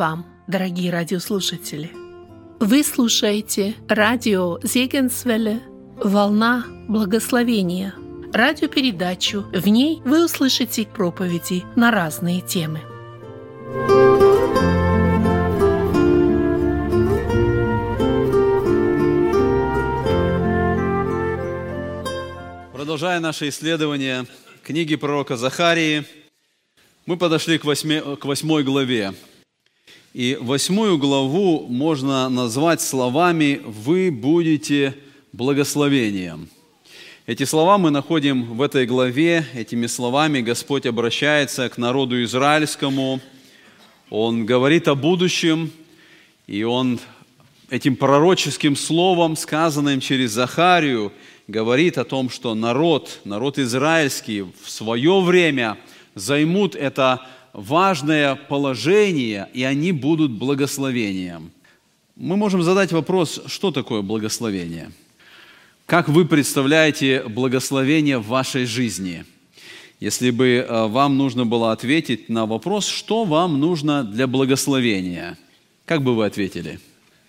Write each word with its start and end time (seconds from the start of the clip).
вам, 0.00 0.24
дорогие 0.46 0.90
радиослушатели! 0.90 1.90
Вы 2.58 2.82
слушаете 2.82 3.74
радио 3.86 4.58
Зегенсвелле 4.62 5.60
«Волна 6.02 6.64
благословения» 6.88 7.94
радиопередачу. 8.32 9.44
В 9.52 9.68
ней 9.68 10.00
вы 10.06 10.24
услышите 10.24 10.86
проповеди 10.86 11.64
на 11.76 11.90
разные 11.90 12.40
темы. 12.40 12.80
Продолжая 22.72 23.20
наше 23.20 23.50
исследование 23.50 24.24
книги 24.62 24.96
пророка 24.96 25.36
Захарии, 25.36 26.06
мы 27.04 27.18
подошли 27.18 27.58
к, 27.58 27.66
восьми, 27.66 28.00
к 28.18 28.24
восьмой 28.24 28.64
главе. 28.64 29.12
И 30.12 30.36
восьмую 30.40 30.98
главу 30.98 31.68
можно 31.68 32.28
назвать 32.28 32.80
словами 32.80 33.60
«Вы 33.64 34.10
будете 34.10 34.96
благословением». 35.32 36.48
Эти 37.26 37.44
слова 37.44 37.78
мы 37.78 37.92
находим 37.92 38.42
в 38.54 38.60
этой 38.60 38.86
главе. 38.86 39.46
Этими 39.54 39.86
словами 39.86 40.40
Господь 40.40 40.84
обращается 40.84 41.68
к 41.68 41.78
народу 41.78 42.24
израильскому. 42.24 43.20
Он 44.10 44.46
говорит 44.46 44.88
о 44.88 44.96
будущем, 44.96 45.70
и 46.48 46.64
Он 46.64 46.98
этим 47.68 47.94
пророческим 47.94 48.74
словом, 48.74 49.36
сказанным 49.36 50.00
через 50.00 50.32
Захарию, 50.32 51.12
говорит 51.46 51.98
о 51.98 52.04
том, 52.04 52.30
что 52.30 52.56
народ, 52.56 53.20
народ 53.24 53.60
израильский 53.60 54.42
в 54.42 54.68
свое 54.68 55.20
время 55.20 55.78
займут 56.16 56.74
это 56.74 57.24
важное 57.52 58.34
положение, 58.34 59.48
и 59.52 59.62
они 59.62 59.92
будут 59.92 60.32
благословением. 60.32 61.52
Мы 62.16 62.36
можем 62.36 62.62
задать 62.62 62.92
вопрос, 62.92 63.40
что 63.46 63.70
такое 63.70 64.02
благословение? 64.02 64.92
Как 65.86 66.08
вы 66.08 66.24
представляете 66.24 67.24
благословение 67.24 68.18
в 68.18 68.26
вашей 68.26 68.66
жизни? 68.66 69.24
Если 69.98 70.30
бы 70.30 70.46
э, 70.46 70.86
вам 70.86 71.18
нужно 71.18 71.44
было 71.44 71.72
ответить 71.72 72.28
на 72.28 72.46
вопрос, 72.46 72.86
что 72.86 73.24
вам 73.24 73.58
нужно 73.58 74.04
для 74.04 74.26
благословения, 74.26 75.36
как 75.84 76.02
бы 76.02 76.14
вы 76.14 76.26
ответили? 76.26 76.80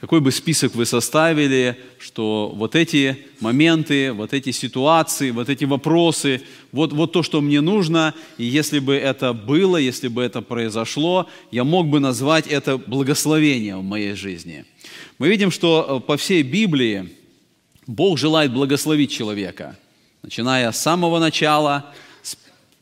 Какой 0.02 0.20
бы 0.20 0.32
список 0.32 0.74
вы 0.74 0.88
составили, 0.88 1.78
что 2.00 2.52
вот 2.56 2.76
эти 2.76 3.20
моменты, 3.40 4.12
вот 4.14 4.34
эти 4.34 4.50
ситуации, 4.50 5.30
вот 5.30 5.48
эти 5.48 5.64
вопросы, 5.66 6.42
вот, 6.72 6.92
вот 6.92 7.12
то, 7.12 7.22
что 7.22 7.40
мне 7.40 7.62
нужно, 7.62 8.16
и 8.40 8.44
если 8.44 8.80
бы 8.80 8.96
это 8.96 9.32
было, 9.34 9.78
если 9.78 10.08
бы 10.08 10.24
это 10.24 10.42
произошло, 10.42 11.30
я 11.52 11.64
мог 11.64 11.88
бы 11.88 12.00
назвать 12.00 12.48
это 12.48 12.80
благословением 12.80 13.82
в 13.82 13.84
моей 13.84 14.16
жизни. 14.16 14.66
Мы 15.20 15.30
видим, 15.30 15.52
что 15.52 16.02
э, 16.02 16.08
по 16.08 16.18
всей 16.18 16.42
Библии 16.42 17.10
Бог 17.86 18.18
желает 18.18 18.52
благословить 18.52 19.12
человека, 19.12 19.78
начиная 20.24 20.72
с 20.72 20.82
самого 20.82 21.20
начала, 21.20 21.94
с 22.24 22.36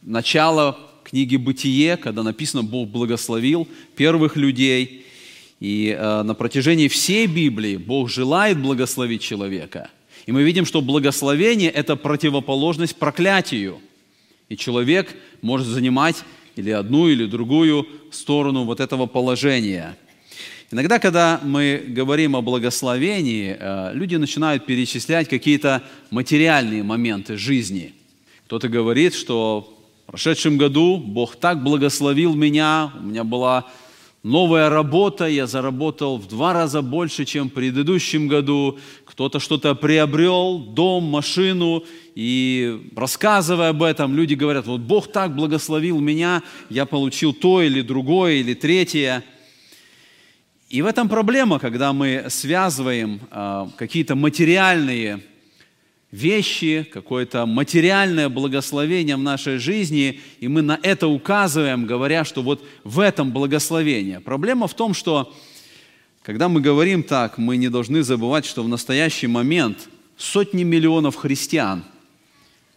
начала 0.03 0.79
книги 1.03 1.35
«Бытие», 1.35 1.97
когда 1.97 2.23
написано 2.23 2.63
«Бог 2.63 2.87
благословил 2.87 3.67
первых 3.97 4.37
людей», 4.37 5.05
и 5.59 5.95
э, 5.97 6.23
на 6.23 6.33
протяжении 6.33 6.87
всей 6.87 7.27
Библии 7.27 7.77
Бог 7.77 8.09
желает 8.09 8.57
благословить 8.61 9.21
человека. 9.21 9.89
И 10.25 10.31
мы 10.31 10.43
видим, 10.43 10.65
что 10.65 10.81
благословение– 10.81 11.69
это 11.71 11.95
противоположность 11.95 12.95
проклятию. 12.95 13.79
И 14.47 14.55
человек 14.55 15.15
может 15.41 15.67
занимать 15.67 16.23
или 16.55 16.71
одну, 16.71 17.07
или 17.07 17.25
другую 17.25 17.87
сторону 18.11 18.63
вот 18.63 18.79
этого 18.79 19.05
положения. 19.05 19.97
Иногда, 20.71 20.99
когда 20.99 21.39
мы 21.43 21.83
говорим 21.87 22.35
о 22.35 22.41
благословении, 22.41 23.57
э, 23.59 23.91
люди 23.93 24.15
начинают 24.15 24.65
перечислять 24.65 25.27
какие-то 25.27 25.83
материальные 26.11 26.83
моменты 26.83 27.37
жизни. 27.37 27.93
Кто-то 28.45 28.69
говорит, 28.69 29.13
что 29.13 29.75
в 30.05 30.11
прошедшем 30.11 30.57
году 30.57 30.97
Бог 30.97 31.35
так 31.35 31.63
благословил 31.63 32.35
меня, 32.35 32.91
у 32.99 33.03
меня 33.03 33.23
была 33.23 33.65
новая 34.23 34.69
работа, 34.69 35.27
я 35.27 35.47
заработал 35.47 36.17
в 36.17 36.27
два 36.27 36.53
раза 36.53 36.81
больше, 36.81 37.25
чем 37.25 37.49
в 37.49 37.53
предыдущем 37.53 38.27
году, 38.27 38.77
кто-то 39.05 39.39
что-то 39.39 39.75
приобрел, 39.75 40.59
дом, 40.59 41.03
машину, 41.05 41.83
и 42.15 42.91
рассказывая 42.95 43.69
об 43.69 43.83
этом, 43.83 44.15
люди 44.15 44.33
говорят, 44.33 44.67
вот 44.67 44.81
Бог 44.81 45.11
так 45.11 45.35
благословил 45.35 45.99
меня, 45.99 46.43
я 46.69 46.85
получил 46.85 47.33
то 47.33 47.61
или 47.61 47.81
другое, 47.81 48.35
или 48.35 48.53
третье. 48.53 49.23
И 50.69 50.81
в 50.81 50.85
этом 50.85 51.09
проблема, 51.09 51.57
когда 51.57 51.93
мы 51.93 52.25
связываем 52.29 53.21
э, 53.31 53.67
какие-то 53.77 54.15
материальные 54.15 55.23
вещи, 56.11 56.87
какое-то 56.91 57.45
материальное 57.45 58.29
благословение 58.29 59.15
в 59.15 59.19
нашей 59.19 59.57
жизни, 59.57 60.19
и 60.39 60.47
мы 60.47 60.61
на 60.61 60.79
это 60.81 61.07
указываем, 61.07 61.85
говоря, 61.85 62.25
что 62.25 62.41
вот 62.41 62.65
в 62.83 62.99
этом 62.99 63.31
благословение. 63.31 64.19
Проблема 64.19 64.67
в 64.67 64.73
том, 64.73 64.93
что 64.93 65.33
когда 66.23 66.49
мы 66.49 66.61
говорим 66.61 67.03
так, 67.03 67.37
мы 67.37 67.57
не 67.57 67.69
должны 67.69 68.03
забывать, 68.03 68.45
что 68.45 68.63
в 68.63 68.67
настоящий 68.67 69.27
момент 69.27 69.89
сотни 70.17 70.63
миллионов 70.63 71.15
христиан 71.15 71.83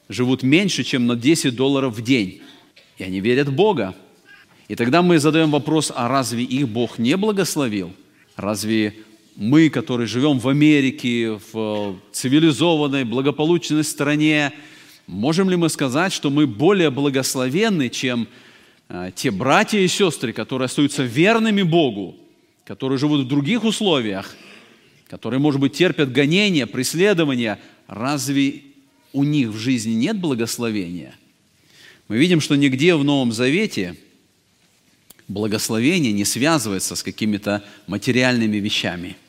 живут 0.09 0.43
меньше, 0.43 0.85
чем 0.85 1.07
на 1.07 1.17
10 1.17 1.57
долларов 1.57 1.97
в 1.97 2.03
день, 2.03 2.43
и 2.99 3.05
они 3.05 3.21
верят 3.21 3.49
в 3.49 3.55
Бога. 3.55 3.95
И 4.69 4.77
тогда 4.77 5.03
мы 5.03 5.19
задаем 5.19 5.51
вопрос, 5.51 5.93
а 5.95 6.09
разве 6.09 6.45
их 6.45 6.69
Бог 6.69 6.99
не 6.99 7.17
благословил? 7.17 7.93
Разве 8.37 8.95
мы, 9.37 9.71
которые 9.71 10.07
живем 10.07 10.39
в 10.39 10.49
Америке, 10.49 11.39
в 11.53 11.97
цивилизованной, 12.13 13.05
благополучной 13.05 13.85
стране, 13.85 14.53
можем 15.07 15.49
ли 15.49 15.57
мы 15.57 15.69
сказать, 15.69 16.13
что 16.13 16.31
мы 16.31 16.47
более 16.47 16.91
благословенны, 16.91 17.89
чем 17.89 18.29
э, 18.89 19.11
те 19.15 19.31
братья 19.31 19.79
и 19.79 19.89
сестры, 19.89 20.33
которые 20.33 20.67
остаются 20.67 21.03
верными 21.03 21.63
Богу, 21.63 22.17
которые 22.65 22.99
живут 22.99 23.25
в 23.25 23.29
других 23.29 23.65
условиях, 23.65 24.35
которые, 25.09 25.41
может 25.41 25.61
быть, 25.61 25.73
терпят 25.73 26.13
гонения, 26.13 26.67
преследования, 26.67 27.59
разве 27.87 28.63
у 29.13 29.25
них 29.25 29.49
в 29.49 29.59
жизни 29.59 29.93
нет 29.93 30.19
благословения? 30.19 31.15
Мы 32.09 32.19
видим, 32.19 32.41
что 32.41 32.57
нигде 32.57 32.95
в 32.95 33.05
Новом 33.05 33.33
Завете 33.33 33.97
благословение 35.29 36.13
не 36.13 36.25
связывается 36.25 36.97
с 36.97 37.03
какими-то 37.03 37.63
материальными 37.87 38.57
вещами– 38.57 39.17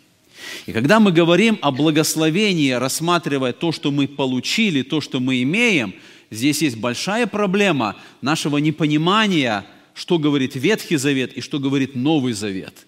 и 0.66 0.72
когда 0.72 1.00
мы 1.00 1.12
говорим 1.12 1.58
о 1.62 1.72
благословении, 1.72 2.72
рассматривая 2.72 3.54
то, 3.54 3.72
что 3.72 3.92
мы 3.92 4.08
получили, 4.08 4.82
то, 4.82 5.02
что 5.02 5.20
мы 5.20 5.42
имеем, 5.44 5.94
здесь 6.32 6.62
есть 6.62 6.78
большая 6.78 7.28
проблема 7.28 7.96
нашего 8.22 8.58
непонимания, 8.58 9.66
что 9.94 10.18
говорит 10.18 10.56
Ветхий 10.56 10.98
Завет 10.98 11.34
и 11.34 11.42
что 11.42 11.60
говорит 11.60 11.96
Новый 11.96 12.34
Завет. 12.34 12.86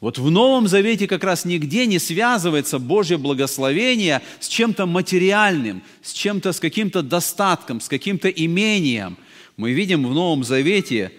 Вот 0.00 0.18
в 0.18 0.30
Новом 0.30 0.68
Завете 0.68 1.06
как 1.06 1.24
раз 1.24 1.44
нигде 1.44 1.86
не 1.86 1.98
связывается 1.98 2.78
Божье 2.78 3.16
благословение 3.16 4.20
с 4.38 4.48
чем-то 4.48 4.86
материальным, 4.86 5.82
с 6.02 6.12
чем-то, 6.12 6.52
с 6.52 6.60
каким-то 6.60 7.02
достатком, 7.02 7.80
с 7.80 7.88
каким-то 7.88 8.28
имением. 8.28 9.16
Мы 9.56 9.72
видим 9.72 10.06
в 10.06 10.12
Новом 10.12 10.44
Завете 10.44 11.12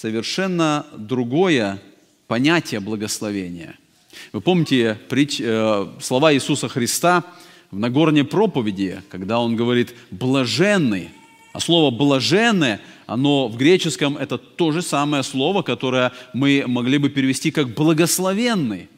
совершенно 0.00 0.86
другое 0.96 1.80
понятие 2.26 2.80
благословения– 2.80 3.76
вы 4.32 4.40
помните 4.40 4.98
э, 5.10 5.86
слова 6.00 6.34
Иисуса 6.34 6.68
Христа 6.68 7.24
в 7.70 7.78
Нагорной 7.78 8.24
проповеди, 8.24 9.02
когда 9.10 9.40
Он 9.40 9.56
говорит 9.56 9.94
«блаженный». 10.10 11.10
А 11.52 11.60
слово 11.60 11.90
«блаженное», 11.90 12.80
оно 13.06 13.48
в 13.48 13.56
греческом 13.56 14.16
это 14.16 14.36
то 14.36 14.70
же 14.72 14.82
самое 14.82 15.22
слово, 15.22 15.62
которое 15.62 16.12
мы 16.34 16.64
могли 16.66 16.98
бы 16.98 17.08
перевести 17.08 17.50
как 17.50 17.74
«благословенный». 17.74 18.88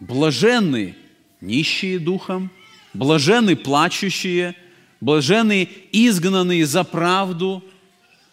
Блаженный, 0.00 0.94
нищие 1.40 1.98
духом, 1.98 2.50
блаженные 2.92 3.56
плачущие, 3.56 4.54
блаженные 5.00 5.68
изгнанные 5.92 6.66
за 6.66 6.84
правду. 6.84 7.64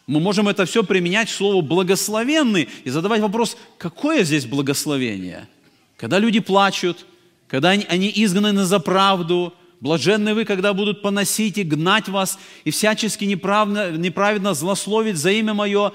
Мы 0.07 0.19
можем 0.19 0.47
это 0.47 0.65
все 0.65 0.83
применять 0.83 1.29
к 1.29 1.33
слову 1.33 1.61
«благословенный» 1.61 2.69
и 2.83 2.89
задавать 2.89 3.21
вопрос, 3.21 3.57
какое 3.77 4.23
здесь 4.23 4.45
благословение– 4.45 5.47
когда 6.03 6.19
люди 6.19 6.41
плачут, 6.41 7.05
когда 7.47 7.69
они 7.69 8.11
изгнаны 8.13 8.65
за 8.65 8.79
правду, 8.79 9.53
блаженны 9.79 10.33
вы, 10.33 10.44
когда 10.44 10.73
будут 10.73 11.01
поносить 11.01 11.57
и 11.57 11.63
гнать 11.63 12.09
вас, 12.09 12.38
и 12.65 12.71
всячески 12.71 13.23
неправедно, 13.23 13.91
неправедно 13.91 14.53
злословить 14.53 15.15
за 15.15 15.31
имя 15.31 15.53
Мое, 15.53 15.94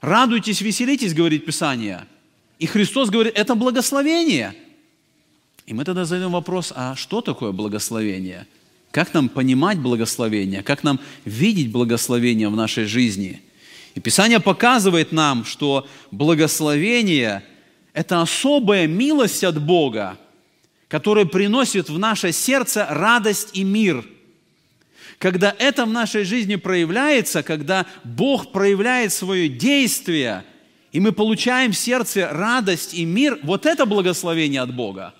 радуйтесь, 0.00 0.62
веселитесь, 0.62 1.12
говорит 1.12 1.44
Писание. 1.44 2.06
И 2.58 2.64
Христос 2.64 3.10
говорит, 3.10 3.34
это 3.36 3.54
благословение. 3.54 4.54
И 5.66 5.74
мы 5.74 5.84
тогда 5.84 6.06
задаем 6.06 6.32
вопрос, 6.32 6.72
а 6.74 6.94
что 6.96 7.20
такое 7.20 7.52
благословение? 7.52 8.46
Как 8.94 9.12
нам 9.12 9.28
понимать 9.28 9.80
благословение? 9.80 10.62
Как 10.62 10.84
нам 10.84 11.00
видеть 11.24 11.72
благословение 11.72 12.48
в 12.48 12.54
нашей 12.54 12.84
жизни? 12.84 13.42
И 13.96 14.00
Писание 14.00 14.38
показывает 14.38 15.10
нам, 15.10 15.44
что 15.44 15.88
благословение– 16.12 17.42
Это 17.92 18.22
особая 18.22 18.86
милость 18.86 19.42
от 19.44 19.60
Бога, 19.60 20.16
которая 20.88 21.24
приносит 21.24 21.88
в 21.88 21.98
наше 21.98 22.32
сердце 22.32 22.86
радость 22.88 23.50
и 23.52 23.64
мир. 23.64 24.04
Когда 25.18 25.54
это 25.58 25.86
в 25.86 25.90
нашей 25.90 26.24
жизни 26.24 26.56
проявляется, 26.56 27.42
когда 27.42 27.86
Бог 28.04 28.52
проявляет 28.52 29.12
свое 29.12 29.48
действие, 29.48 30.44
и 30.92 31.00
мы 31.00 31.12
получаем 31.12 31.70
в 31.72 31.76
сердце 31.76 32.28
радость 32.30 32.94
и 32.94 33.04
мир, 33.04 33.38
вот 33.42 33.66
это 33.66 33.86
благословение 33.86 34.60
от 34.60 34.74
Бога. 34.74 35.14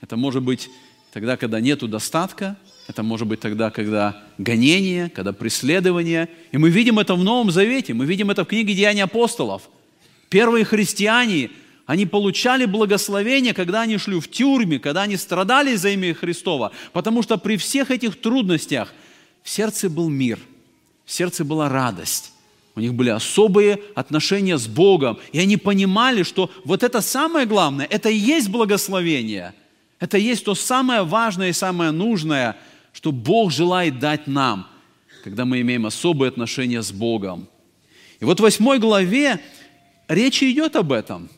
Это 0.00 0.16
может 0.16 0.42
быть 0.42 0.68
тогда, 1.16 1.38
когда 1.38 1.60
нету 1.60 1.88
достатка, 1.88 2.58
это 2.88 3.02
может 3.02 3.26
быть 3.26 3.40
тогда, 3.40 3.70
когда 3.70 4.22
гонение, 4.36 5.08
когда 5.08 5.32
преследование. 5.32 6.28
И 6.52 6.58
мы 6.58 6.68
видим 6.68 6.98
это 6.98 7.14
в 7.14 7.24
Новом 7.24 7.50
Завете, 7.50 7.94
мы 7.94 8.04
видим 8.04 8.30
это 8.30 8.44
в 8.44 8.48
книге 8.48 8.74
Деяний 8.74 9.02
апостолов. 9.02 9.62
Первые 10.28 10.66
христиане, 10.66 11.48
они 11.86 12.04
получали 12.04 12.66
благословение, 12.66 13.54
когда 13.54 13.80
они 13.80 13.96
шли 13.96 14.20
в 14.20 14.30
тюрьме, 14.30 14.78
когда 14.78 15.04
они 15.04 15.16
страдали 15.16 15.74
за 15.74 15.88
имя 15.88 16.12
Христова, 16.12 16.72
потому 16.92 17.22
что 17.22 17.38
при 17.38 17.56
всех 17.56 17.90
этих 17.90 18.20
трудностях 18.20 18.92
в 19.42 19.48
сердце 19.48 19.88
был 19.88 20.10
мир, 20.10 20.38
в 21.06 21.12
сердце 21.12 21.46
была 21.46 21.70
радость. 21.70 22.34
У 22.74 22.80
них 22.80 22.92
были 22.92 23.08
особые 23.08 23.80
отношения 23.94 24.58
с 24.58 24.66
Богом, 24.66 25.16
и 25.32 25.38
они 25.38 25.56
понимали, 25.56 26.24
что 26.24 26.50
вот 26.66 26.82
это 26.82 27.00
самое 27.00 27.46
главное, 27.46 27.86
это 27.86 28.10
и 28.10 28.16
есть 28.18 28.50
благословение. 28.50 29.54
Это 29.98 30.18
есть 30.18 30.44
то 30.44 30.54
самое 30.54 31.02
важное 31.02 31.50
и 31.50 31.52
самое 31.52 31.90
нужное– 31.90 32.56
что 32.96 33.12
Бог 33.12 33.52
желает 33.52 33.98
дать 33.98 34.26
нам, 34.26 34.66
когда 35.22 35.44
мы 35.44 35.60
имеем 35.60 35.84
особые 35.84 36.30
отношения 36.30 36.80
с 36.80 36.92
Богом. 36.92 37.46
И 38.20 38.24
вот 38.24 38.40
в 38.40 38.42
восьмой 38.42 38.78
главе 38.78 39.38
речь 40.08 40.42
идет 40.42 40.76
об 40.76 40.92
этом, 40.92 41.28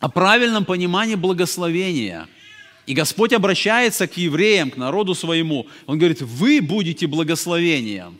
о 0.00 0.10
правильном 0.10 0.66
понимании 0.66 1.14
благословения. 1.14 2.28
И 2.86 2.92
Господь 2.92 3.32
обращается 3.32 4.06
к 4.06 4.18
евреям, 4.18 4.70
к 4.70 4.76
народу 4.76 5.14
своему. 5.14 5.66
Он 5.86 5.96
говорит, 5.96 6.20
вы 6.20 6.60
будете 6.60 7.06
благословением. 7.06 8.18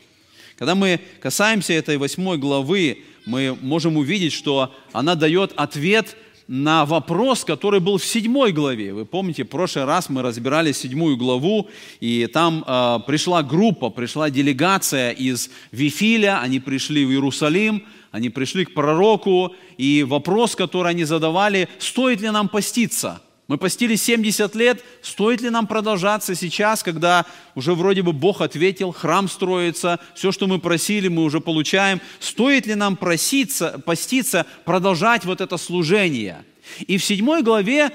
Когда 0.57 0.73
мы 0.73 0.99
касаемся 1.21 1.73
этой 1.73 1.97
восьмой 1.97 2.39
главы, 2.39 3.03
мы 3.27 3.55
можем 3.61 3.97
увидеть, 3.97 4.33
что 4.33 4.73
она 4.93 5.13
дает 5.13 5.53
ответ 5.57 6.17
на 6.53 6.85
вопрос, 6.85 7.43
который 7.43 7.79
был 7.79 7.97
в 7.97 8.05
седьмой 8.05 8.51
главе. 8.51 8.93
Вы 8.93 9.05
помните, 9.05 9.43
в 9.43 9.47
прошлый 9.47 9.85
раз 9.85 10.07
мы 10.07 10.21
разбирали 10.21 10.71
седьмую 10.71 11.17
главу, 11.17 11.67
и 11.99 12.27
там 12.27 12.63
э, 12.67 12.99
пришла 13.07 13.41
группа, 13.41 13.89
пришла 13.89 14.29
делегация 14.29 15.09
из 15.09 15.49
Вифиля, 15.71 16.41
они 16.41 16.59
пришли 16.59 17.05
в 17.05 17.09
Иерусалим, 17.09 17.83
они 18.11 18.29
пришли 18.29 18.65
к 18.65 18.75
пророку, 18.75 19.55
и 19.79 20.03
вопрос, 20.03 20.55
который 20.55 20.91
они 20.91 21.05
задавали, 21.05 21.69
стоит 21.79 22.21
ли 22.21 22.29
нам 22.29 22.47
поститься– 22.47 23.22
мы 23.47 23.57
постились 23.57 24.01
70 24.03 24.55
лет, 24.55 24.81
стоит 25.01 25.41
ли 25.41 25.49
нам 25.49 25.67
продолжаться 25.67 26.33
сейчас, 26.33 26.81
когда 26.81 27.25
уже 27.55 27.73
вроде 27.73 28.01
бы 28.01 28.13
Бог 28.13 28.39
ответил, 28.41 28.93
храм 28.93 29.27
строится, 29.27 29.99
все, 30.15 30.31
что 30.31 30.47
мы 30.47 30.59
просили, 30.59 31.09
мы 31.09 31.23
уже 31.23 31.41
получаем. 31.41 31.99
Стоит 32.19 32.67
ли 32.67 32.75
нам 32.75 32.95
проситься, 32.95 33.81
поститься, 33.85 34.45
продолжать 34.63 35.25
вот 35.25 35.41
это 35.41 35.57
служение? 35.57 36.45
И 36.87 36.97
в 36.97 37.03
седьмой 37.03 37.43
главе 37.43 37.91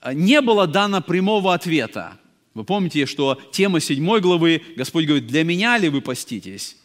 э, 0.00 0.12
не 0.14 0.40
было 0.40 0.68
дано 0.68 1.00
прямого 1.00 1.54
ответа. 1.54 2.12
Вы 2.54 2.62
помните, 2.62 3.06
что 3.06 3.36
тема 3.50 3.80
седьмой 3.80 4.20
главы, 4.20 4.62
Господь 4.76 5.06
говорит, 5.06 5.26
для 5.26 5.42
меня 5.42 5.76
ли 5.76 5.88
вы 5.88 6.00
поститесь? 6.00 6.76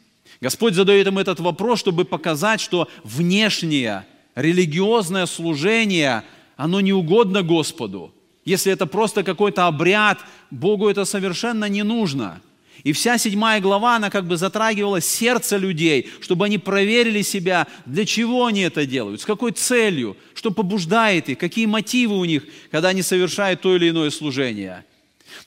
Господь 0.41 0.73
задает 0.73 1.05
им 1.05 1.19
этот 1.19 1.39
вопрос, 1.39 1.79
чтобы 1.79 2.05
показать, 2.05 2.59
что 2.59 2.89
внешнее 3.03 4.07
религиозное 4.33 5.27
служение– 5.27 6.23
оно 6.63 6.79
не 6.79 6.93
угодно 6.93 7.43
Господу. 7.43 8.13
Если 8.45 8.71
это 8.71 8.85
просто 8.85 9.23
какой-то 9.23 9.67
обряд, 9.67 10.19
Богу 10.49 10.87
это 10.87 11.03
совершенно 11.03 11.65
не 11.65 11.83
нужно. 11.83 12.41
И 12.83 12.93
вся 12.93 13.17
седьмая 13.17 13.59
глава, 13.59 13.97
она 13.97 14.09
как 14.09 14.25
бы 14.25 14.37
затрагивала 14.37 15.01
сердце 15.01 15.57
людей, 15.57 16.09
чтобы 16.21 16.45
они 16.45 16.57
проверили 16.57 17.21
себя, 17.21 17.67
для 17.85 18.05
чего 18.05 18.45
они 18.45 18.61
это 18.61 18.85
делают, 18.85 19.19
с 19.19 19.25
какой 19.25 19.51
целью, 19.51 20.15
что 20.35 20.51
побуждает 20.51 21.27
их, 21.27 21.37
какие 21.37 21.65
мотивы 21.65 22.17
у 22.17 22.23
них, 22.23 22.45
когда 22.71 22.89
они 22.89 23.01
совершают 23.01 23.59
то 23.59 23.75
или 23.75 23.89
иное 23.89 24.09
служение. 24.09 24.85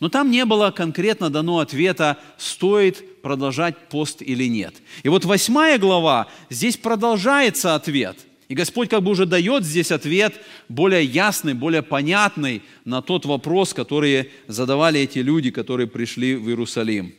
Но 0.00 0.10
там 0.10 0.30
не 0.30 0.44
было 0.44 0.70
конкретно 0.70 1.30
дано 1.30 1.60
ответа, 1.60 2.18
стоит 2.36 3.22
продолжать 3.22 3.88
пост 3.88 4.20
или 4.20 4.44
нет. 4.44 4.74
И 5.02 5.08
вот 5.08 5.24
восьмая 5.24 5.78
глава, 5.78 6.26
здесь 6.50 6.76
продолжается 6.76 7.74
ответ– 7.74 8.18
и 8.48 8.54
Господь 8.54 8.88
как 8.88 9.02
бы 9.02 9.10
уже 9.10 9.26
дает 9.26 9.64
здесь 9.64 9.90
ответ 9.90 10.40
более 10.68 11.04
ясный, 11.04 11.54
более 11.54 11.82
понятный 11.82 12.62
на 12.84 13.02
тот 13.02 13.26
вопрос, 13.26 13.74
который 13.74 14.30
задавали 14.46 15.00
эти 15.00 15.18
люди, 15.18 15.50
которые 15.50 15.88
пришли 15.88 16.36
в 16.36 16.48
Иерусалим. 16.48 17.12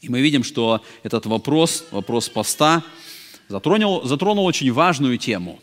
И 0.00 0.08
мы 0.08 0.20
видим, 0.20 0.42
что 0.42 0.82
этот 1.04 1.26
вопрос, 1.26 1.86
вопрос 1.92 2.28
поста, 2.28 2.82
затронул, 3.48 4.02
затронул 4.04 4.44
очень 4.44 4.72
важную 4.72 5.18
тему. 5.18 5.60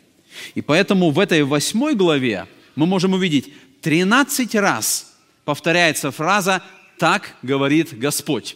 И 0.56 0.62
поэтому 0.62 1.12
в 1.12 1.20
этой 1.20 1.44
восьмой 1.44 1.94
главе 1.94 2.48
мы 2.76 2.86
можем 2.86 3.14
увидеть 3.14 3.52
13 3.82 4.56
раз 4.56 5.18
повторяется 5.44 6.12
фраза 6.12 6.64
«Так 6.98 7.36
говорит 7.42 7.98
Господь». 7.98 8.56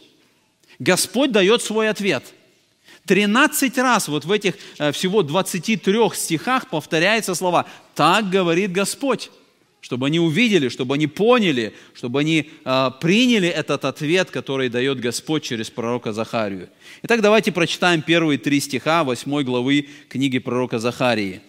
Господь 0.79 1.31
дает 1.31 1.61
свой 1.61 1.89
ответ– 1.89 2.23
13 3.05 3.77
раз 3.77 4.07
вот 4.07 4.25
в 4.25 4.31
этих 4.31 4.55
э, 4.77 4.91
всего 4.91 5.21
23 5.21 6.09
стихах 6.13 6.69
повторяются 6.69 7.35
слова 7.35 7.65
«Так 7.93 8.29
говорит 8.29 8.71
Господь» 8.71 9.31
чтобы 9.85 10.07
они 10.07 10.19
увидели, 10.19 10.69
чтобы 10.69 10.95
они 10.95 11.05
поняли, 11.05 11.71
чтобы 11.93 12.21
они 12.21 12.49
э, 12.65 12.91
приняли 12.99 13.47
этот 13.47 13.85
ответ, 13.85 14.31
который 14.31 14.67
дает 14.67 14.99
Господь 14.99 15.43
через 15.43 15.69
пророка 15.69 16.11
Захарию. 16.11 16.69
Итак, 17.03 17.21
давайте 17.21 17.51
прочитаем 17.51 18.01
первые 18.01 18.39
три 18.39 18.59
стиха 18.61 19.03
8 19.03 19.43
главы 19.43 19.87
книги 20.09 20.39
пророка 20.39 20.79
Захарии. 20.79 21.41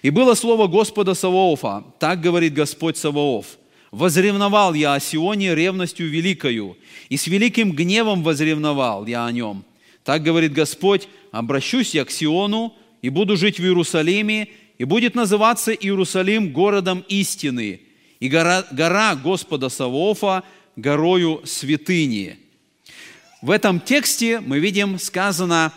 «И 0.00 0.08
было 0.08 0.32
слово 0.32 0.66
Господа 0.66 1.12
Саваофа, 1.12 1.84
так 1.98 2.22
говорит 2.22 2.54
Господь 2.54 2.96
Саваоф, 2.96 3.58
возревновал 3.90 4.72
я 4.72 4.94
о 4.94 5.00
Сионе 5.00 5.54
ревностью 5.54 6.08
великою, 6.08 6.78
и 7.10 7.18
с 7.18 7.26
великим 7.26 7.72
гневом 7.72 8.22
возревновал 8.22 9.04
я 9.04 9.26
о 9.26 9.32
нем, 9.32 9.62
так 10.04 10.22
говорит 10.22 10.52
Господь, 10.52 11.08
обращусь 11.32 11.94
я 11.94 12.04
к 12.04 12.10
Сиону 12.10 12.76
и 13.00 13.08
буду 13.08 13.36
жить 13.36 13.58
в 13.58 13.62
Иерусалиме, 13.62 14.48
и 14.76 14.84
будет 14.84 15.14
называться 15.14 15.72
Иерусалим 15.72 16.52
городом 16.52 17.04
истины, 17.08 17.80
и 18.20 18.28
гора, 18.28 18.66
гора 18.70 19.16
Господа 19.16 19.68
Савоофа 19.68 20.44
горою 20.76 21.40
святыни. 21.44 22.38
В 23.40 23.50
этом 23.50 23.80
тексте 23.80 24.40
мы 24.40 24.58
видим 24.58 24.98
сказано, 24.98 25.72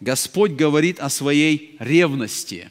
Господь 0.00 0.52
говорит 0.52 1.00
о 1.00 1.10
своей 1.10 1.76
ревности. 1.78 2.70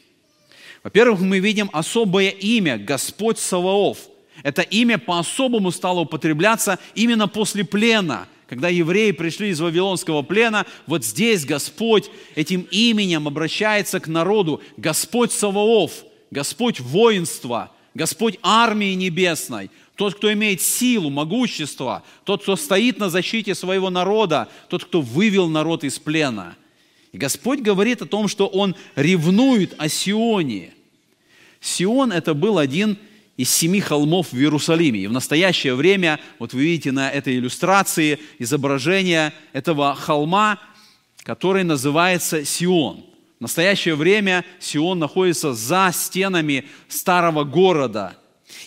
Во-первых, 0.83 1.19
мы 1.19 1.39
видим 1.39 1.69
особое 1.73 2.29
имя– 2.29 2.77
Господь 2.79 3.37
Саваоф. 3.37 3.99
Это 4.43 4.61
имя 4.61 4.97
по-особому 4.97 5.71
стало 5.71 6.01
употребляться 6.01 6.79
именно 6.95 7.27
после 7.27 7.63
плена– 7.63 8.27
когда 8.47 8.69
евреи 8.69 9.11
пришли 9.11 9.49
из 9.49 9.59
Вавилонского 9.59 10.21
плена, 10.21 10.65
вот 10.85 11.03
здесь 11.03 11.45
Господь 11.45 12.09
этим 12.35 12.67
именем 12.71 13.27
обращается 13.27 13.99
к 13.99 14.07
народу. 14.07 14.61
Господь 14.77 15.31
Саваоф, 15.33 15.91
Господь 16.31 16.79
воинства, 16.79 17.71
Господь 17.93 18.39
армии 18.41 18.93
небесной, 18.93 19.69
тот, 19.95 20.15
кто 20.15 20.31
имеет 20.31 20.61
силу, 20.61 21.09
могущество, 21.09 22.03
тот, 22.23 22.43
кто 22.43 22.55
стоит 22.55 22.99
на 22.99 23.09
защите 23.09 23.53
своего 23.53 23.89
народа, 23.89 24.47
тот, 24.69 24.85
кто 24.85 25.01
вывел 25.01 25.49
народ 25.49 25.83
из 25.83 25.99
плена. 25.99 26.55
И 27.11 27.17
Господь 27.17 27.59
говорит 27.59 28.01
о 28.01 28.05
том, 28.05 28.27
что 28.27 28.47
Он 28.47 28.75
ревнует 28.95 29.75
о 29.77 29.89
Сионе. 29.89 30.73
Сион– 31.59 32.11
это 32.13 32.33
был 32.33 32.59
один 32.59 32.97
из 33.37 33.51
семи 33.51 33.79
холмов 33.79 34.31
в 34.31 34.35
Иерусалиме. 34.35 34.99
И 34.99 35.07
в 35.07 35.11
настоящее 35.11 35.75
время, 35.75 36.19
вот 36.39 36.53
вы 36.53 36.63
видите 36.63 36.91
на 36.91 37.09
этой 37.09 37.37
иллюстрации 37.37 38.19
изображение 38.39 39.31
этого 39.53 39.95
холма, 39.95 40.59
который 41.23 41.63
называется 41.63 42.43
Сион. 42.43 43.05
В 43.37 43.41
настоящее 43.41 43.95
время 43.95 44.43
Сион 44.59 44.97
находится 44.97 45.53
за 45.53 45.91
стенами 45.93 46.65
старого 46.87 47.43
города. 47.43 48.17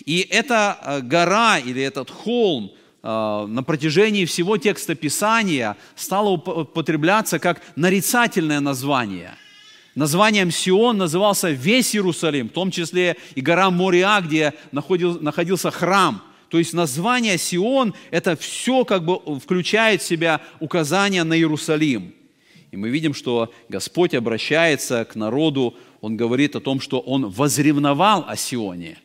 И 0.05 0.25
эта 0.29 0.77
э, 0.81 1.01
гора 1.01 1.59
или 1.59 1.81
этот 1.81 2.09
холм 2.09 2.71
э, 3.03 3.45
на 3.47 3.63
протяжении 3.63 4.23
всего 4.23 4.55
текста 4.55 4.95
Писания 4.95 5.75
стало 5.95 6.29
употребляться 6.29 7.39
как 7.39 7.61
нарицательное 7.75 8.61
название– 8.61 9.35
Названием 10.01 10.49
Сион 10.49 10.97
назывался 10.97 11.51
весь 11.51 11.95
Иерусалим, 11.95 12.49
в 12.49 12.53
том 12.53 12.71
числе 12.71 13.17
и 13.35 13.41
гора 13.41 13.69
Мориа, 13.69 14.19
где 14.21 14.55
находился 14.71 15.69
храм. 15.69 16.23
То 16.49 16.57
есть 16.57 16.73
название 16.73 17.37
Сион– 17.37 17.93
это 18.09 18.35
все 18.35 18.83
как 18.83 19.05
бы 19.05 19.19
включает 19.39 20.01
в 20.01 20.07
себя 20.07 20.41
указание 20.59 21.23
на 21.23 21.37
Иерусалим. 21.37 22.15
И 22.71 22.77
мы 22.77 22.89
видим, 22.89 23.13
что 23.13 23.53
Господь 23.69 24.15
обращается 24.15 25.05
к 25.05 25.15
народу, 25.15 25.75
Он 26.01 26.17
говорит 26.17 26.55
о 26.55 26.61
том, 26.61 26.81
что 26.81 26.99
Он 26.99 27.29
возревновал 27.29 28.25
о 28.27 28.35
Сионе. 28.35 28.97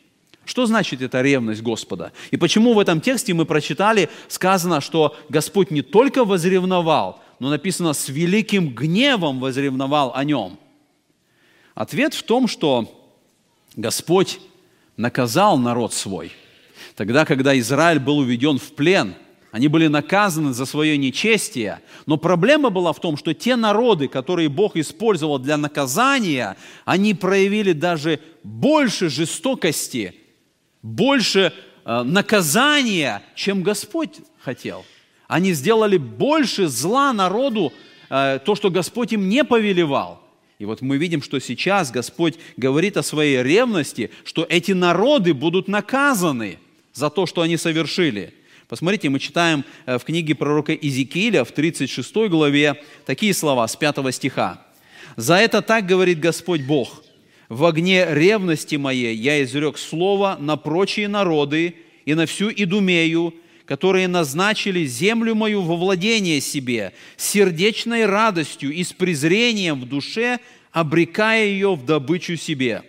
Что 0.45 0.65
значит 0.65 1.03
эта 1.03 1.21
ревность 1.21 1.61
Господа? 1.61 2.11
И 2.31 2.37
почему 2.37 2.73
в 2.73 2.79
этом 2.79 3.01
тексте 3.01 3.35
мы 3.35 3.45
прочитали, 3.45 4.09
сказано, 4.29 4.81
что 4.81 5.15
Господь 5.29 5.69
не 5.69 5.83
только 5.83 6.25
возревновал, 6.25 7.21
но 7.39 7.51
написано, 7.51 7.93
с 7.93 8.09
великим 8.09 8.69
гневом 8.73 9.39
возревновал 9.39 10.11
о 10.15 10.23
нем. 10.23 10.57
Ответ 11.77 12.15
в 12.15 12.23
том, 12.23 12.47
что 12.47 12.91
Господь 13.75 14.39
наказал 14.97 15.57
народ 15.59 15.93
свой. 15.93 16.31
Тогда, 16.95 17.23
когда 17.23 17.57
Израиль 17.59 17.99
был 17.99 18.17
уведен 18.17 18.57
в 18.57 18.73
плен– 18.73 19.15
они 19.51 19.69
были 19.69 19.87
наказаны 19.87 20.53
за 20.53 20.65
свое 20.65 20.97
нечестие. 20.97 21.79
Но 22.05 22.17
проблема 22.17 22.69
была 22.69 22.91
в 22.93 22.99
том, 22.99 23.17
что 23.17 23.33
те 23.33 23.55
народы, 23.55 24.07
которые 24.07 24.49
Бог 24.49 24.75
использовал 24.75 25.39
для 25.39 25.57
наказания, 25.57 26.57
они 26.85 27.13
проявили 27.13 27.71
даже 27.71 28.19
больше 28.43 29.09
жестокости, 29.09 30.13
больше 30.81 31.53
э, 31.85 32.03
наказания, 32.03 33.23
чем 33.35 33.63
Господь 33.63 34.19
хотел. 34.39 34.85
Они 35.27 35.53
сделали 35.53 35.97
больше 35.97 36.67
зла 36.67 37.13
народу, 37.13 37.71
э, 38.09 38.39
то, 38.45 38.53
что 38.53 38.69
Господь 38.69 39.13
им 39.13 39.29
не 39.29 39.43
повелевал. 39.43 40.26
И 40.59 40.65
вот 40.65 40.81
мы 40.81 40.97
видим, 40.97 41.21
что 41.21 41.39
сейчас 41.39 41.91
Господь 41.91 42.35
говорит 42.57 42.97
о 42.97 43.03
своей 43.03 43.43
ревности, 43.43 44.09
что 44.23 44.45
эти 44.49 44.71
народы 44.71 45.33
будут 45.33 45.67
наказаны 45.67 46.57
за 46.93 47.11
то, 47.11 47.27
что 47.27 47.41
они 47.41 47.57
совершили. 47.57 48.33
Посмотрите, 48.67 49.09
мы 49.09 49.19
читаем 49.19 49.63
э, 49.85 49.97
в 49.99 50.03
книге 50.03 50.33
пророка 50.33 50.73
Иезекииля 50.73 51.43
в 51.43 51.51
36 51.51 52.13
главе 52.27 52.83
такие 53.05 53.33
слова 53.33 53.67
с 53.67 53.75
5 53.75 54.13
стиха. 54.13 54.65
«За 55.15 55.35
это 55.35 55.61
так 55.61 55.85
говорит 55.85 56.19
Господь 56.19 56.61
Бог, 56.61 57.03
в 57.49 57.63
огне 57.63 58.05
ревности 58.09 58.75
моей 58.75 59.15
я 59.15 59.41
изрек 59.43 59.77
слово 59.77 60.37
на 60.39 60.57
прочие 60.57 61.07
народы 61.07 61.75
и 62.05 62.13
на 62.13 62.25
всю 62.25 62.49
Идумею, 62.49 63.33
которые 63.67 64.07
назначили 64.07 64.85
землю 64.85 65.35
мою 65.35 65.61
во 65.61 65.75
владение 65.75 66.41
себе, 66.41 66.93
сердечной 67.17 68.05
радостью 68.05 68.71
и 68.71 68.83
с 68.83 68.93
презрением 68.93 69.81
в 69.81 69.85
душе, 69.85 70.39
обрекая 70.71 71.45
ее 71.45 71.75
в 71.75 71.85
добычу 71.85 72.35
себе. 72.37 72.81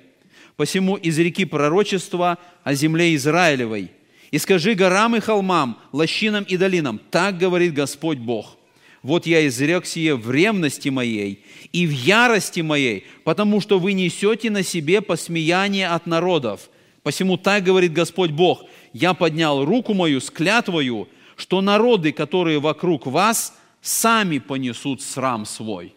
Посему 0.57 0.99
изреки 1.01 1.45
пророчества 1.45 2.39
о 2.65 2.75
земле 2.75 3.15
Израилевой– 3.15 3.91
и 4.31 4.39
скажи 4.39 4.75
горам 4.75 5.17
и 5.17 5.21
холмам, 5.21 5.79
лощинам 5.93 6.45
и 6.45 6.57
долинам, 6.57 7.01
так 7.11 7.39
говорит 7.39 7.73
Господь 7.73 8.19
Бог. 8.19 8.57
Вот 9.03 9.27
я 9.27 9.47
изрек 9.47 9.87
сие 9.87 10.17
в 10.17 10.31
ревности 10.31 10.89
моей 10.89 11.45
и 11.73 11.87
в 11.87 11.91
ярости 11.91 12.61
моей, 12.61 13.07
потому 13.25 13.61
что 13.61 13.79
вы 13.79 13.93
несете 13.93 14.51
на 14.51 14.63
себе 14.63 15.01
посмеяние 15.01 15.89
от 15.89 16.07
народов. 16.07 16.69
Посему 17.03 17.37
так 17.37 17.63
говорит 17.63 17.93
Господь 17.93 18.33
Бог, 18.33 18.65
я 18.93 19.15
поднял 19.15 19.65
руку 19.65 19.95
мою 19.95 20.21
с 20.21 20.31
клятвою, 20.31 21.09
что 21.37 21.61
народы, 21.61 22.13
которые 22.13 22.59
вокруг 22.59 23.07
вас, 23.07 23.57
сами 23.81 24.39
понесут 24.39 25.03
срам 25.03 25.45
свой. 25.45 25.95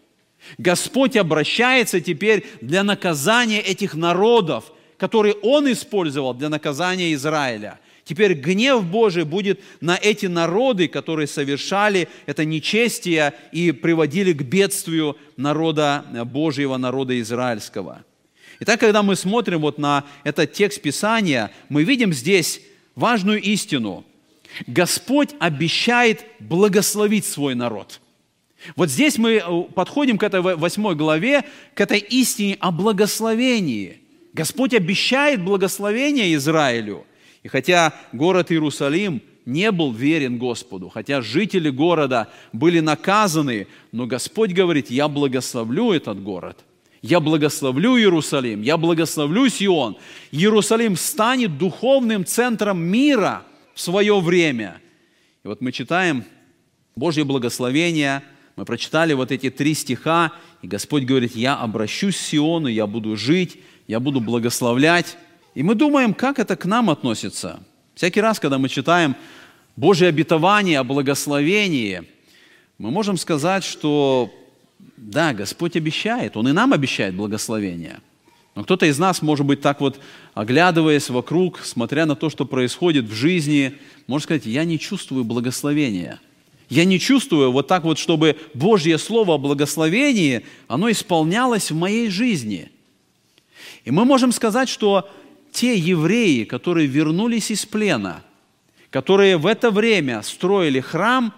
Господь 0.58 1.16
обращается 1.16 2.00
теперь 2.00 2.44
для 2.60 2.82
наказания 2.82 3.60
этих 3.60 3.94
народов, 3.94 4.72
которые 4.96 5.34
Он 5.42 5.70
использовал 5.70 6.34
для 6.34 6.48
наказания 6.48 7.12
Израиля. 7.14 7.78
Теперь 8.04 8.34
гнев 8.34 8.84
Божий 8.84 9.24
будет 9.24 9.60
на 9.80 9.96
эти 9.96 10.26
народы, 10.26 10.88
которые 10.88 11.28
совершали 11.28 12.08
это 12.26 12.44
нечестие 12.44 13.32
и 13.52 13.70
приводили 13.70 14.32
к 14.32 14.42
бедствию 14.42 15.16
народа 15.36 16.04
Божьего, 16.26 16.76
народа 16.76 17.20
израильского. 17.20 18.04
Итак, 18.60 18.80
когда 18.80 19.02
мы 19.02 19.16
смотрим 19.16 19.60
вот 19.60 19.78
на 19.78 20.04
этот 20.24 20.52
текст 20.52 20.82
Писания, 20.82 21.52
мы 21.68 21.84
видим 21.84 22.12
здесь 22.12 22.60
важную 22.94 23.40
истину. 23.40 24.04
Господь 24.66 25.30
обещает 25.38 26.26
благословить 26.38 27.24
свой 27.24 27.54
народ. 27.54 28.00
Вот 28.76 28.90
здесь 28.90 29.18
мы 29.18 29.32
э, 29.34 29.62
подходим 29.74 30.18
к 30.18 30.22
этой 30.22 30.40
восьмой 30.40 30.94
главе, 30.94 31.44
к 31.74 31.80
этой 31.80 31.98
истине 31.98 32.56
о 32.60 32.70
благословении. 32.70 33.98
Господь 34.32 34.74
обещает 34.74 35.42
благословение 35.42 36.34
Израилю– 36.34 37.06
и 37.42 37.48
хотя 37.48 37.92
город 38.12 38.52
Иерусалим 38.52 39.20
не 39.44 39.72
был 39.72 39.92
верен 39.92 40.38
Господу, 40.38 40.88
хотя 40.88 41.20
жители 41.20 41.70
города 41.70 42.28
были 42.52 42.78
наказаны, 42.80 43.66
но 43.90 44.06
Господь 44.06 44.52
говорит, 44.52 44.90
я 44.90 45.08
благословлю 45.08 45.92
этот 45.92 46.22
город, 46.22 46.64
я 47.02 47.18
благословлю 47.18 47.98
Иерусалим, 47.98 48.62
я 48.62 48.76
благословлю 48.76 49.48
Сион. 49.48 49.96
Иерусалим 50.30 50.96
станет 50.96 51.58
духовным 51.58 52.24
центром 52.24 52.80
мира 52.80 53.42
в 53.74 53.80
свое 53.80 54.20
время. 54.20 54.80
И 55.44 55.48
вот 55.48 55.60
мы 55.60 55.72
читаем 55.72 56.24
Божье 56.94 57.24
благословение, 57.24 58.22
мы 58.54 58.64
прочитали 58.64 59.14
вот 59.14 59.32
эти 59.32 59.50
три 59.50 59.74
стиха, 59.74 60.32
и 60.62 60.68
Господь 60.68 61.02
говорит, 61.02 61.34
я 61.34 61.56
обращусь 61.56 62.16
к 62.16 62.20
Сиону, 62.20 62.68
я 62.68 62.86
буду 62.86 63.16
жить, 63.16 63.58
я 63.88 63.98
буду 63.98 64.20
благословлять. 64.20 65.16
И 65.54 65.64
мы 65.64 65.74
думаем, 65.74 66.14
как 66.14 66.38
это 66.38 66.54
к 66.54 66.66
нам 66.66 66.88
относится. 66.88 67.64
Всякий 67.96 68.20
раз, 68.20 68.38
когда 68.38 68.58
мы 68.58 68.68
читаем 68.68 69.16
Божье 69.74 70.06
обетование 70.06 70.78
о 70.78 70.84
благословении, 70.84 72.04
мы 72.78 72.90
можем 72.90 73.16
сказать, 73.16 73.64
что 73.64 74.32
да, 75.02 75.34
Господь 75.34 75.76
обещает, 75.76 76.36
Он 76.36 76.48
и 76.48 76.52
нам 76.52 76.72
обещает 76.72 77.14
благословение. 77.14 78.00
Но 78.54 78.62
кто-то 78.62 78.86
из 78.86 78.98
нас, 78.98 79.20
может 79.20 79.44
быть, 79.44 79.60
так 79.60 79.80
вот, 79.80 79.98
оглядываясь 80.34 81.10
вокруг, 81.10 81.60
смотря 81.64 82.06
на 82.06 82.14
то, 82.14 82.30
что 82.30 82.44
происходит 82.44 83.06
в 83.06 83.12
жизни, 83.12 83.78
может 84.06 84.24
сказать, 84.24 84.46
я 84.46 84.64
не 84.64 84.78
чувствую 84.78 85.24
благословения. 85.24 86.20
Я 86.68 86.84
не 86.84 87.00
чувствую 87.00 87.50
вот 87.50 87.66
так 87.66 87.82
вот, 87.82 87.98
чтобы 87.98 88.38
Божье 88.54 88.96
Слово 88.96 89.34
о 89.34 89.38
благословении, 89.38 90.46
оно 90.68 90.90
исполнялось 90.90 91.70
в 91.70 91.74
моей 91.74 92.08
жизни. 92.08 92.70
И 93.84 93.90
мы 93.90 94.04
можем 94.04 94.30
сказать, 94.32 94.68
что 94.68 95.10
те 95.50 95.76
евреи, 95.76 96.44
которые 96.44 96.86
вернулись 96.86 97.50
из 97.50 97.66
плена, 97.66 98.22
которые 98.90 99.36
в 99.36 99.46
это 99.46 99.70
время 99.70 100.22
строили 100.22 100.80
храм, 100.80 101.34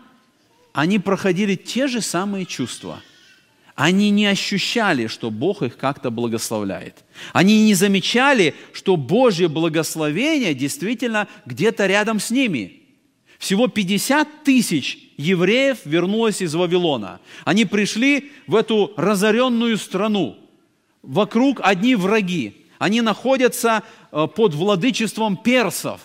они 0.73 0.99
проходили 0.99 1.55
те 1.55 1.87
же 1.87 2.01
самые 2.01 2.45
чувства. 2.45 3.01
Они 3.75 4.11
не 4.11 4.27
ощущали, 4.27 5.09
что 5.09 5.31
Бог 5.31 5.63
их 5.63 5.77
как-то 5.77 6.11
благословляет. 6.11 7.05
Они 7.33 7.65
не 7.65 7.75
замечали, 7.75 8.55
что 8.73 8.97
Божье 8.97 9.49
благословение 9.49 10.55
действительно 10.55 11.27
где-то 11.45 11.87
рядом 11.87 12.21
с 12.21 12.31
ними. 12.31 12.83
Всего 13.39 13.67
50 13.67 14.45
тысяч 14.45 15.11
евреев 15.17 15.79
вернулось 15.85 16.41
из 16.41 16.55
Вавилона. 16.55 17.21
Они 17.45 17.65
пришли 17.65 18.31
в 18.47 18.55
эту 18.55 18.93
разоренную 18.97 19.77
страну. 19.77 20.39
Вокруг 21.03 21.61
одни 21.63 21.97
враги. 21.97 22.67
Они 22.79 23.01
находятся 23.01 23.83
э, 24.13 24.27
под 24.29 24.55
владычеством 24.55 25.37
персов. 25.37 26.01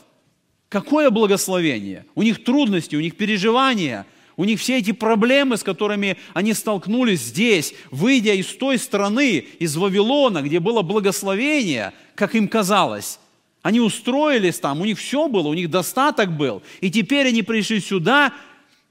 Какое 0.70 1.10
благословение? 1.12 2.06
У 2.16 2.24
них 2.24 2.44
трудности, 2.44 2.96
у 2.96 3.00
них 3.00 3.16
переживания, 3.16 4.06
у 4.40 4.46
них 4.46 4.62
все 4.62 4.78
эти 4.78 4.94
проблемы, 4.94 5.58
с 5.58 5.64
которыми 5.64 6.16
они 6.34 6.54
столкнулись 6.54 7.20
здесь, 7.20 7.74
выйдя 7.92 8.34
из 8.36 8.48
той 8.48 8.78
страны, 8.78 9.46
из 9.60 9.76
Вавилона, 9.76 10.42
где 10.42 10.62
было 10.62 10.82
благословение, 10.82 11.92
как 12.16 12.36
им 12.36 12.48
казалось. 12.48 13.20
Они 13.64 13.82
устроились 13.82 14.58
там, 14.58 14.80
у 14.80 14.86
них 14.86 14.98
все 14.98 15.28
было, 15.28 15.50
у 15.50 15.54
них 15.54 15.70
достаток 15.70 16.32
был. 16.38 16.64
И 16.80 16.90
теперь 16.90 17.28
они 17.28 17.44
пришли 17.44 17.82
сюда, 17.82 18.32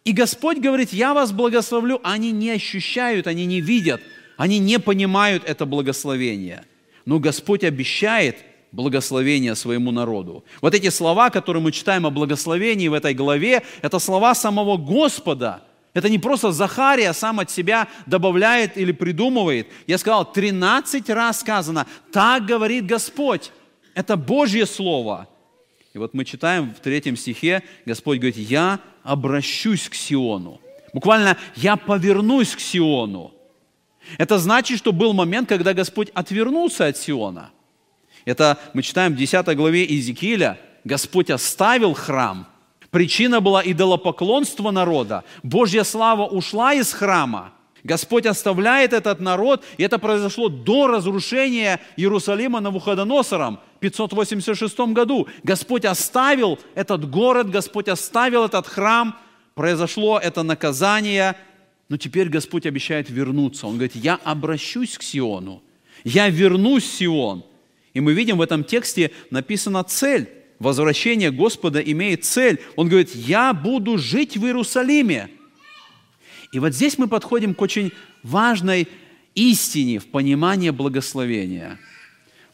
и 0.04 0.12
Господь 0.12 0.58
говорит, 0.58 0.92
я 0.92 1.14
вас 1.14 1.32
благословлю. 1.32 1.98
Они 2.02 2.30
не 2.30 2.50
ощущают, 2.50 3.26
они 3.26 3.46
не 3.46 3.62
видят, 3.62 4.02
они 4.36 4.58
не 4.58 4.78
понимают 4.78 5.44
это 5.46 5.64
благословение– 5.64 6.66
но 7.08 7.18
Господь 7.18 7.64
обещает 7.64 8.36
благословение 8.72 9.54
своему 9.54 9.90
народу. 9.90 10.44
Вот 10.60 10.74
эти 10.74 10.90
слова, 10.90 11.30
которые 11.30 11.62
мы 11.62 11.72
читаем 11.72 12.06
о 12.06 12.10
благословении 12.10 12.88
в 12.88 12.94
этой 12.94 13.14
главе, 13.14 13.62
это 13.82 13.98
слова 13.98 14.34
самого 14.34 14.76
Господа. 14.76 15.62
Это 15.94 16.08
не 16.08 16.18
просто 16.18 16.52
Захария 16.52 17.12
сам 17.12 17.40
от 17.40 17.50
себя 17.50 17.88
добавляет 18.06 18.76
или 18.76 18.92
придумывает. 18.92 19.68
Я 19.86 19.98
сказал, 19.98 20.30
13 20.30 21.08
раз 21.10 21.40
сказано, 21.40 21.86
так 22.12 22.44
говорит 22.46 22.86
Господь. 22.86 23.52
Это 23.94 24.16
Божье 24.16 24.66
Слово. 24.66 25.28
И 25.94 25.98
вот 25.98 26.14
мы 26.14 26.24
читаем 26.24 26.74
в 26.74 26.80
третьем 26.80 27.16
стихе, 27.16 27.62
Господь 27.86 28.18
говорит, 28.18 28.36
я 28.36 28.78
обращусь 29.02 29.88
к 29.88 29.94
Сиону. 29.94 30.60
Буквально, 30.92 31.36
я 31.56 31.76
повернусь 31.76 32.54
к 32.54 32.60
Сиону. 32.60 33.32
Это 34.16 34.38
значит, 34.38 34.78
что 34.78 34.92
был 34.92 35.12
момент, 35.12 35.48
когда 35.48 35.74
Господь 35.74 36.10
отвернулся 36.14 36.86
от 36.86 36.96
Сиона. 36.96 37.50
Это 38.24 38.58
мы 38.74 38.82
читаем 38.82 39.14
в 39.14 39.16
10 39.16 39.56
главе 39.56 39.84
Иезекииля. 39.84 40.58
Господь 40.84 41.30
оставил 41.30 41.94
храм. 41.94 42.46
Причина 42.90 43.40
была 43.40 43.62
идолопоклонство 43.62 44.70
народа. 44.70 45.24
Божья 45.42 45.84
слава 45.84 46.26
ушла 46.26 46.74
из 46.74 46.92
храма. 46.92 47.52
Господь 47.84 48.26
оставляет 48.26 48.92
этот 48.92 49.20
народ, 49.20 49.64
и 49.76 49.82
это 49.82 49.98
произошло 49.98 50.48
до 50.48 50.88
разрушения 50.88 51.80
Иерусалима 51.96 52.60
Навуходоносором 52.60 53.60
в 53.76 53.78
586 53.80 54.78
году. 54.92 55.28
Господь 55.42 55.84
оставил 55.84 56.58
этот 56.74 57.08
город, 57.08 57.50
Господь 57.50 57.88
оставил 57.88 58.44
этот 58.44 58.66
храм, 58.66 59.16
произошло 59.54 60.18
это 60.18 60.42
наказание, 60.42 61.36
но 61.88 61.96
теперь 61.96 62.28
Господь 62.28 62.66
обещает 62.66 63.10
вернуться. 63.10 63.66
Он 63.66 63.74
говорит, 63.74 63.94
я 63.96 64.18
обращусь 64.24 64.98
к 64.98 65.02
Сиону, 65.02 65.62
я 66.04 66.28
вернусь 66.28 66.84
в 66.84 66.92
Сион. 66.92 67.44
И 67.94 68.00
мы 68.00 68.12
видим 68.12 68.38
в 68.38 68.42
этом 68.42 68.64
тексте 68.64 69.10
написана 69.30 69.82
цель. 69.84 70.28
Возвращение 70.58 71.30
Господа 71.30 71.80
имеет 71.80 72.24
цель. 72.24 72.60
Он 72.76 72.88
говорит, 72.88 73.14
я 73.14 73.52
буду 73.52 73.98
жить 73.98 74.36
в 74.36 74.44
Иерусалиме. 74.44 75.30
И 76.52 76.58
вот 76.58 76.74
здесь 76.74 76.98
мы 76.98 77.08
подходим 77.08 77.54
к 77.54 77.62
очень 77.62 77.92
важной 78.22 78.88
истине 79.34 79.98
в 79.98 80.06
понимании 80.06 80.70
благословения. 80.70 81.78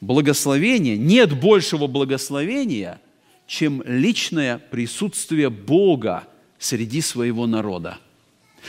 Благословение, 0.00 0.98
нет 0.98 1.38
большего 1.38 1.86
благословения, 1.86 3.00
чем 3.46 3.82
личное 3.86 4.58
присутствие 4.58 5.48
Бога 5.48 6.28
среди 6.58 7.00
своего 7.00 7.46
народа. 7.46 7.98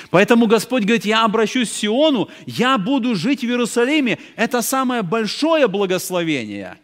Поэтому 0.09 0.47
Господь 0.47 0.83
говорит, 0.83 1.05
я 1.05 1.25
обращусь 1.25 1.69
к 1.69 1.73
Сиону, 1.73 2.29
я 2.45 2.77
буду 2.77 3.15
жить 3.15 3.41
в 3.41 3.45
Иерусалиме. 3.45 4.19
Это 4.35 4.61
самое 4.61 5.01
большое 5.01 5.67
благословение. 5.67 6.77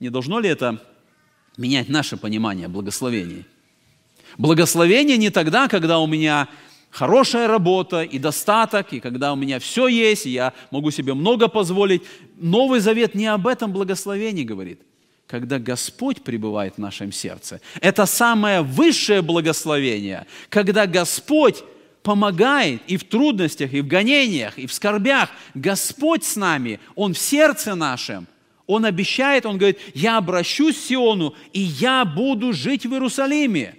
Не 0.00 0.10
должно 0.10 0.40
ли 0.40 0.48
это 0.48 0.82
менять 1.56 1.88
наше 1.88 2.16
понимание 2.16 2.68
благословений? 2.68 3.44
Благословение 4.36 5.16
не 5.16 5.30
тогда, 5.30 5.68
когда 5.68 5.98
у 5.98 6.06
меня 6.06 6.48
хорошая 6.90 7.48
работа 7.48 8.02
и 8.02 8.18
достаток, 8.18 8.92
и 8.92 9.00
когда 9.00 9.32
у 9.32 9.36
меня 9.36 9.58
все 9.58 9.88
есть, 9.88 10.26
и 10.26 10.30
я 10.30 10.52
могу 10.70 10.90
себе 10.90 11.14
много 11.14 11.48
позволить. 11.48 12.02
Новый 12.36 12.80
Завет 12.80 13.14
не 13.14 13.26
об 13.26 13.46
этом 13.46 13.72
благословении 13.72 14.44
говорит. 14.44 14.80
Когда 15.26 15.58
Господь 15.58 16.22
пребывает 16.22 16.74
в 16.76 16.78
нашем 16.78 17.12
сердце. 17.12 17.60
Это 17.82 18.06
самое 18.06 18.62
высшее 18.62 19.20
благословение, 19.20 20.26
когда 20.48 20.86
Господь 20.86 21.64
помогает 22.08 22.80
и 22.86 22.96
в 22.96 23.04
трудностях, 23.04 23.74
и 23.74 23.82
в 23.82 23.86
гонениях, 23.86 24.58
и 24.58 24.66
в 24.66 24.72
скорбях. 24.72 25.28
Господь 25.52 26.24
с 26.24 26.36
нами, 26.36 26.80
Он 26.94 27.12
в 27.12 27.18
сердце 27.18 27.74
нашем. 27.74 28.26
Он 28.66 28.86
обещает, 28.86 29.44
Он 29.44 29.58
говорит, 29.58 29.78
я 29.92 30.16
обращусь 30.16 30.76
к 30.76 30.86
Сиону, 30.88 31.34
и 31.52 31.60
я 31.60 32.06
буду 32.06 32.54
жить 32.54 32.86
в 32.86 32.92
Иерусалиме. 32.94 33.74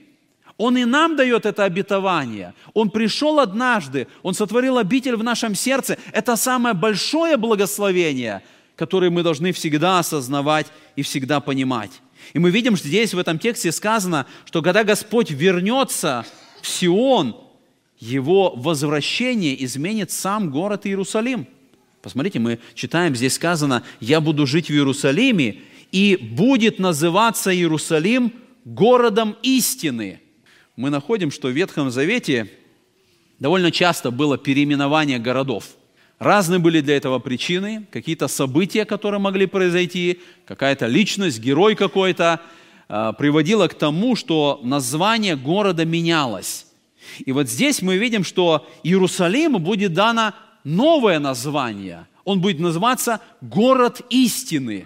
Он 0.58 0.78
и 0.78 0.86
нам 0.86 1.16
дает 1.16 1.48
это 1.48 1.64
обетование. 1.64 2.54
Он 2.76 2.92
пришел 2.92 3.40
однажды, 3.40 4.06
Он 4.22 4.36
сотворил 4.36 4.78
обитель 4.78 5.16
в 5.16 5.24
нашем 5.24 5.56
сердце. 5.56 5.98
Это 6.12 6.36
самое 6.36 6.76
большое 6.76 7.36
благословение, 7.36 8.44
которое 8.76 9.10
мы 9.10 9.24
должны 9.24 9.54
всегда 9.54 9.98
осознавать 9.98 10.68
и 10.96 11.02
всегда 11.02 11.40
понимать. 11.40 12.00
И 12.34 12.38
мы 12.38 12.52
видим, 12.52 12.76
что 12.76 12.88
здесь 12.88 13.16
в 13.16 13.18
этом 13.18 13.40
тексте 13.40 13.72
сказано, 13.72 14.28
что 14.46 14.62
когда 14.62 14.84
Господь 14.84 15.32
вернется 15.32 16.28
в 16.62 16.68
Сион, 16.68 17.49
его 18.00 18.54
возвращение 18.56 19.64
изменит 19.64 20.12
сам 20.12 20.52
город 20.52 20.86
Иерусалим. 20.86 21.48
Посмотрите, 22.02 22.40
мы 22.40 22.60
читаем, 22.74 23.16
здесь 23.16 23.34
сказано, 23.34 23.84
«Я 24.00 24.22
буду 24.22 24.48
жить 24.48 24.68
в 24.68 24.74
Иерусалиме, 24.74 25.62
и 25.92 26.16
будет 26.16 26.80
называться 26.80 27.54
Иерусалим 27.54 28.34
городом 28.64 29.36
истины» 29.44 30.22
мы 30.80 30.90
находим, 30.90 31.30
что 31.30 31.50
в 31.50 31.52
Ветхом 31.52 31.92
Завете 31.92 32.50
довольно 33.38 33.70
часто 33.70 34.12
было 34.12 34.38
переименование 34.38 35.20
городов. 35.20 35.66
Разные 36.20 36.60
были 36.60 36.80
для 36.80 36.96
этого 36.96 37.20
причины, 37.20 37.86
какие-то 37.92 38.30
события, 38.30 38.86
которые 38.86 39.20
могли 39.20 39.46
произойти, 39.46 40.22
какая-то 40.46 40.88
личность, 40.88 41.42
герой 41.42 41.76
какой-то, 41.76 42.40
э, 42.88 43.12
приводило 43.18 43.68
к 43.68 43.74
тому, 43.74 44.16
что 44.16 44.62
название 44.64 45.36
города 45.36 45.84
менялось. 45.84 46.66
И 47.26 47.32
вот 47.32 47.50
здесь 47.50 47.82
мы 47.82 47.98
видим, 47.98 48.24
что 48.24 48.68
Иерусалиму 48.84 49.60
будет 49.60 49.94
дано 49.94 50.34
новое 50.64 51.20
название. 51.20 52.08
Он 52.24 52.42
будет 52.42 52.60
называться 52.60 53.22
«Город 53.42 54.02
истины». 54.10 54.86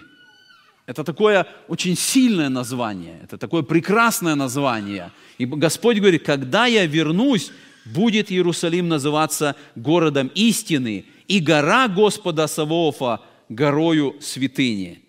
Это 0.86 1.02
такое 1.02 1.46
очень 1.68 1.96
сильное 1.96 2.50
название, 2.50 3.18
это 3.22 3.38
такое 3.38 3.62
прекрасное 3.62 4.34
название. 4.34 5.12
И 5.38 5.46
Господь 5.46 5.98
говорит, 5.98 6.24
когда 6.24 6.66
я 6.66 6.84
вернусь, 6.84 7.50
будет 7.86 8.30
Иерусалим 8.30 8.88
называться 8.88 9.56
городом 9.76 10.30
истины, 10.34 11.06
и 11.26 11.40
гора 11.40 11.88
Господа 11.88 12.46
Савоофа 12.46 13.20
горою 13.48 14.16
святыни. 14.20 15.00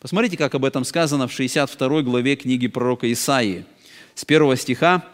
Посмотрите, 0.00 0.36
как 0.36 0.54
об 0.54 0.64
этом 0.64 0.84
сказано 0.84 1.28
в 1.28 1.32
62 1.32 2.02
главе 2.02 2.36
книги 2.36 2.68
пророка 2.68 3.10
Исаии. 3.12 3.64
С 4.14 4.24
первого 4.24 4.56
стиха 4.56 5.04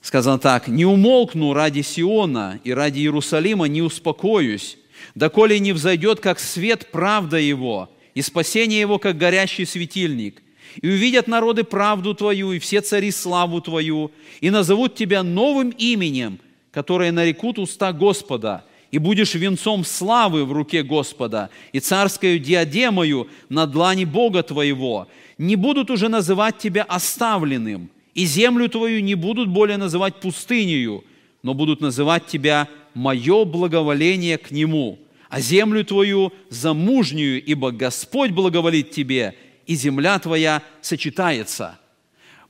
сказано 0.00 0.38
так. 0.38 0.68
«Не 0.68 0.84
умолкну 0.84 1.52
ради 1.52 1.82
Сиона 1.82 2.60
и 2.64 2.72
ради 2.72 3.00
Иерусалима 3.00 3.66
не 3.66 3.82
успокоюсь, 3.82 4.78
доколе 5.14 5.58
не 5.58 5.72
взойдет, 5.72 6.20
как 6.20 6.38
свет 6.38 6.88
правда 6.90 7.36
его, 7.38 7.90
и 8.14 8.22
спасение 8.22 8.80
его, 8.80 8.98
как 8.98 9.16
горящий 9.16 9.64
светильник. 9.64 10.42
И 10.80 10.88
увидят 10.88 11.28
народы 11.28 11.64
правду 11.64 12.14
Твою, 12.14 12.52
и 12.52 12.58
все 12.58 12.80
цари 12.80 13.10
славу 13.10 13.60
Твою, 13.60 14.10
и 14.40 14.50
назовут 14.50 14.94
Тебя 14.94 15.22
новым 15.22 15.70
именем, 15.70 16.38
которое 16.70 17.12
нарекут 17.12 17.58
уста 17.58 17.92
Господа, 17.92 18.64
и 18.90 18.98
будешь 18.98 19.34
венцом 19.34 19.84
славы 19.84 20.44
в 20.44 20.52
руке 20.52 20.82
Господа, 20.82 21.50
и 21.72 21.80
царскою 21.80 22.38
диадемою 22.38 23.28
на 23.48 23.66
длани 23.66 24.04
Бога 24.04 24.42
Твоего. 24.42 25.08
Не 25.36 25.56
будут 25.56 25.90
уже 25.90 26.08
называть 26.08 26.58
Тебя 26.58 26.84
оставленным, 26.84 27.90
и 28.18 28.26
землю 28.26 28.68
Твою 28.68 29.00
не 29.00 29.14
будут 29.14 29.48
более 29.48 29.76
называть 29.76 30.16
пустынею, 30.20 31.04
но 31.42 31.54
будут 31.54 31.80
называть 31.80 32.26
Тебя 32.26 32.68
«Мое 32.94 33.44
благоволение 33.44 34.38
к 34.38 34.50
Нему» 34.50 34.98
а 35.28 35.40
землю 35.40 35.84
твою 35.84 36.32
замужнюю, 36.48 37.42
ибо 37.44 37.70
Господь 37.70 38.30
благоволит 38.30 38.90
тебе, 38.90 39.34
и 39.66 39.74
земля 39.74 40.18
твоя 40.18 40.62
сочетается». 40.80 41.78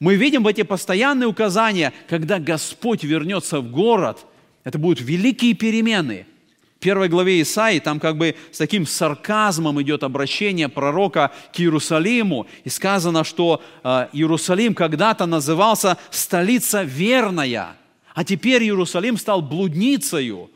Мы 0.01 0.15
видим 0.15 0.47
эти 0.47 0.63
постоянные 0.63 1.27
указания, 1.27 1.93
когда 2.09 2.39
Господь 2.39 3.03
вернется 3.03 3.61
в 3.61 3.73
город, 3.73 4.27
это 4.63 4.79
будут 4.79 5.01
великие 5.01 5.55
перемены. 5.55 6.25
Первой 6.81 7.09
главе 7.09 7.43
Исаии 7.43 7.81
там 7.81 7.99
как 7.99 8.17
бы 8.17 8.37
с 8.53 8.59
таким 8.59 8.87
сарказмом 8.87 9.83
идет 9.83 10.05
обращение 10.05 10.69
пророка 10.69 11.33
к 11.53 11.59
Иерусалиму. 11.59 12.47
И 12.63 12.69
сказано, 12.69 13.25
что 13.25 13.61
э, 13.83 14.09
Иерусалим 14.13 14.75
когда-то 14.75 15.27
назывался 15.27 15.99
столица 16.11 16.83
верная, 16.83 17.77
а 18.15 18.25
теперь 18.25 18.63
Иерусалим 18.63 19.17
стал 19.17 19.43
блудницею. 19.43 20.51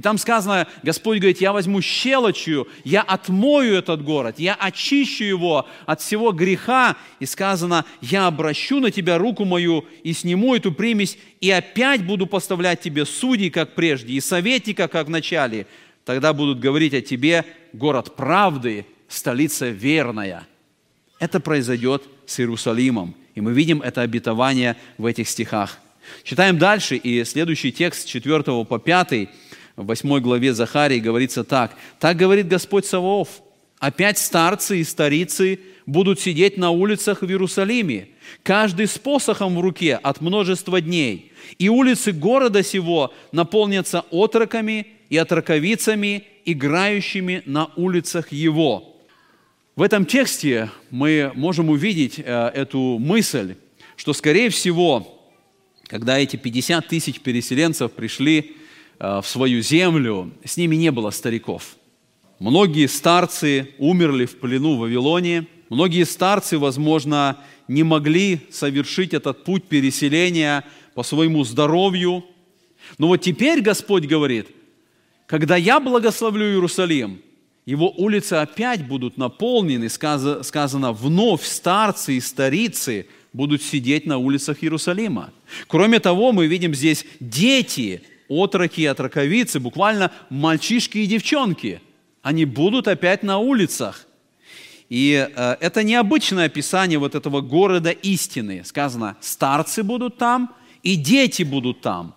И 0.00 0.02
там 0.02 0.16
сказано, 0.16 0.66
Господь 0.82 1.18
говорит, 1.18 1.42
я 1.42 1.52
возьму 1.52 1.82
щелочью, 1.82 2.66
я 2.84 3.02
отмою 3.02 3.74
этот 3.74 4.02
город, 4.02 4.36
я 4.38 4.54
очищу 4.54 5.24
его 5.24 5.68
от 5.84 6.00
всего 6.00 6.32
греха. 6.32 6.96
И 7.18 7.26
сказано, 7.26 7.84
я 8.00 8.26
обращу 8.26 8.80
на 8.80 8.90
тебя 8.90 9.18
руку 9.18 9.44
мою 9.44 9.84
и 10.02 10.14
сниму 10.14 10.54
эту 10.54 10.72
примесь, 10.72 11.18
и 11.42 11.50
опять 11.50 12.02
буду 12.02 12.26
поставлять 12.26 12.80
тебе 12.80 13.04
судей, 13.04 13.50
как 13.50 13.74
прежде, 13.74 14.14
и 14.14 14.20
советника, 14.20 14.88
как 14.88 15.08
в 15.08 15.10
начале. 15.10 15.66
Тогда 16.06 16.32
будут 16.32 16.60
говорить 16.60 16.94
о 16.94 17.02
тебе 17.02 17.44
город 17.74 18.16
правды, 18.16 18.86
столица 19.06 19.68
верная. 19.68 20.46
Это 21.18 21.40
произойдет 21.40 22.04
с 22.24 22.40
Иерусалимом. 22.40 23.14
И 23.34 23.42
мы 23.42 23.52
видим 23.52 23.82
это 23.82 24.00
обетование 24.00 24.78
в 24.96 25.04
этих 25.04 25.28
стихах. 25.28 25.78
Читаем 26.24 26.56
дальше, 26.56 26.96
и 26.96 27.22
следующий 27.24 27.70
текст 27.70 28.08
4 28.08 28.42
по 28.64 28.78
5 28.78 29.28
в 29.76 29.86
8 29.86 30.20
главе 30.20 30.52
Захарии 30.52 30.98
говорится 30.98 31.44
так. 31.44 31.76
«Так 31.98 32.16
говорит 32.16 32.48
Господь 32.48 32.86
Саваоф, 32.86 33.42
опять 33.78 34.18
старцы 34.18 34.80
и 34.80 34.84
старицы 34.84 35.60
будут 35.86 36.20
сидеть 36.20 36.56
на 36.56 36.70
улицах 36.70 37.22
в 37.22 37.26
Иерусалиме, 37.26 38.08
каждый 38.42 38.86
с 38.86 38.98
посохом 38.98 39.56
в 39.56 39.60
руке 39.60 39.96
от 39.96 40.20
множества 40.20 40.80
дней, 40.80 41.32
и 41.58 41.68
улицы 41.68 42.12
города 42.12 42.62
сего 42.62 43.12
наполнятся 43.32 44.04
отроками 44.10 44.86
и 45.08 45.16
отроковицами, 45.16 46.24
играющими 46.44 47.42
на 47.46 47.70
улицах 47.76 48.32
его». 48.32 48.90
В 49.76 49.82
этом 49.82 50.04
тексте 50.04 50.70
мы 50.90 51.32
можем 51.34 51.70
увидеть 51.70 52.18
э, 52.18 52.50
эту 52.54 52.98
мысль, 52.98 53.54
что, 53.96 54.12
скорее 54.12 54.50
всего, 54.50 55.30
когда 55.86 56.18
эти 56.18 56.36
50 56.36 56.86
тысяч 56.86 57.20
переселенцев 57.20 57.92
пришли 57.92 58.56
в 59.00 59.24
свою 59.24 59.62
землю, 59.62 60.30
с 60.44 60.56
ними 60.56 60.76
не 60.76 60.92
было 60.92 61.10
стариков. 61.10 61.76
Многие 62.38 62.86
старцы 62.86 63.70
умерли 63.78 64.26
в 64.26 64.38
плену 64.38 64.76
в 64.76 64.80
Вавилоне. 64.80 65.46
Многие 65.70 66.04
старцы, 66.04 66.58
возможно, 66.58 67.38
не 67.66 67.82
могли 67.82 68.40
совершить 68.50 69.14
этот 69.14 69.44
путь 69.44 69.64
переселения 69.64 70.64
по 70.94 71.02
своему 71.02 71.44
здоровью. 71.44 72.24
Но 72.98 73.08
вот 73.08 73.18
теперь 73.18 73.60
Господь 73.60 74.04
говорит, 74.04 74.48
когда 75.26 75.56
я 75.56 75.80
благословлю 75.80 76.46
Иерусалим, 76.46 77.22
его 77.64 77.90
улицы 77.90 78.34
опять 78.34 78.86
будут 78.86 79.16
наполнены, 79.16 79.88
сказано, 79.88 80.92
вновь 80.92 81.44
старцы 81.44 82.14
и 82.14 82.20
старицы 82.20 83.06
будут 83.32 83.62
сидеть 83.62 84.06
на 84.06 84.18
улицах 84.18 84.64
Иерусалима. 84.64 85.32
Кроме 85.68 86.00
того, 86.00 86.32
мы 86.32 86.48
видим 86.48 86.74
здесь 86.74 87.06
дети, 87.20 88.02
отроки 88.30 88.82
и 88.82 88.86
отроковицы, 88.86 89.60
буквально 89.60 90.12
мальчишки 90.30 90.98
и 90.98 91.06
девчонки. 91.06 91.82
Они 92.22 92.44
будут 92.46 92.88
опять 92.88 93.22
на 93.22 93.38
улицах. 93.38 94.06
И 94.88 95.28
э, 95.34 95.56
это 95.60 95.82
необычное 95.82 96.46
описание 96.46 96.98
вот 96.98 97.14
этого 97.14 97.40
города 97.40 97.90
истины. 97.90 98.62
Сказано, 98.64 99.16
старцы 99.20 99.82
будут 99.82 100.16
там, 100.16 100.54
и 100.82 100.96
дети 100.96 101.42
будут 101.42 101.80
там. 101.80 102.14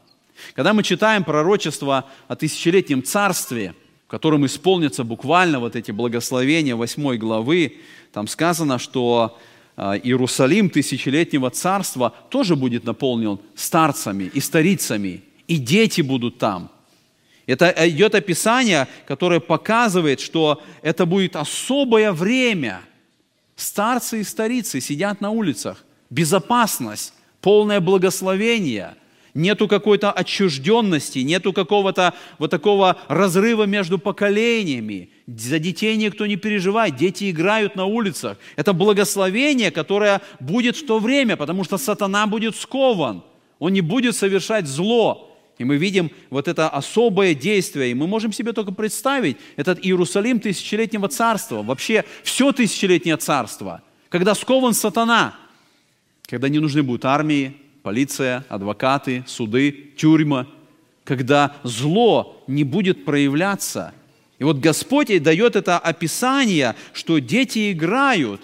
Когда 0.56 0.73
мы 0.73 0.84
читаем 0.84 1.23
пророчество 1.23 2.06
о 2.28 2.36
тысячелетнем 2.36 3.04
царстве, 3.04 3.76
в 4.08 4.10
котором 4.10 4.45
исполнятся 4.45 5.04
буквально 5.04 5.60
вот 5.60 5.76
эти 5.76 5.91
благословения 5.91 6.76
8 6.76 7.17
главы, 7.17 7.78
там 8.12 8.28
сказано, 8.28 8.80
что 8.80 9.38
э, 9.78 9.99
Иерусалим 10.04 10.69
тысячелетнего 10.69 11.49
царства 11.49 12.13
тоже 12.30 12.56
будет 12.56 12.84
наполнен 12.84 13.39
старцами 13.56 14.32
и 14.34 14.39
старицами, 14.39 15.23
и 15.47 15.58
дети 15.58 16.01
будут 16.01 16.38
там. 16.38 16.71
Это 17.45 17.73
идет 17.89 18.15
описание, 18.15 18.88
которое 19.06 19.39
показывает, 19.39 20.21
что 20.21 20.62
это 20.82 21.06
будет 21.06 21.36
особое 21.36 22.13
время. 22.13 22.82
Старцы 23.56 24.21
и 24.21 24.23
старицы 24.23 24.79
сидят 24.79 25.19
на 25.21 25.32
улицах. 25.32 25.84
Безопасность, 26.10 27.13
полное 27.41 27.82
благословение. 27.82 28.95
Нету 29.34 29.67
какой-то 29.67 30.12
отчужденности, 30.12 31.19
нету 31.19 31.53
какого-то 31.53 32.13
вот 32.38 32.51
такого 32.51 32.97
разрыва 33.08 33.63
между 33.63 33.97
поколениями. 33.97 35.10
За 35.25 35.58
детей 35.58 35.97
никто 35.97 36.27
не 36.27 36.36
переживает, 36.36 36.95
дети 36.95 37.32
играют 37.32 37.75
на 37.75 37.86
улицах. 37.86 38.38
Это 38.56 38.73
благословение, 38.73 39.71
которое 39.71 40.21
будет 40.39 40.77
в 40.77 40.86
то 40.86 40.99
время, 40.99 41.36
потому 41.36 41.63
что 41.63 41.77
сатана 41.77 42.27
будет 42.27 42.56
скован. 42.56 43.23
Он 43.58 43.73
не 43.73 43.82
будет 43.82 44.15
совершать 44.15 44.67
зло. 44.67 45.33
И 45.57 45.63
мы 45.63 45.77
видим 45.77 46.11
вот 46.29 46.47
это 46.47 46.67
особое 46.69 47.35
действие, 47.35 47.91
и 47.91 47.93
мы 47.93 48.07
можем 48.07 48.33
себе 48.33 48.53
только 48.53 48.71
представить 48.71 49.37
этот 49.55 49.85
Иерусалим 49.85 50.39
тысячелетнего 50.39 51.07
царства, 51.07 51.61
вообще 51.61 52.05
все 52.23 52.51
тысячелетнее 52.51 53.17
царство, 53.17 53.81
когда 54.09 54.33
скован 54.33 54.73
сатана, 54.73 55.35
когда 56.25 56.49
не 56.49 56.59
нужны 56.59 56.81
будут 56.81 57.05
армии, 57.05 57.55
полиция, 57.83 58.45
адвокаты, 58.49 59.23
суды, 59.27 59.91
тюрьма, 59.95 60.47
когда 61.03 61.55
зло 61.63 62.43
не 62.47 62.63
будет 62.63 63.05
проявляться. 63.05 63.93
И 64.39 64.43
вот 64.43 64.57
Господь 64.57 65.09
и 65.09 65.19
дает 65.19 65.55
это 65.55 65.77
описание, 65.77 66.75
что 66.93 67.19
дети 67.19 67.71
играют. 67.71 68.41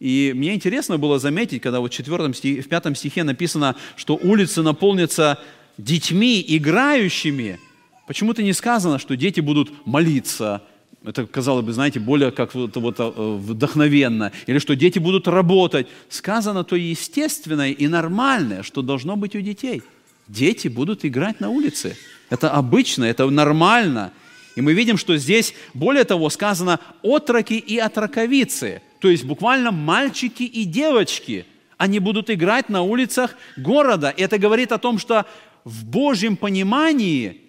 И 0.00 0.32
мне 0.34 0.54
интересно 0.54 0.98
было 0.98 1.18
заметить, 1.18 1.62
когда 1.62 1.80
вот 1.80 1.92
в, 1.92 1.94
4 1.94 2.34
стих, 2.34 2.64
в 2.64 2.68
5 2.68 2.98
стихе 2.98 3.22
написано, 3.22 3.76
что 3.96 4.16
улицы 4.16 4.62
наполнятся 4.62 5.38
детьми, 5.78 6.44
играющими, 6.46 7.58
почему-то 8.06 8.42
не 8.42 8.52
сказано, 8.52 8.98
что 8.98 9.16
дети 9.16 9.40
будут 9.40 9.86
молиться. 9.86 10.62
Это, 11.04 11.26
казалось 11.26 11.64
бы, 11.64 11.72
знаете, 11.72 11.98
более 11.98 12.30
как 12.30 12.54
вот, 12.54 12.76
вот, 12.76 12.96
э, 12.98 13.12
вдохновенно. 13.16 14.32
Или 14.46 14.58
что 14.58 14.76
дети 14.76 14.98
будут 14.98 15.28
работать. 15.28 15.86
Сказано 16.08 16.62
то 16.62 16.76
естественное 16.76 17.70
и 17.70 17.88
нормальное, 17.88 18.62
что 18.62 18.82
должно 18.82 19.16
быть 19.16 19.34
у 19.34 19.40
детей. 19.40 19.82
Дети 20.28 20.68
будут 20.68 21.04
играть 21.04 21.40
на 21.40 21.48
улице. 21.48 21.96
Это 22.28 22.50
обычно, 22.50 23.04
это 23.04 23.28
нормально. 23.30 24.12
И 24.56 24.60
мы 24.60 24.74
видим, 24.74 24.98
что 24.98 25.16
здесь, 25.16 25.54
более 25.74 26.04
того, 26.04 26.28
сказано 26.28 26.80
«отроки 27.02 27.54
и 27.54 27.78
отроковицы», 27.78 28.82
то 29.00 29.08
есть 29.08 29.24
буквально 29.24 29.70
мальчики 29.72 30.42
и 30.42 30.64
девочки. 30.64 31.46
Они 31.78 31.98
будут 31.98 32.28
играть 32.28 32.68
на 32.68 32.82
улицах 32.82 33.36
города. 33.56 34.10
И 34.10 34.22
это 34.22 34.36
говорит 34.36 34.70
о 34.70 34.78
том, 34.78 34.98
что 34.98 35.24
в 35.64 35.84
Божьем 35.84 36.36
понимании 36.36 37.40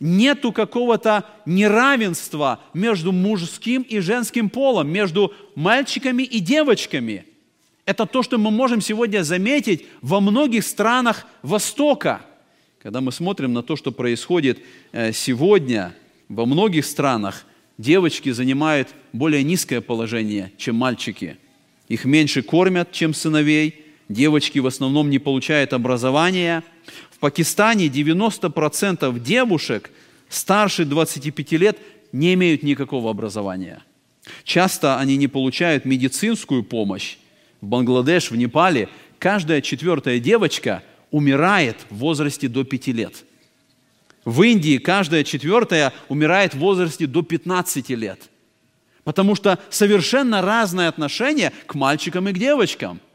нету 0.00 0.52
какого-то 0.52 1.24
неравенства 1.46 2.60
между 2.74 3.12
мужским 3.12 3.82
и 3.82 4.00
женским 4.00 4.50
полом, 4.50 4.88
между 4.88 5.32
мальчиками 5.54 6.22
и 6.22 6.40
девочками. 6.40 7.24
Это 7.86 8.06
то, 8.06 8.22
что 8.22 8.38
мы 8.38 8.50
можем 8.50 8.80
сегодня 8.80 9.22
заметить 9.22 9.86
во 10.00 10.20
многих 10.20 10.64
странах 10.64 11.26
Востока. 11.42 12.22
Когда 12.82 13.00
мы 13.00 13.12
смотрим 13.12 13.52
на 13.52 13.62
то, 13.62 13.76
что 13.76 13.92
происходит 13.92 14.58
э, 14.92 15.12
сегодня 15.12 15.94
во 16.28 16.44
многих 16.44 16.84
странах, 16.84 17.46
девочки 17.78 18.30
занимают 18.30 18.88
более 19.12 19.42
низкое 19.42 19.80
положение, 19.80 20.52
чем 20.58 20.76
мальчики. 20.76 21.36
Их 21.88 22.04
меньше 22.04 22.42
кормят, 22.42 22.92
чем 22.92 23.14
сыновей. 23.14 23.84
Девочки 24.08 24.58
в 24.58 24.66
основном 24.66 25.08
не 25.08 25.18
получают 25.18 25.72
образования– 25.72 26.62
Пакистане 27.24 27.86
90% 27.86 29.18
девушек 29.18 29.90
старше 30.28 30.84
25 30.84 31.52
лет 31.52 31.78
не 32.12 32.34
имеют 32.34 32.62
никакого 32.62 33.10
образования. 33.10 33.82
Часто 34.42 34.98
они 34.98 35.16
не 35.16 35.26
получают 35.26 35.86
медицинскую 35.86 36.62
помощь. 36.62 37.16
В 37.62 37.66
Бангладеш, 37.66 38.30
в 38.30 38.36
Непале 38.36 38.90
каждая 39.18 39.62
четвертая 39.62 40.18
девочка 40.18 40.82
умирает 41.10 41.78
в 41.88 41.96
возрасте 41.96 42.46
до 42.46 42.62
5 42.62 42.88
лет. 42.88 43.24
В 44.26 44.42
Индии 44.42 44.76
каждая 44.76 45.24
четвертая 45.24 45.94
умирает 46.10 46.52
в 46.52 46.58
возрасте 46.58 47.06
до 47.06 47.22
15 47.22 47.88
лет. 47.88 48.20
Потому 49.02 49.34
что 49.34 49.58
совершенно 49.70 50.42
разное 50.42 50.88
отношение 50.88 51.54
к 51.64 51.74
мальчикам 51.74 52.28
и 52.28 52.34
к 52.34 52.38
девочкам– 52.38 53.00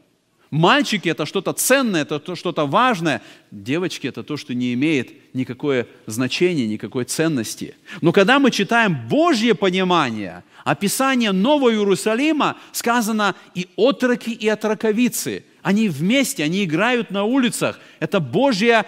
Мальчики– 0.50 1.08
это 1.10 1.26
что-то 1.26 1.52
ценное, 1.52 2.02
это 2.02 2.34
что-то 2.34 2.66
важное. 2.66 3.22
Девочки– 3.52 4.06
это 4.08 4.24
то, 4.24 4.36
что 4.36 4.52
не 4.52 4.74
имеет 4.74 5.32
никакое 5.32 5.86
значения, 6.06 6.66
никакой 6.66 7.04
ценности. 7.04 7.76
Но 8.00 8.10
когда 8.10 8.40
мы 8.40 8.50
читаем 8.50 8.98
Божье 9.08 9.54
понимание, 9.54 10.42
описание 10.64 11.30
Нового 11.30 11.70
Иерусалима, 11.70 12.56
сказано 12.72 13.36
и 13.54 13.68
отроки, 13.76 14.30
и 14.30 14.48
отроковицы. 14.48 15.44
Они 15.62 15.88
вместе, 15.88 16.42
они 16.42 16.64
играют 16.64 17.12
на 17.12 17.22
улицах. 17.24 17.78
Это 18.00 18.18
Божье, 18.18 18.86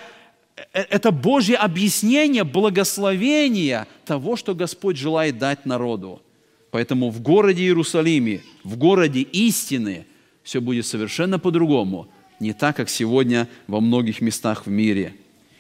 э, 0.57 0.81
это 0.91 1.13
Божье 1.13 1.57
объяснение, 1.57 2.43
благословение 2.43 3.87
того, 4.05 4.35
что 4.35 4.57
Господь 4.57 4.97
желает 4.97 5.39
дать 5.39 5.65
народу. 5.65 6.21
Поэтому 6.73 7.11
в 7.11 7.21
городе 7.21 7.63
Иерусалиме, 7.63 8.41
в 8.65 8.77
городе 8.77 9.21
истины– 9.21 10.07
все 10.43 10.61
будет 10.61 10.87
совершенно 10.87 11.39
по-другому, 11.39 12.09
не 12.41 12.53
так, 12.53 12.77
как 12.77 12.89
сегодня 12.89 13.49
во 13.67 13.81
многих 13.81 14.21
местах 14.21 14.67
в 14.67 14.71
мире. 14.71 15.15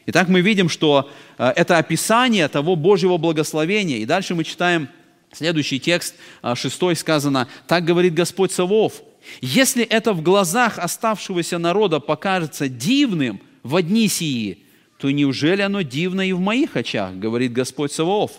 Итак, 0.06 0.28
мы 0.28 0.40
видим, 0.40 0.68
что 0.68 1.08
э, 1.38 1.52
это 1.54 1.78
описание 1.78 2.48
того 2.48 2.74
Божьего 2.74 3.18
благословения. 3.18 3.98
И 3.98 4.04
дальше 4.04 4.34
мы 4.34 4.42
читаем 4.42 4.88
следующий 5.30 5.78
текст, 5.78 6.16
6 6.42 6.82
э, 6.82 6.94
сказано, 6.96 7.46
«Так 7.68 7.84
говорит 7.84 8.14
Господь 8.14 8.50
Савов, 8.50 9.02
если 9.40 9.84
это 9.84 10.12
в 10.12 10.22
глазах 10.22 10.80
оставшегося 10.80 11.58
народа 11.58 12.00
покажется 12.00 12.68
дивным 12.68 13.40
в 13.62 13.76
одни 13.76 14.08
сии, 14.08 14.58
то 14.98 15.08
неужели 15.12 15.62
оно 15.62 15.82
дивно 15.82 16.28
и 16.28 16.32
в 16.32 16.40
моих 16.40 16.76
очах, 16.76 17.14
говорит 17.14 17.52
Господь 17.52 17.92
Саваоф. 17.92 18.32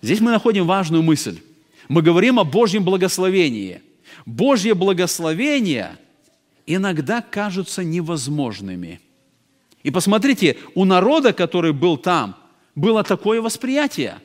Здесь 0.00 0.20
мы 0.20 0.30
находим 0.30 0.66
важную 0.66 1.02
мысль. 1.02 1.40
Мы 1.88 2.02
говорим 2.02 2.38
о 2.38 2.44
Божьем 2.44 2.84
благословении– 2.84 3.82
Божье 4.26 4.74
благословение 4.74 5.98
иногда 6.66 7.22
кажутся 7.22 7.82
невозможными. 7.82 9.00
И 9.82 9.90
посмотрите, 9.90 10.58
у 10.74 10.84
народа, 10.84 11.32
который 11.32 11.72
был 11.72 11.96
там, 11.96 12.36
было 12.74 13.02
такое 13.02 13.42
восприятие. 13.42 14.18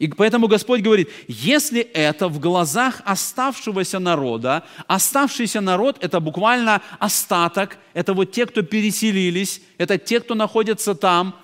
И 0.00 0.08
поэтому 0.08 0.48
Господь 0.48 0.82
говорит, 0.82 1.08
если 1.28 1.80
это 1.80 2.26
в 2.28 2.40
глазах 2.40 3.00
оставшегося 3.04 4.00
народа, 4.00 4.64
оставшийся 4.88 5.60
народ– 5.60 5.98
это 6.00 6.18
буквально 6.18 6.82
остаток, 6.98 7.78
это 7.94 8.12
вот 8.12 8.32
те, 8.32 8.46
кто 8.46 8.62
переселились, 8.62 9.62
это 9.78 9.96
те, 9.96 10.18
кто 10.18 10.34
находится 10.34 10.96
там, 10.96 11.36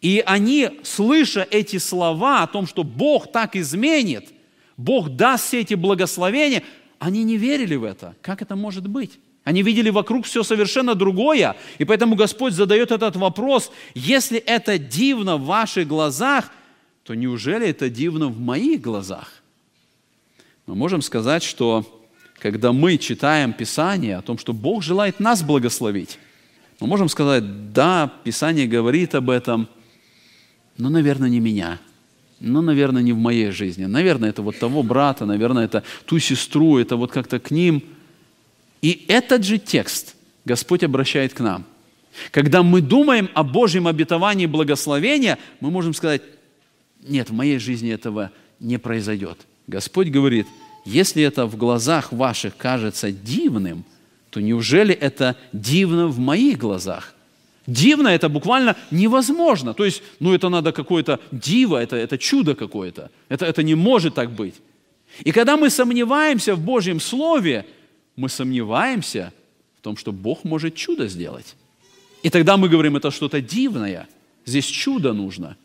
и 0.00 0.20
они, 0.26 0.80
слыша 0.82 1.46
эти 1.48 1.78
слова 1.78 2.42
о 2.42 2.48
том, 2.48 2.66
что 2.66 2.82
Бог 2.82 3.30
так 3.30 3.54
изменит, 3.54 4.30
Бог 4.76 5.10
даст 5.10 5.46
все 5.46 5.60
эти 5.60 5.74
благословения– 5.74 6.64
они 7.02 7.24
не 7.24 7.36
верили 7.36 7.74
в 7.74 7.82
это. 7.82 8.14
Как 8.22 8.42
это 8.42 8.54
может 8.54 8.86
быть? 8.86 9.18
Они 9.42 9.64
видели 9.64 9.90
вокруг 9.90 10.24
все 10.24 10.44
совершенно 10.44 10.94
другое. 10.94 11.56
И 11.78 11.84
поэтому 11.84 12.14
Господь 12.14 12.52
задает 12.52 12.92
этот 12.92 13.16
вопрос. 13.16 13.72
Если 13.94 14.38
это 14.38 14.78
дивно 14.78 15.36
в 15.36 15.44
ваших 15.44 15.88
глазах, 15.88 16.52
то 17.02 17.14
неужели 17.14 17.66
это 17.66 17.90
дивно 17.90 18.28
в 18.28 18.38
моих 18.38 18.80
глазах? 18.80 19.42
Мы 20.66 20.76
можем 20.76 21.02
сказать, 21.02 21.42
что 21.42 21.84
когда 22.38 22.72
мы 22.72 22.98
читаем 22.98 23.52
Писание 23.52 24.18
о 24.18 24.22
том, 24.22 24.38
что 24.38 24.52
Бог 24.52 24.84
желает 24.84 25.18
нас 25.18 25.42
благословить, 25.42 26.20
мы 26.78 26.86
можем 26.86 27.08
сказать, 27.08 27.72
да, 27.72 28.12
Писание 28.22 28.68
говорит 28.68 29.16
об 29.16 29.28
этом, 29.28 29.68
ну, 30.78 30.88
наверное, 30.88 31.28
не 31.28 31.40
меня, 31.40 31.80
ну, 32.42 32.60
наверное, 32.60 33.02
не 33.02 33.12
в 33.12 33.18
моей 33.18 33.50
жизни, 33.50 33.84
наверное, 33.84 34.30
это 34.30 34.42
вот 34.42 34.58
того 34.58 34.82
брата, 34.82 35.24
наверное, 35.26 35.64
это 35.64 35.84
ту 36.06 36.18
сестру, 36.18 36.78
это 36.78 36.96
вот 36.96 37.12
как-то 37.12 37.38
к 37.38 37.50
ним. 37.52 37.82
И 38.82 39.04
этот 39.08 39.44
же 39.44 39.58
текст 39.58 40.16
Господь 40.44 40.82
обращает 40.82 41.32
к 41.34 41.40
нам. 41.40 41.64
Когда 42.32 42.62
мы 42.62 42.80
думаем 42.80 43.30
о 43.34 43.44
Божьем 43.44 43.86
обетовании 43.86 44.46
благословения, 44.46 45.38
мы 45.60 45.70
можем 45.70 45.94
сказать, 45.94 46.22
нет, 47.06 47.30
в 47.30 47.32
моей 47.32 47.58
жизни 47.58 47.90
этого 47.90 48.32
не 48.58 48.78
произойдет. 48.78 49.38
Господь 49.68 50.08
говорит, 50.08 50.46
если 50.84 51.22
это 51.22 51.46
в 51.46 51.56
глазах 51.56 52.12
ваших 52.12 52.56
кажется 52.56 53.12
дивным, 53.12 53.84
то 54.30 54.40
неужели 54.40 54.92
это 54.92 55.36
дивно 55.52 56.08
в 56.08 56.18
моих 56.18 56.58
глазах? 56.58 57.14
Дивно 57.66 58.08
это 58.08 58.28
буквально 58.28 58.76
невозможно. 58.90 59.72
То 59.74 59.84
есть, 59.84 60.02
ну 60.20 60.34
это 60.34 60.48
надо 60.48 60.72
какое-то 60.72 61.20
диво, 61.30 61.76
это, 61.76 61.96
это 61.96 62.18
чудо 62.18 62.54
какое-то. 62.54 63.10
Это, 63.28 63.46
это 63.46 63.62
не 63.62 63.74
может 63.74 64.14
так 64.14 64.30
быть. 64.30 64.54
И 65.20 65.32
когда 65.32 65.56
мы 65.56 65.70
сомневаемся 65.70 66.54
в 66.54 66.60
Божьем 66.60 67.00
Слове, 67.00 67.66
мы 68.16 68.28
сомневаемся 68.28 69.32
в 69.78 69.82
том, 69.82 69.96
что 69.96 70.12
Бог 70.12 70.44
может 70.44 70.74
чудо 70.74 71.06
сделать. 71.06 71.54
И 72.22 72.30
тогда 72.30 72.56
мы 72.56 72.68
говорим, 72.68 72.96
это 72.96 73.10
что-то 73.10 73.40
дивное. 73.40 74.08
Здесь 74.44 74.66
чудо 74.66 75.12
нужно. 75.12 75.56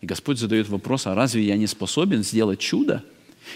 И 0.00 0.06
Господь 0.06 0.38
задает 0.38 0.68
вопрос, 0.68 1.06
а 1.06 1.14
разве 1.14 1.42
я 1.42 1.56
не 1.56 1.66
способен 1.66 2.22
сделать 2.22 2.60
чудо? 2.60 3.02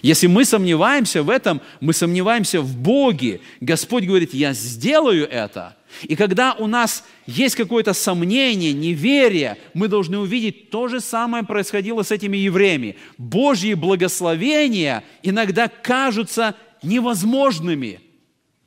Если 0.01 0.27
мы 0.27 0.45
сомневаемся 0.45 1.23
в 1.23 1.31
этом, 1.31 1.61
мы 1.81 1.93
сомневаемся 1.93 2.61
в 2.61 2.77
Боге. 2.77 3.41
Господь 3.61 4.05
говорит, 4.05 4.33
я 4.33 4.55
сделаю 4.55 5.29
это. 5.29 5.77
И 6.05 6.17
когда 6.17 6.55
у 6.55 6.67
нас 6.67 7.05
есть 7.27 7.55
какое-то 7.55 7.93
сомнение, 7.93 8.73
неверие, 8.73 9.59
мы 9.75 9.89
должны 9.89 10.19
увидеть, 10.19 10.71
то 10.71 10.89
же 10.89 11.01
самое 11.01 11.45
происходило 11.45 12.03
с 12.03 12.11
этими 12.11 12.37
евреями. 12.39 12.97
Божьи 13.19 13.75
благословения 13.75 15.05
иногда 15.23 15.69
кажутся 15.69 16.57
невозможными, 16.83 18.01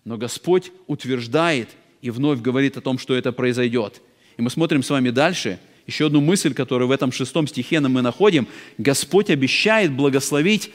но 0.04 0.18
Господь 0.18 0.72
утверждает 0.88 1.70
и 2.02 2.12
вновь 2.12 2.42
говорит 2.42 2.78
о 2.78 2.82
том, 2.82 3.00
что 3.00 3.16
это 3.16 3.32
произойдет. 3.32 4.02
И 4.38 4.42
мы 4.42 4.50
смотрим 4.50 4.84
с 4.84 4.90
вами 4.90 5.10
дальше. 5.10 5.60
Еще 5.88 6.08
одну 6.08 6.22
мысль, 6.22 6.54
которую 6.54 6.88
в 6.88 6.92
этом 6.92 7.12
шестом 7.12 7.48
стихе 7.48 7.80
мы 7.80 8.02
находим. 8.02 8.48
Господь 8.78 9.30
обещает 9.30 9.92
благословить 9.92 10.72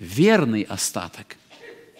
верный 0.00 0.62
остаток. 0.62 1.36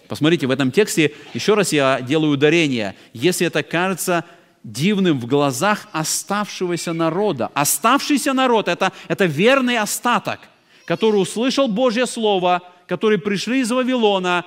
Посмотрите, 0.08 0.48
в 0.48 0.50
этом 0.50 0.72
тексте, 0.72 1.14
еще 1.34 1.54
раз 1.54 1.72
я 1.72 2.00
делаю 2.00 2.32
ударение, 2.32 2.96
если 3.12 3.46
это 3.46 3.62
кажется 3.62 4.24
дивным 4.64 5.20
в 5.20 5.26
глазах 5.26 5.86
оставшегося 5.92 6.92
народа. 6.92 7.50
Оставшийся 7.54 8.32
народ 8.32 8.66
это,– 8.66 8.92
это 9.08 9.26
верный 9.26 9.78
остаток, 9.78 10.40
который 10.84 11.22
услышал 11.22 11.68
Божье 11.68 12.06
Слово, 12.06 12.62
которые 12.88 13.18
пришли 13.18 13.60
из 13.60 13.70
Вавилона, 13.70 14.44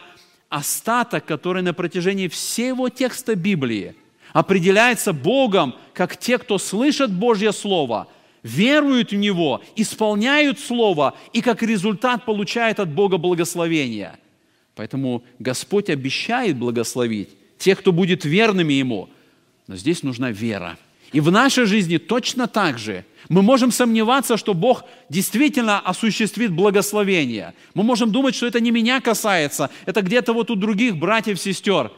остаток, 0.49 1.25
который 1.25 1.63
на 1.63 1.73
протяжении 1.73 2.27
всего 2.27 2.89
текста 2.89 3.35
Библии 3.35 3.95
определяется 4.33 5.13
Богом, 5.13 5.75
как 5.93 6.17
те, 6.17 6.37
кто 6.37 6.57
слышат 6.57 7.11
Божье 7.11 7.53
Слово– 7.53 8.07
веруют 8.43 9.11
в 9.11 9.15
Него, 9.15 9.61
исполняют 9.75 10.59
Слово 10.59 11.15
и 11.31 11.41
как 11.41 11.63
результат 11.63 12.25
получают 12.25 12.79
от 12.79 12.89
Бога 12.89 13.17
благословение. 13.17 14.19
Поэтому 14.75 15.23
Господь 15.39 15.89
обещает 15.89 16.57
благословить 16.57 17.29
тех, 17.57 17.79
кто 17.79 17.91
будет 17.91 18.25
верными 18.25 18.73
Ему. 18.73 19.09
Но 19.67 19.75
здесь 19.75 20.03
нужна 20.03 20.31
вера. 20.31 20.77
И 21.13 21.19
в 21.19 21.31
нашей 21.31 21.65
жизни 21.65 21.97
точно 21.97 22.47
так 22.47 22.77
же. 22.79 23.05
Мы 23.29 23.41
можем 23.41 23.71
сомневаться, 23.71 24.35
что 24.35 24.53
Бог 24.53 24.83
действительно 25.09 25.79
осуществит 25.79 26.51
благословение. 26.51 27.53
Мы 27.73 27.83
можем 27.83 28.11
думать, 28.11 28.35
что 28.35 28.47
это 28.47 28.59
не 28.59 28.71
меня 28.71 28.99
касается, 28.99 29.69
это 29.85 30.01
где-то 30.01 30.33
вот 30.33 30.51
у 30.51 30.55
других 30.55 30.97
братьев, 30.97 31.39
сестер. 31.39 31.91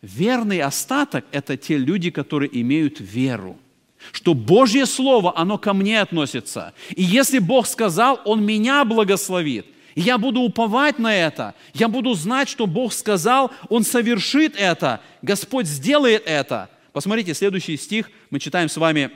Верный 0.00 0.62
остаток– 0.62 1.24
это 1.32 1.56
те 1.56 1.76
люди, 1.76 2.10
которые 2.10 2.48
имеют 2.60 3.00
веру– 3.00 3.58
что 4.12 4.34
Божье 4.34 4.86
Слово, 4.86 5.32
оно 5.36 5.58
ко 5.58 5.72
мне 5.72 6.00
относится. 6.00 6.72
И 6.94 7.02
если 7.02 7.38
Бог 7.38 7.66
сказал, 7.66 8.20
Он 8.24 8.44
меня 8.44 8.84
благословит, 8.84 9.66
и 9.94 10.00
я 10.00 10.18
буду 10.18 10.40
уповать 10.40 10.98
на 10.98 11.14
это, 11.14 11.54
я 11.74 11.88
буду 11.88 12.14
знать, 12.14 12.48
что 12.48 12.66
Бог 12.66 12.92
сказал, 12.92 13.50
Он 13.68 13.84
совершит 13.84 14.54
это, 14.56 15.00
Господь 15.22 15.66
сделает 15.66 16.22
это. 16.26 16.70
Посмотрите, 16.92 17.34
следующий 17.34 17.76
стих, 17.76 18.10
мы 18.30 18.40
читаем 18.40 18.68
с 18.68 18.76
вами 18.76 19.10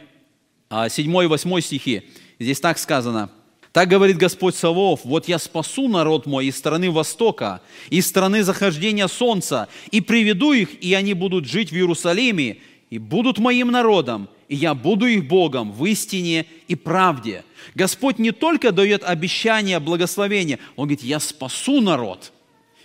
7 0.88 1.22
и 1.22 1.26
8 1.26 1.60
стихи. 1.60 2.02
Здесь 2.38 2.60
так 2.60 2.78
сказано. 2.78 3.30
Так 3.72 3.88
говорит 3.88 4.18
Господь 4.18 4.54
Савов, 4.54 5.00
вот 5.04 5.28
я 5.28 5.38
спасу 5.38 5.88
народ 5.88 6.26
мой 6.26 6.46
из 6.46 6.58
страны 6.58 6.90
Востока, 6.90 7.62
из 7.88 8.06
страны 8.06 8.42
захождения 8.42 9.06
солнца, 9.08 9.68
и 9.90 10.02
приведу 10.02 10.52
их, 10.52 10.84
и 10.84 10.92
они 10.92 11.14
будут 11.14 11.46
жить 11.46 11.70
в 11.70 11.74
Иерусалиме, 11.74 12.58
и 12.92 12.98
будут 12.98 13.38
моим 13.38 13.70
народом, 13.70 14.28
и 14.48 14.54
я 14.54 14.74
буду 14.74 15.06
их 15.06 15.26
Богом 15.26 15.72
в 15.72 15.86
истине 15.86 16.44
и 16.68 16.74
правде. 16.74 17.42
Господь 17.74 18.18
не 18.18 18.32
только 18.32 18.70
дает 18.70 19.02
обещание 19.02 19.80
благословения, 19.80 20.58
Он 20.76 20.88
говорит, 20.88 21.02
я 21.02 21.18
спасу 21.18 21.80
народ. 21.80 22.34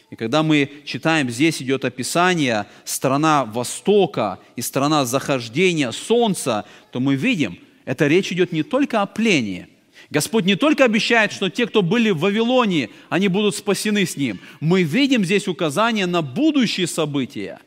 И 0.09 0.15
когда 0.15 0.43
мы 0.43 0.71
читаем, 0.85 1.29
здесь 1.29 1.61
идет 1.61 1.83
описание 1.83 2.67
страна 2.85 3.43
Востока 3.43 4.39
и 4.55 4.61
страна 4.61 5.03
захождения 5.03 5.91
Солнца, 5.91 6.63
то 6.93 7.01
мы 7.01 7.15
видим, 7.15 7.59
это 7.83 8.07
речь 8.07 8.31
идет 8.31 8.53
не 8.53 8.63
только 8.63 9.01
о 9.01 9.07
плении. 9.07 9.67
Господь 10.09 10.45
не 10.45 10.55
только 10.55 10.85
обещает, 10.85 11.33
что 11.33 11.49
те, 11.49 11.67
кто 11.67 11.81
были 11.81 12.11
в 12.11 12.19
Вавилоне, 12.19 12.91
они 13.09 13.27
будут 13.27 13.57
спасены 13.57 14.05
с 14.05 14.15
Ним. 14.15 14.39
Мы 14.61 14.83
видим 14.83 15.25
здесь 15.25 15.49
указание 15.49 16.05
на 16.05 16.21
будущие 16.21 16.87
события– 16.87 17.59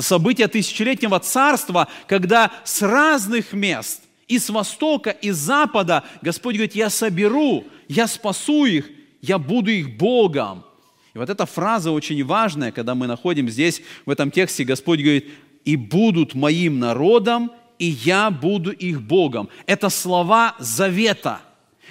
события 0.00 0.48
тысячелетнего 0.48 1.18
царства, 1.20 1.88
когда 2.06 2.50
с 2.64 2.82
разных 2.82 3.52
мест, 3.52 4.02
и 4.28 4.38
с 4.38 4.50
востока, 4.50 5.10
и 5.10 5.30
с 5.30 5.36
запада, 5.36 6.02
Господь 6.22 6.56
говорит, 6.56 6.74
я 6.74 6.90
соберу, 6.90 7.64
я 7.88 8.06
спасу 8.06 8.64
их, 8.64 8.90
я 9.22 9.38
буду 9.38 9.70
их 9.70 9.96
Богом. 9.96 10.64
И 11.14 11.18
вот 11.18 11.30
эта 11.30 11.46
фраза 11.46 11.90
очень 11.90 12.22
важная, 12.24 12.72
когда 12.72 12.94
мы 12.94 13.06
находим 13.06 13.48
здесь, 13.48 13.82
в 14.04 14.10
этом 14.10 14.30
тексте, 14.30 14.64
Господь 14.64 15.00
говорит, 15.00 15.28
и 15.64 15.76
будут 15.76 16.34
моим 16.34 16.78
народом, 16.78 17.50
и 17.78 17.86
я 17.86 18.30
буду 18.30 18.70
их 18.70 19.02
Богом. 19.02 19.48
Это 19.66 19.88
слова 19.88 20.54
завета. 20.58 21.40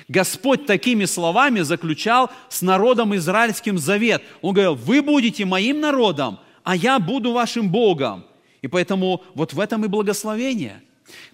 Господь 0.08 0.66
такими 0.66 1.06
словами 1.06 1.62
заключал 1.62 2.30
с 2.50 2.62
народом 2.62 3.16
израильским 3.16 3.78
завет. 3.78 4.22
Он 4.42 4.54
говорил, 4.54 4.76
вы 4.76 5.02
будете 5.02 5.46
моим 5.46 5.80
народом, 5.80 6.40
а 6.66 6.76
я 6.76 7.00
буду 7.00 7.32
вашим 7.32 7.70
Богом. 7.70 8.26
И 8.62 8.68
поэтому 8.68 9.24
вот 9.36 9.54
в 9.54 9.60
этом 9.60 9.86
и 9.86 9.88
благословение. 9.88 10.82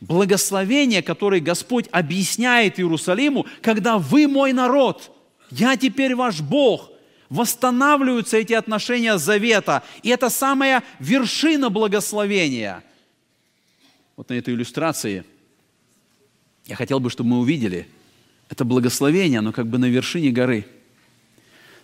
Благословение, 0.02 1.02
которое 1.02 1.40
Господь 1.40 1.88
объясняет 1.92 2.78
Иерусалиму, 2.80 3.48
когда 3.62 3.98
вы 3.98 4.28
мой 4.28 4.52
народ, 4.52 5.10
я 5.50 5.78
теперь 5.78 6.16
ваш 6.16 6.42
Бог. 6.42 6.92
Восстанавливаются 7.30 8.36
эти 8.36 8.52
отношения 8.52 9.18
завета. 9.18 9.84
И 10.04 10.10
это 10.10 10.30
самая 10.30 10.84
вершина 11.00 11.70
благословения. 11.70 12.84
Вот 14.18 14.28
на 14.30 14.34
этой 14.34 14.54
иллюстрации 14.54 15.24
я 16.66 16.76
хотел 16.76 17.00
бы, 17.00 17.10
чтобы 17.10 17.30
мы 17.30 17.40
увидели, 17.40 17.88
это 18.50 18.66
благословение, 18.66 19.40
оно 19.40 19.54
как 19.54 19.68
бы 19.68 19.78
на 19.78 19.86
вершине 19.86 20.32
горы. 20.32 20.66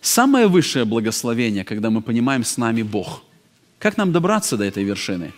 Самое 0.01 0.47
высшее 0.47 0.83
благословение, 0.83 1.63
когда 1.63 1.89
мы 1.89 2.01
понимаем, 2.01 2.43
с 2.43 2.57
нами 2.57 2.81
Бог– 2.81 3.23
как 3.79 3.97
нам 3.97 4.11
добраться 4.11 4.57
до 4.57 4.63
этой 4.63 4.83
вершины? 4.83 5.33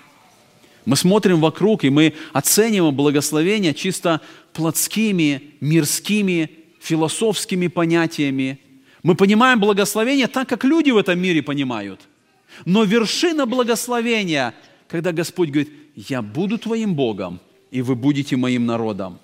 Мы 0.85 0.95
смотрим 0.95 1.41
вокруг, 1.41 1.83
и 1.83 1.89
мы 1.89 2.13
оцениваем 2.33 2.95
благословение 2.95 3.73
чисто 3.73 4.21
плотскими, 4.53 5.53
мирскими, 5.59 6.49
философскими 6.79 7.67
понятиями. 7.67 8.59
Мы 9.03 9.15
понимаем 9.15 9.59
благословение 9.59 10.27
так, 10.27 10.47
как 10.47 10.63
люди 10.63 10.89
в 10.91 10.97
этом 10.97 11.19
мире 11.19 11.43
понимают. 11.43 12.01
Но 12.65 12.83
вершина 12.83 13.45
благословения, 13.45 14.53
когда 14.87 15.11
Господь 15.11 15.49
говорит, 15.49 15.71
я 15.95 16.21
буду 16.21 16.57
твоим 16.57 16.95
Богом, 16.95 17.39
и 17.71 17.81
вы 17.81 17.95
будете 17.95 18.37
моим 18.37 18.65
народом. 18.65 19.19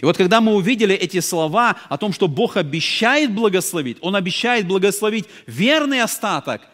И 0.00 0.04
вот 0.04 0.16
когда 0.16 0.40
мы 0.40 0.54
увидели 0.54 0.94
эти 0.94 1.20
слова 1.20 1.76
о 1.90 1.98
том, 1.98 2.14
что 2.14 2.26
Бог 2.26 2.56
обещает 2.56 3.32
благословить, 3.32 3.98
Он 4.00 4.16
обещает 4.16 4.66
благословить 4.66 5.26
верный 5.46 6.00
остаток– 6.00 6.62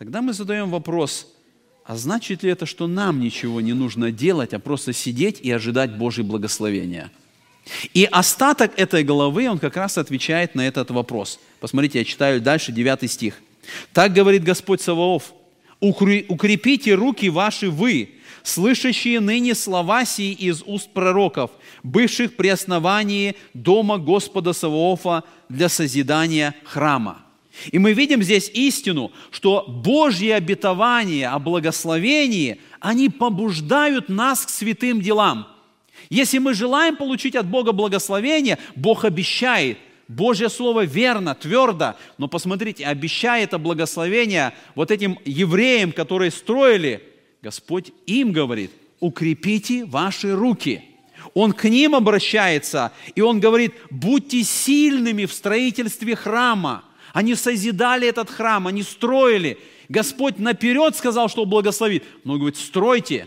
Тогда 0.00 0.22
мы 0.22 0.32
задаем 0.32 0.70
вопрос, 0.70 1.26
а 1.84 1.94
значит 1.94 2.42
ли 2.42 2.50
это, 2.50 2.64
что 2.64 2.86
нам 2.86 3.20
ничего 3.20 3.60
не 3.60 3.74
нужно 3.74 4.10
делать, 4.10 4.54
а 4.54 4.58
просто 4.58 4.94
сидеть 4.94 5.40
и 5.42 5.50
ожидать 5.50 5.98
Божьей 5.98 6.24
благословения? 6.24 7.10
И 7.92 8.08
остаток 8.10 8.72
этой 8.78 9.04
главы, 9.04 9.50
он 9.50 9.58
как 9.58 9.76
раз 9.76 9.98
отвечает 9.98 10.54
на 10.54 10.66
этот 10.66 10.90
вопрос. 10.90 11.38
Посмотрите, 11.60 11.98
я 11.98 12.06
читаю 12.06 12.40
дальше, 12.40 12.72
9 12.72 13.10
стих. 13.10 13.42
«Так 13.92 14.14
говорит 14.14 14.42
Господь 14.42 14.80
Саваоф, 14.80 15.34
укрепите 15.80 16.94
руки 16.94 17.28
ваши 17.28 17.68
вы, 17.68 18.12
слышащие 18.42 19.20
ныне 19.20 19.54
слова 19.54 20.06
сии 20.06 20.32
из 20.32 20.62
уст 20.64 20.88
пророков, 20.94 21.50
бывших 21.82 22.36
при 22.36 22.48
основании 22.48 23.36
дома 23.52 23.98
Господа 23.98 24.54
Саваофа 24.54 25.24
для 25.50 25.68
созидания 25.68 26.54
храма». 26.64 27.26
И 27.72 27.78
мы 27.78 27.92
видим 27.92 28.22
здесь 28.22 28.50
истину, 28.54 29.12
что 29.30 29.64
Божьи 29.66 30.28
обетования 30.28 31.30
о 31.30 31.38
благословении, 31.38 32.60
они 32.78 33.08
побуждают 33.08 34.08
нас 34.08 34.46
к 34.46 34.50
святым 34.50 35.00
делам. 35.00 35.48
Если 36.08 36.38
мы 36.38 36.54
желаем 36.54 36.96
получить 36.96 37.36
от 37.36 37.46
Бога 37.46 37.72
благословение, 37.72 38.58
Бог 38.76 39.04
обещает– 39.04 39.78
Божье 40.10 40.48
Слово 40.48 40.86
верно, 40.86 41.36
твердо, 41.36 41.94
но 42.18 42.26
посмотрите, 42.26 42.84
обещая 42.84 43.44
это 43.44 43.58
благословение 43.58 44.54
вот 44.74 44.90
этим 44.90 45.16
евреям, 45.24 45.92
которые 45.92 46.32
строили, 46.32 47.00
Господь 47.42 47.92
им 48.06 48.32
говорит, 48.32 48.72
укрепите 48.98 49.84
ваши 49.84 50.34
руки. 50.34 50.82
Он 51.32 51.52
к 51.52 51.68
ним 51.68 51.94
обращается, 51.94 52.90
и 53.14 53.20
Он 53.20 53.38
говорит, 53.38 53.72
будьте 53.90 54.42
сильными 54.42 55.26
в 55.26 55.32
строительстве 55.32 56.16
храма. 56.16 56.82
Они 57.12 57.34
созидали 57.34 58.08
этот 58.08 58.30
храм, 58.30 58.66
они 58.66 58.82
строили. 58.82 59.58
Господь 59.88 60.38
наперед 60.38 60.96
сказал, 60.96 61.28
что 61.28 61.44
благословит. 61.44 62.04
Но 62.24 62.36
говорит, 62.36 62.56
стройте, 62.56 63.26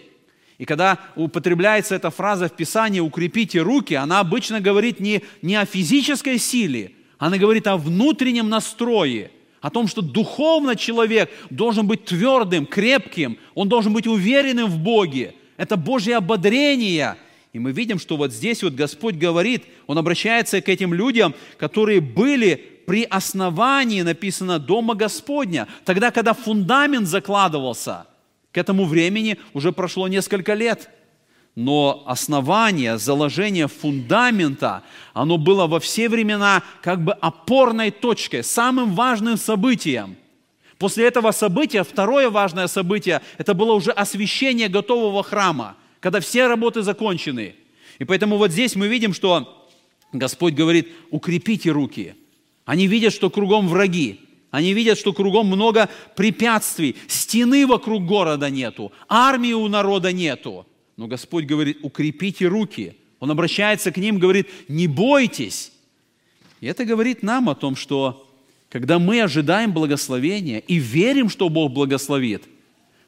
и 0.58 0.65
когда 0.65 1.00
употребляется 1.15 1.96
эта 1.96 2.10
фраза 2.10 2.48
в 2.48 2.54
Писании 2.54 3.00
«укрепите 3.00 3.60
руки», 3.60 3.96
она 3.96 4.19
обычно 4.19 4.62
говорит 4.62 5.00
не, 5.00 5.22
не 5.41 5.56
о 5.56 5.65
физической 5.65 6.38
силе, 6.38 6.91
она 7.17 7.38
говорит 7.38 7.67
о 7.67 7.78
внутреннем 7.78 8.50
настрое, 8.50 9.32
о 9.62 9.69
том, 9.69 9.88
что 9.88 10.02
духовно 10.02 10.76
человек 10.76 11.30
должен 11.50 11.88
быть 11.88 12.06
твердым, 12.06 12.65
крепким, 12.65 13.38
он 13.56 13.69
должен 13.69 13.93
быть 13.93 14.08
уверенным 14.08 14.69
в 14.69 14.78
Боге. 14.78 15.34
Это 15.58 15.78
Божье 15.78 16.17
ободрение. 16.17 17.15
И 17.54 17.60
мы 17.60 17.72
видим, 17.72 18.00
что 18.00 18.17
вот 18.17 18.34
здесь 18.34 18.63
вот 18.63 18.74
Господь 18.74 19.15
говорит, 19.15 19.63
Он 19.86 19.98
обращается 19.98 20.60
к 20.62 20.69
этим 20.69 20.93
людям, 20.93 21.36
которые 21.58 22.02
были 22.02 22.73
при 22.86 23.04
основании, 23.04 24.02
написано, 24.02 24.60
Дома 24.60 24.96
Господня, 24.96 25.67
тогда, 25.86 26.12
когда 26.12 26.34
фундамент 26.34 27.08
закладывался– 27.08 28.08
к 28.54 28.58
этому 28.58 28.86
времени 28.86 29.38
уже 29.54 29.72
прошло 29.72 30.08
несколько 30.08 30.54
лет. 30.54 30.89
Но 31.56 32.04
основание, 32.06 32.98
заложение 32.98 33.67
фундамента, 33.67 34.84
оно 35.13 35.38
было 35.38 35.67
во 35.67 35.80
все 35.80 36.08
времена 36.08 36.63
как 36.82 37.04
бы 37.04 37.13
опорной 37.13 37.91
точкой, 37.91 38.43
самым 38.43 38.93
важным 38.93 39.38
событием. 39.38 40.15
После 40.78 41.06
этого 41.06 41.32
события, 41.32 41.84
второе 41.84 42.30
важное 42.30 42.67
событие, 42.67 43.22
это 43.38 43.54
было 43.54 43.74
уже 43.74 43.91
освящение 43.91 44.67
готового 44.67 45.24
храма, 45.24 45.76
когда 46.00 46.19
все 46.19 46.48
работы 46.48 46.82
закончены. 46.82 47.56
И 48.00 48.06
поэтому 48.06 48.38
вот 48.38 48.52
здесь 48.52 48.76
мы 48.76 48.88
видим, 48.88 49.13
что 49.13 49.67
Господь 50.12 50.54
говорит, 50.54 50.89
укрепите 51.10 51.72
руки. 51.72 52.15
Они 52.65 52.88
видят, 52.88 53.13
что 53.13 53.30
кругом 53.30 53.67
враги. 53.67 54.19
Они 54.52 54.73
видят, 54.73 54.99
что 54.99 55.13
кругом 55.13 55.47
много 55.47 55.89
препятствий, 56.15 56.95
стены 57.08 57.65
вокруг 57.65 58.06
города 58.06 58.49
нету, 58.49 58.91
армии 59.10 59.54
у 59.54 59.67
народа 59.67 60.12
нету. 60.12 60.67
Но 60.95 61.08
Господь 61.08 61.45
говорит, 61.45 61.80
укрепите 61.82 62.45
руки. 62.47 62.95
Он 63.19 63.32
обращается 63.32 63.91
к 63.91 63.97
ним, 63.97 64.19
говорит, 64.19 64.47
не 64.67 64.88
бойтесь. 64.88 65.71
И 66.62 66.67
это 66.67 66.86
говорит 66.86 67.23
нам 67.23 67.49
о 67.49 67.56
том, 67.56 67.76
что 67.76 68.30
когда 68.69 68.99
мы 68.99 69.21
ожидаем 69.21 69.73
благословения 69.73 70.60
и 70.60 70.76
верим, 70.76 71.30
что 71.30 71.49
Бог 71.49 71.71
благословит, 71.71 72.43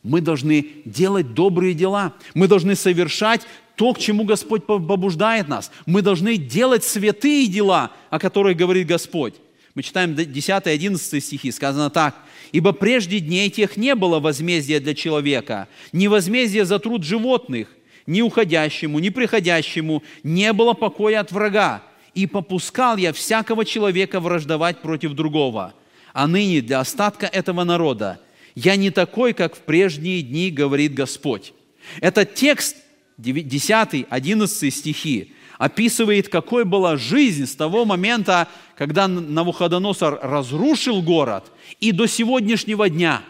мы 0.01 0.21
должны 0.21 0.67
делать 0.85 1.33
добрые 1.33 1.73
дела. 1.73 2.13
Мы 2.33 2.47
должны 2.47 2.75
совершать 2.75 3.41
то, 3.75 3.93
к 3.93 3.99
чему 3.99 4.23
Господь 4.23 4.65
побуждает 4.65 5.47
нас. 5.47 5.71
Мы 5.85 6.01
должны 6.01 6.37
делать 6.37 6.83
святые 6.83 7.47
дела, 7.47 7.91
о 8.09 8.19
которых 8.19 8.57
говорит 8.57 8.87
Господь. 8.87 9.35
Мы 9.75 9.83
читаем 9.83 10.13
10-11 10.13 11.19
стихи, 11.19 11.51
сказано 11.51 11.89
так. 11.89 12.15
«Ибо 12.53 12.71
прежде 12.71 13.19
дней 13.19 13.49
тех 13.49 13.75
не 13.75 13.93
было 13.93 14.21
возмездия 14.21 14.79
для 14.79 14.95
человека, 14.95 15.67
ни 15.91 16.07
возмездия 16.07 16.63
за 16.63 16.79
труд 16.79 17.03
животных, 17.03 17.67
ни 18.07 18.21
уходящему, 18.21 18.99
ни 18.99 19.09
приходящему, 19.09 20.01
не 20.23 20.53
было 20.53 20.73
покоя 20.73 21.19
от 21.19 21.33
врага. 21.33 21.83
И 22.13 22.25
попускал 22.25 22.95
я 22.95 23.11
всякого 23.11 23.65
человека 23.65 24.21
враждовать 24.21 24.81
против 24.81 25.11
другого. 25.11 25.73
А 26.13 26.25
ныне 26.25 26.61
для 26.61 26.79
остатка 26.79 27.25
этого 27.25 27.65
народа 27.65 28.21
я 28.55 28.77
не 28.77 28.91
такой, 28.91 29.33
как 29.33 29.57
в 29.57 29.59
прежние 29.59 30.21
дни, 30.21 30.51
говорит 30.51 30.93
Господь». 30.93 31.51
Это 31.99 32.23
текст 32.23 32.77
10, 33.17 34.05
11 34.09 34.73
стихи 34.73 35.33
описывает, 35.57 36.29
какой 36.29 36.65
была 36.65 36.97
жизнь 36.97 37.45
с 37.45 37.55
того 37.55 37.85
момента, 37.85 38.47
когда 38.77 39.07
Навуходоносор 39.07 40.19
разрушил 40.21 41.01
город, 41.01 41.51
и 41.79 41.91
до 41.91 42.07
сегодняшнего 42.07 42.89
дня, 42.89 43.21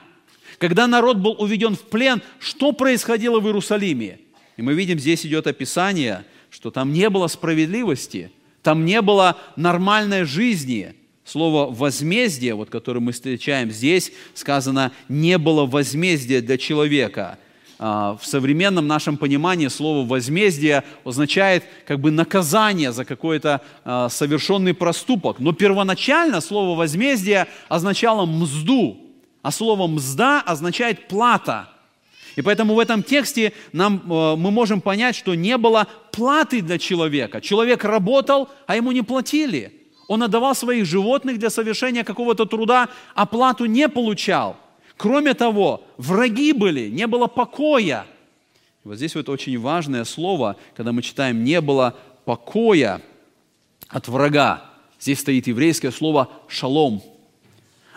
когда 0.57 0.87
народ 0.87 1.17
был 1.17 1.35
уведен 1.39 1.75
в 1.75 1.81
плен, 1.81 2.21
что 2.39 2.71
происходило 2.71 3.39
в 3.39 3.45
Иерусалиме. 3.45 4.19
И 4.57 4.61
мы 4.61 4.73
видим, 4.73 4.99
здесь 4.99 5.25
идет 5.25 5.47
описание, 5.47 6.25
что 6.49 6.71
там 6.71 6.93
не 6.93 7.09
было 7.09 7.27
справедливости, 7.27 8.31
там 8.63 8.85
не 8.85 9.01
было 9.01 9.37
нормальной 9.55 10.23
жизни. 10.23 10.95
Слово 11.25 11.73
«возмездие», 11.73 12.53
вот, 12.53 12.69
которое 12.69 12.99
мы 12.99 13.11
встречаем 13.11 13.71
здесь, 13.71 14.11
сказано 14.35 14.91
«не 15.09 15.37
было 15.39 15.65
возмездия 15.65 16.39
для 16.39 16.57
человека». 16.57 17.39
А, 17.77 18.15
в 18.15 18.25
современном 18.25 18.87
нашем 18.87 19.17
понимании 19.17 19.67
слово 19.67 20.07
«возмездие» 20.07 20.83
означает 21.03 21.63
как 21.85 21.99
бы 21.99 22.09
наказание 22.09 22.91
за 22.93 23.03
какой-то 23.03 23.61
а, 23.83 24.07
совершенный 24.07 24.73
проступок. 24.73 25.39
Но 25.39 25.51
первоначально 25.51 26.39
слово 26.39 26.77
«возмездие» 26.77 27.47
означало 27.67 28.25
«мзду», 28.25 28.97
а 29.41 29.51
слово 29.51 29.87
«мзда» 29.87 30.41
означает 30.41 31.07
«плата». 31.07 31.69
И 32.37 32.41
поэтому 32.41 32.75
в 32.75 32.79
этом 32.79 33.03
тексте 33.03 33.51
нам, 33.73 34.01
а, 34.09 34.37
мы 34.37 34.51
можем 34.51 34.79
понять, 34.79 35.15
что 35.15 35.35
не 35.35 35.57
было 35.57 35.87
платы 36.13 36.61
для 36.61 36.77
человека. 36.77 37.41
Человек 37.41 37.83
работал, 37.83 38.49
а 38.67 38.77
ему 38.77 38.93
не 38.93 39.01
платили. 39.01 39.81
Он 40.07 40.23
отдавал 40.23 40.55
своих 40.55 40.85
животных 40.85 41.39
для 41.39 41.49
совершения 41.49 42.05
какого-то 42.05 42.45
труда, 42.45 42.87
а 43.15 43.25
плату 43.25 43.65
не 43.65 43.89
получал– 43.89 44.55
Кроме 44.97 45.33
того, 45.33 45.83
враги 45.97 46.53
были, 46.53 46.89
не 46.89 47.07
было 47.07 47.27
покоя. 47.27 48.05
Вот 48.83 48.97
здесь 48.97 49.15
вот 49.15 49.29
очень 49.29 49.59
важное 49.59 50.05
слово, 50.05 50.55
когда 50.75 50.91
мы 50.91 51.01
читаем 51.01 51.43
«не 51.43 51.59
было 51.59 51.97
покоя 52.23 53.01
от 53.89 54.07
врага». 54.07 54.63
Здесь 54.99 55.19
стоит 55.19 55.47
еврейское 55.47 55.91
слово 55.91 56.29
«шалом». 56.47 57.01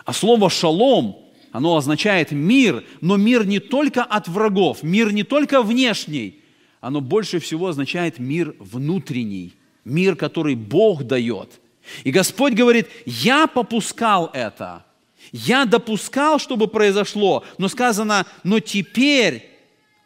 А 0.03 0.13
слово 0.13 0.49
«шалом» 0.49 1.17
оно 1.51 1.77
означает 1.77 2.31
мир, 2.31 2.83
но 3.01 3.17
мир 3.17 3.45
не 3.45 3.59
только 3.59 4.03
от 4.03 4.27
врагов, 4.27 4.83
мир 4.83 5.11
не 5.11 5.23
только 5.23 5.63
внешний, 5.63 6.41
оно 6.81 7.01
больше 7.01 7.39
всего 7.39 7.67
означает 7.67 8.19
мир 8.19 8.55
внутренний, 8.59 9.53
мир, 9.85 10.15
который 10.15 10.55
Бог 10.55 11.03
дает. 11.03 11.59
И 12.03 12.11
Господь 12.11 12.53
говорит, 12.53 12.87
я 13.05 13.47
попускал 13.47 14.29
это– 14.33 14.85
я 15.31 15.65
допускал, 15.65 16.39
чтобы 16.39 16.67
произошло, 16.67 17.43
но 17.57 17.67
сказано, 17.67 18.25
но 18.43 18.59
теперь, 18.59 19.49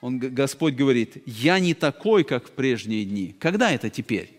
он, 0.01 0.19
Господь 0.19 0.75
говорит, 0.75 1.23
я 1.25 1.59
не 1.59 1.73
такой, 1.73 2.23
как 2.23 2.47
в 2.47 2.51
прежние 2.51 3.05
дни. 3.05 3.36
Когда 3.39 3.71
это 3.71 3.89
теперь? 3.89 4.31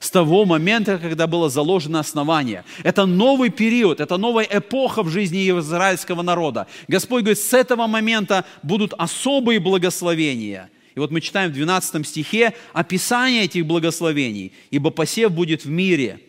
С 0.00 0.10
того 0.10 0.44
момента, 0.44 0.98
когда 0.98 1.26
было 1.26 1.48
заложено 1.48 2.00
основание. 2.00 2.64
Это 2.82 3.06
новый 3.06 3.50
период, 3.50 4.00
это 4.00 4.16
новая 4.16 4.48
эпоха 4.50 5.02
в 5.02 5.08
жизни 5.08 5.48
израильского 5.60 6.22
народа. 6.22 6.66
Господь 6.88 7.22
говорит, 7.22 7.38
с 7.38 7.52
этого 7.52 7.86
момента 7.86 8.44
будут 8.62 8.94
особые 8.98 9.60
благословения. 9.60 10.70
И 10.94 10.98
вот 10.98 11.10
мы 11.10 11.20
читаем 11.20 11.50
в 11.50 11.54
12 11.54 12.06
стихе 12.06 12.54
описание 12.72 13.44
этих 13.44 13.64
благословений. 13.64 14.52
«Ибо 14.70 14.90
посев 14.90 15.32
будет 15.32 15.64
в 15.64 15.70
мире, 15.70 16.20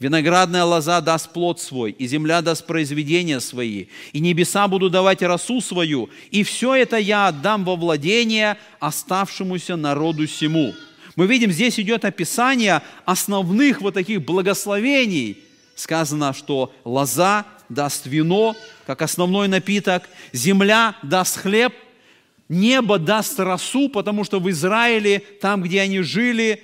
Виноградная 0.00 0.64
лоза 0.64 1.00
даст 1.00 1.32
плод 1.32 1.60
свой, 1.60 1.90
и 1.90 2.06
земля 2.06 2.40
даст 2.40 2.66
произведения 2.66 3.40
свои, 3.40 3.86
и 4.12 4.20
небеса 4.20 4.68
будут 4.68 4.92
давать 4.92 5.22
росу 5.22 5.60
свою, 5.60 6.08
и 6.30 6.44
все 6.44 6.74
это 6.76 6.98
я 6.98 7.28
отдам 7.28 7.64
во 7.64 7.74
владение 7.74 8.58
оставшемуся 8.78 9.76
народу 9.76 10.26
сему». 10.26 10.72
Мы 11.18 11.26
видим, 11.26 11.50
здесь 11.50 11.80
идет 11.80 12.04
описание 12.04 12.80
основных 13.04 13.80
вот 13.80 13.94
таких 13.94 14.22
благословений. 14.22 15.42
Сказано, 15.74 16.32
что 16.32 16.72
лоза 16.84 17.44
даст 17.68 18.06
вино, 18.06 18.54
как 18.86 19.02
основной 19.02 19.48
напиток, 19.48 20.08
земля 20.32 20.94
даст 21.02 21.38
хлеб, 21.38 21.74
небо 22.48 23.00
даст 23.00 23.40
росу, 23.40 23.88
потому 23.88 24.22
что 24.22 24.38
в 24.38 24.48
Израиле, 24.48 25.18
там, 25.40 25.60
где 25.60 25.80
они 25.80 26.02
жили, 26.02 26.62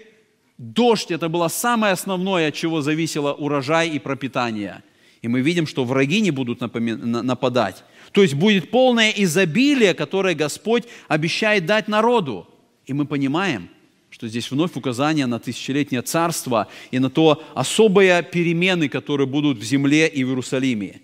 Дождь– 0.58 1.10
это 1.10 1.28
было 1.28 1.48
самое 1.48 1.92
основное, 1.92 2.48
от 2.48 2.54
чего 2.54 2.80
зависело 2.80 3.32
урожай 3.32 3.88
и 3.88 3.98
пропитание. 3.98 4.82
И 5.20 5.28
мы 5.28 5.40
видим, 5.40 5.66
что 5.66 5.84
враги 5.84 6.20
не 6.20 6.30
будут 6.30 6.60
нападать. 6.60 7.82
То 8.12 8.22
есть 8.22 8.34
будет 8.34 8.70
полное 8.70 9.10
изобилие, 9.10 9.94
которое 9.94 10.34
Господь 10.34 10.84
обещает 11.08 11.66
дать 11.66 11.88
народу. 11.88 12.46
И 12.86 12.92
мы 12.92 13.06
понимаем, 13.06 13.68
что 14.10 14.28
здесь 14.28 14.50
вновь 14.50 14.76
указание 14.76 15.26
на 15.26 15.40
тысячелетнее 15.40 16.02
царство 16.02 16.68
и 16.92 17.00
на 17.00 17.10
то 17.10 17.42
особые 17.54 18.22
перемены, 18.22 18.88
которые 18.88 19.26
будут 19.26 19.58
в 19.58 19.64
земле 19.64 20.06
и 20.06 20.22
в 20.22 20.28
Иерусалиме. 20.28 21.00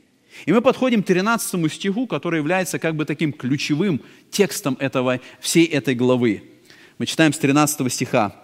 И 0.47 0.53
мы 0.53 0.61
подходим 0.61 1.03
к 1.03 1.07
13 1.07 1.73
стиху, 1.73 2.07
который 2.07 2.39
является 2.39 2.79
как 2.79 2.95
бы 2.95 3.05
таким 3.05 3.33
ключевым 3.33 4.01
текстом 4.31 4.77
этого, 4.79 5.21
всей 5.41 5.65
этой 5.65 5.97
главы. 5.97 6.45
Мы 6.99 7.07
читаем 7.07 7.33
с 7.33 7.39
13 7.39 7.93
стиха. 7.93 8.40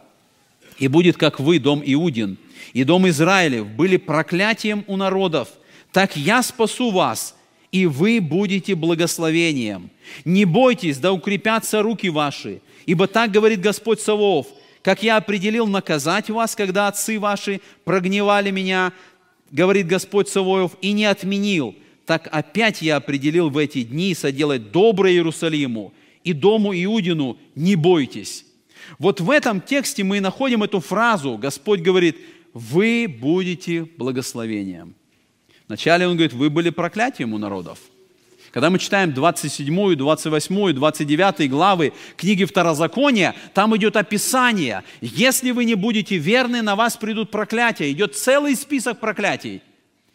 «И 0.78 0.88
будет, 0.88 1.16
как 1.16 1.40
вы, 1.40 1.58
дом 1.58 1.82
Иудин, 1.84 2.38
и 2.72 2.84
дом 2.84 3.08
Израилев, 3.08 3.66
были 3.66 3.96
проклятием 3.96 4.84
у 4.86 4.96
народов, 4.96 5.48
так 5.92 6.16
я 6.16 6.42
спасу 6.42 6.90
вас, 6.90 7.36
и 7.72 7.86
вы 7.86 8.20
будете 8.20 8.74
благословением. 8.74 9.90
Не 10.24 10.44
бойтесь, 10.44 10.98
да 10.98 11.12
укрепятся 11.12 11.82
руки 11.82 12.08
ваши, 12.10 12.60
Ибо 12.86 13.08
так 13.08 13.32
говорит 13.32 13.60
Господь 13.60 14.00
Савов, 14.00 14.46
как 14.82 15.02
я 15.02 15.16
определил 15.16 15.66
наказать 15.66 16.30
вас, 16.30 16.54
когда 16.54 16.86
отцы 16.86 17.18
ваши 17.18 17.60
прогневали 17.84 18.52
меня, 18.52 18.92
говорит 19.50 19.88
Господь 19.88 20.28
Савоев, 20.28 20.72
и 20.80 20.92
не 20.92 21.04
отменил, 21.04 21.74
так 22.06 22.28
опять 22.30 22.82
я 22.82 22.96
определил 22.96 23.50
в 23.50 23.58
эти 23.58 23.82
дни 23.82 24.14
соделать 24.14 24.70
доброе 24.70 25.14
Иерусалиму 25.14 25.92
и 26.22 26.32
дому 26.32 26.72
Иудину 26.72 27.36
не 27.56 27.74
бойтесь. 27.74 28.45
Вот 28.98 29.20
в 29.20 29.30
этом 29.30 29.60
тексте 29.60 30.04
мы 30.04 30.20
находим 30.20 30.62
эту 30.62 30.80
фразу. 30.80 31.36
Господь 31.36 31.80
говорит, 31.80 32.16
вы 32.54 33.06
будете 33.08 33.84
благословением. 33.84 34.94
Вначале 35.68 36.06
Он 36.06 36.14
говорит, 36.14 36.32
вы 36.32 36.50
были 36.50 36.70
проклятием 36.70 37.34
у 37.34 37.38
народов– 37.38 37.78
когда 38.56 38.70
мы 38.70 38.78
читаем 38.78 39.12
27, 39.12 39.96
28, 39.96 40.72
29 40.72 41.50
главы 41.50 41.92
книги 42.16 42.46
Второзакония, 42.46 43.34
там 43.52 43.76
идет 43.76 43.96
описание. 43.96 44.82
Если 45.02 45.50
вы 45.50 45.66
не 45.66 45.74
будете 45.74 46.16
верны, 46.16 46.62
на 46.62 46.74
вас 46.74 46.96
придут 46.96 47.30
проклятия. 47.30 47.92
Идет 47.92 48.16
целый 48.16 48.56
список 48.56 48.98
проклятий. 48.98 49.60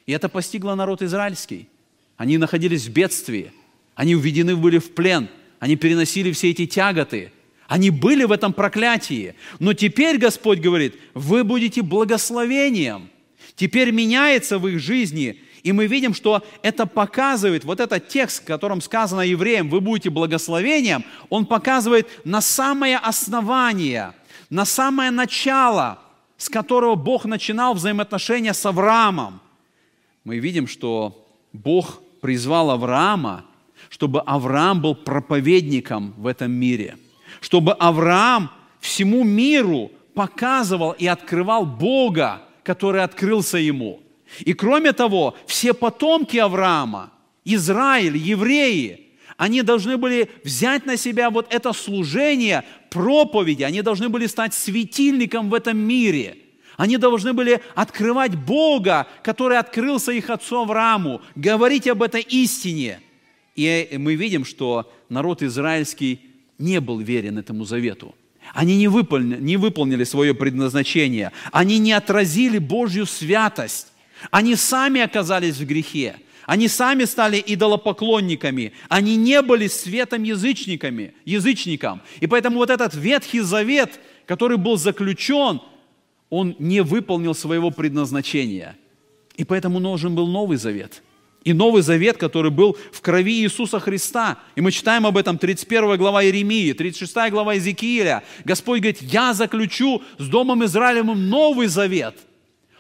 И 0.07 0.11
это 0.11 0.27
постигло 0.27 0.73
народ 0.73 1.03
израильский. 1.03 1.69
Они 2.17 2.39
находились 2.39 2.87
в 2.87 2.91
бедствии. 2.91 3.53
Они 3.93 4.15
уведены 4.15 4.55
были 4.55 4.79
в 4.79 4.95
плен. 4.95 5.29
Они 5.59 5.75
переносили 5.75 6.31
все 6.31 6.49
эти 6.49 6.65
тяготы. 6.65 7.31
Они 7.71 7.89
были 7.89 8.25
в 8.25 8.33
этом 8.33 8.51
проклятии. 8.51 9.33
Но 9.59 9.71
теперь 9.71 10.17
Господь 10.17 10.59
говорит, 10.59 10.95
вы 11.13 11.45
будете 11.45 11.81
благословением. 11.81 13.09
Теперь 13.55 13.91
меняется 13.91 14.59
в 14.59 14.67
их 14.67 14.79
жизни– 14.79 15.39
и 15.63 15.73
мы 15.73 15.85
видим, 15.85 16.15
что 16.15 16.43
это 16.63 16.87
показывает, 16.87 17.65
вот 17.65 17.79
этот 17.79 18.07
текст, 18.07 18.41
в 18.41 18.45
котором 18.45 18.81
сказано 18.81 19.21
евреям, 19.21 19.69
вы 19.69 19.79
будете 19.79 20.09
благословением, 20.09 21.05
он 21.29 21.45
показывает 21.45 22.07
на 22.25 22.41
самое 22.41 22.97
основание, 22.97 24.13
на 24.49 24.65
самое 24.65 25.11
начало, 25.11 25.99
с 26.37 26.49
которого 26.49 26.95
Бог 26.95 27.25
начинал 27.25 27.75
взаимоотношения 27.75 28.55
с 28.55 28.65
Авраамом. 28.65 29.39
Мы 30.23 30.39
видим, 30.39 30.65
что 30.65 31.27
Бог 31.53 32.01
призвал 32.21 32.71
Авраама, 32.71 33.45
чтобы 33.89 34.21
Авраам 34.21 34.81
был 34.81 34.95
проповедником 34.95 36.15
в 36.17 36.25
этом 36.25 36.51
мире, 36.51 36.97
чтобы 37.41 37.73
Авраам 37.73 38.49
всему 38.79 39.25
миру 39.25 39.91
показывал 40.13 40.91
и 40.91 41.05
открывал 41.05 41.65
Бога, 41.65 42.43
который 42.63 43.03
открылся 43.03 43.57
ему– 43.57 43.99
и 44.39 44.53
кроме 44.53 44.93
того, 44.93 45.35
все 45.45 45.73
потомки 45.73 46.37
Авраама, 46.37 47.11
Израиль, 47.43 48.17
евреи, 48.17 49.09
они 49.37 49.61
должны 49.61 49.97
были 49.97 50.29
взять 50.43 50.85
на 50.85 50.97
себя 50.97 51.29
вот 51.29 51.47
это 51.53 51.73
служение 51.73 52.63
проповеди, 52.89 53.63
они 53.63 53.81
должны 53.81 54.09
были 54.09 54.27
стать 54.27 54.53
светильником 54.53 55.49
в 55.49 55.53
этом 55.53 55.77
мире. 55.77 56.37
Они 56.77 56.97
должны 56.97 57.33
были 57.33 57.61
открывать 57.75 58.35
Бога, 58.35 59.07
который 59.23 59.57
открылся 59.57 60.11
их 60.11 60.29
отцу 60.29 60.61
Аврааму, 60.61 61.21
говорить 61.35 61.87
об 61.87 62.01
этой 62.01 62.21
истине. 62.21 63.01
И 63.55 63.89
мы 63.99 64.15
видим, 64.15 64.45
что 64.45 64.91
народ 65.09 65.43
израильский 65.43 66.30
не 66.61 66.79
был 66.79 66.99
верен 66.99 67.37
этому 67.37 67.65
завету. 67.65 68.15
Они 68.53 68.77
не 68.77 68.87
выполнили, 68.87 69.39
не 69.41 69.57
выполнили 69.57 70.03
свое 70.03 70.33
предназначение. 70.33 71.31
Они 71.51 71.77
не 71.79 71.93
отразили 71.93 72.57
Божью 72.57 73.05
святость. 73.05 73.87
Они 74.29 74.55
сами 74.55 75.01
оказались 75.01 75.57
в 75.57 75.65
грехе. 75.65 76.15
Они 76.45 76.67
сами 76.67 77.05
стали 77.05 77.41
идолопоклонниками. 77.45 78.73
Они 78.89 79.15
не 79.15 79.41
были 79.41 79.67
светом 79.67 80.23
язычниками, 80.23 81.13
язычникам. 81.23 82.01
И 82.19 82.27
поэтому 82.27 82.57
вот 82.57 82.69
этот 82.69 82.93
Ветхий 82.93 83.41
Завет, 83.41 83.99
который 84.25 84.57
был 84.57 84.77
заключен, 84.77 85.61
он 86.29 86.55
не 86.59 86.81
выполнил 86.81 87.35
своего 87.35 87.71
предназначения. 87.71 88.75
И 89.37 89.43
поэтому 89.43 89.79
нужен 89.79 90.15
был 90.15 90.27
Новый 90.27 90.57
Завет. 90.57 91.01
И 91.43 91.53
Новый 91.53 91.81
Завет, 91.81 92.17
который 92.17 92.51
был 92.51 92.77
в 92.91 93.01
крови 93.01 93.41
Иисуса 93.41 93.79
Христа. 93.79 94.37
И 94.55 94.61
мы 94.61 94.71
читаем 94.71 95.07
об 95.07 95.17
этом 95.17 95.37
31 95.37 95.97
глава 95.97 96.23
Иеремии, 96.23 96.73
36 96.73 97.31
глава 97.31 97.55
Иезекииля. 97.55 98.23
Господь 98.45 98.81
говорит, 98.81 99.01
я 99.01 99.33
заключу 99.33 100.03
с 100.19 100.27
Домом 100.27 100.63
Израилевым 100.65 101.29
Новый 101.29 101.67
Завет– 101.67 102.15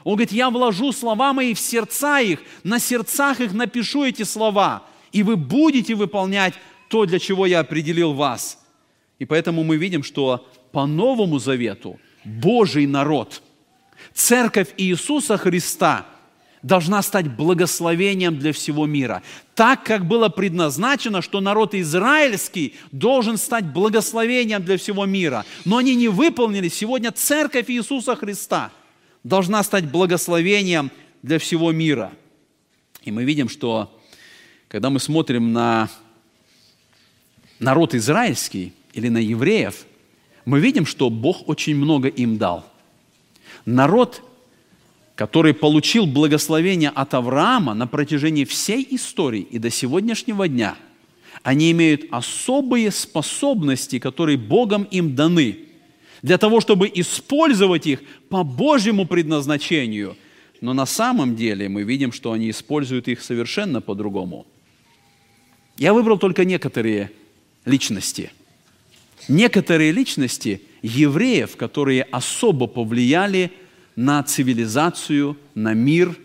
он 0.03 0.13
говорит, 0.13 0.31
я 0.31 0.49
вложу 0.49 0.91
слова 0.91 1.33
мои 1.33 1.53
в 1.53 1.59
сердца 1.59 2.19
их, 2.19 2.39
на 2.63 2.79
сердцах 2.79 3.39
их 3.39 3.53
напишу 3.53 4.03
эти 4.03 4.23
слова, 4.23 4.83
и 5.11 5.23
вы 5.23 5.35
будете 5.35 5.95
выполнять 5.95 6.53
то, 6.89 7.05
для 7.05 7.19
чего 7.19 7.45
я 7.45 7.59
определил 7.59 8.13
вас. 8.13 8.59
И 9.19 9.25
поэтому 9.25 9.63
мы 9.63 9.77
видим, 9.77 10.03
что 10.03 10.47
по 10.71 10.87
Новому 10.87 11.37
Завету 11.37 11.99
Божий 12.23 12.87
народ, 12.87 13.41
Церковь 14.13 14.69
Иисуса 14.77 15.37
Христа 15.37 16.07
должна 16.63 17.01
стать 17.01 17.27
благословением 17.27 18.37
для 18.37 18.53
всего 18.53 18.85
мира. 18.85 19.23
Так, 19.55 19.83
как 19.83 20.05
было 20.05 20.29
предназначено, 20.29 21.21
что 21.21 21.41
народ 21.41 21.73
израильский 21.73 22.75
должен 22.91 23.37
стать 23.37 23.65
благословением 23.65 24.63
для 24.63 24.77
всего 24.77 25.05
мира. 25.05 25.45
Но 25.65 25.77
они 25.77 25.95
не 25.95 26.07
выполнили 26.07 26.69
сегодня 26.69 27.11
Церковь 27.11 27.69
Иисуса 27.69 28.15
Христа– 28.15 28.71
должна 29.23 29.63
стать 29.63 29.89
благословением 29.89 30.91
для 31.21 31.39
всего 31.39 31.71
мира. 31.71 32.11
И 33.03 33.11
мы 33.11 33.23
видим, 33.23 33.49
что 33.49 33.99
когда 34.67 34.89
мы 34.89 34.99
смотрим 34.99 35.53
на 35.53 35.89
народ 37.59 37.93
израильский 37.93 38.73
или 38.93 39.09
на 39.09 39.17
евреев, 39.19 39.85
мы 40.45 40.59
видим, 40.59 40.85
что 40.85 41.09
Бог 41.09 41.47
очень 41.47 41.75
много 41.75 42.07
им 42.07 42.37
дал. 42.37 42.65
Народ, 43.65 44.23
который 45.21 45.53
получил 45.53 46.07
благословение 46.07 46.89
от 46.89 47.13
Авраама 47.13 47.75
на 47.75 47.85
протяжении 47.85 48.43
всей 48.43 48.87
истории 48.89 49.41
и 49.51 49.59
до 49.59 49.69
сегодняшнего 49.69 50.47
дня, 50.47 50.75
они 51.43 51.69
имеют 51.73 52.05
особые 52.09 52.89
способности, 52.89 53.99
которые 53.99 54.39
Богом 54.39 54.81
им 54.81 55.13
даны– 55.15 55.59
для 56.23 56.39
того, 56.39 56.59
чтобы 56.59 56.91
использовать 56.91 57.85
их 57.85 57.99
по 58.29 58.43
Божьему 58.43 59.05
предназначению. 59.05 60.17
Но 60.59 60.73
на 60.73 60.87
самом 60.87 61.35
деле 61.35 61.69
мы 61.69 61.83
видим, 61.83 62.11
что 62.11 62.31
они 62.31 62.49
используют 62.49 63.07
их 63.07 63.21
совершенно 63.21 63.79
по-другому. 63.79 64.47
Я 65.77 65.93
выбрал 65.93 66.17
только 66.17 66.45
некоторые 66.45 67.11
личности. 67.65 68.31
Некоторые 69.27 69.91
личности 69.91 70.63
евреев, 70.81 71.57
которые 71.57 72.03
особо 72.03 72.65
повлияли 72.65 73.51
на 74.01 74.23
цивилизацию, 74.23 75.37
на 75.55 75.73
мир, 75.73 76.15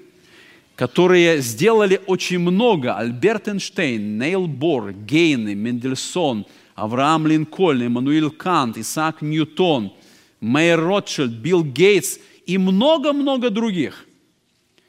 которые 0.74 1.40
сделали 1.40 2.00
очень 2.06 2.38
много. 2.38 2.96
Альберт 2.96 3.48
Эйнштейн, 3.48 4.18
Нейл 4.18 4.46
Бор, 4.46 4.92
Гейны, 4.92 5.54
Мендельсон– 5.54 6.46
Авраам 6.76 7.26
Линкольн, 7.26 7.82
Эммануил 7.82 8.30
Кант, 8.30 8.76
Исаак 8.76 9.22
Ньютон, 9.22 9.92
Мэйр 10.40 10.78
Ротшильд, 10.78 11.32
Билл 11.32 11.64
Гейтс 11.64 12.18
и 12.44 12.58
много-много 12.58 13.50
других. 13.50 14.06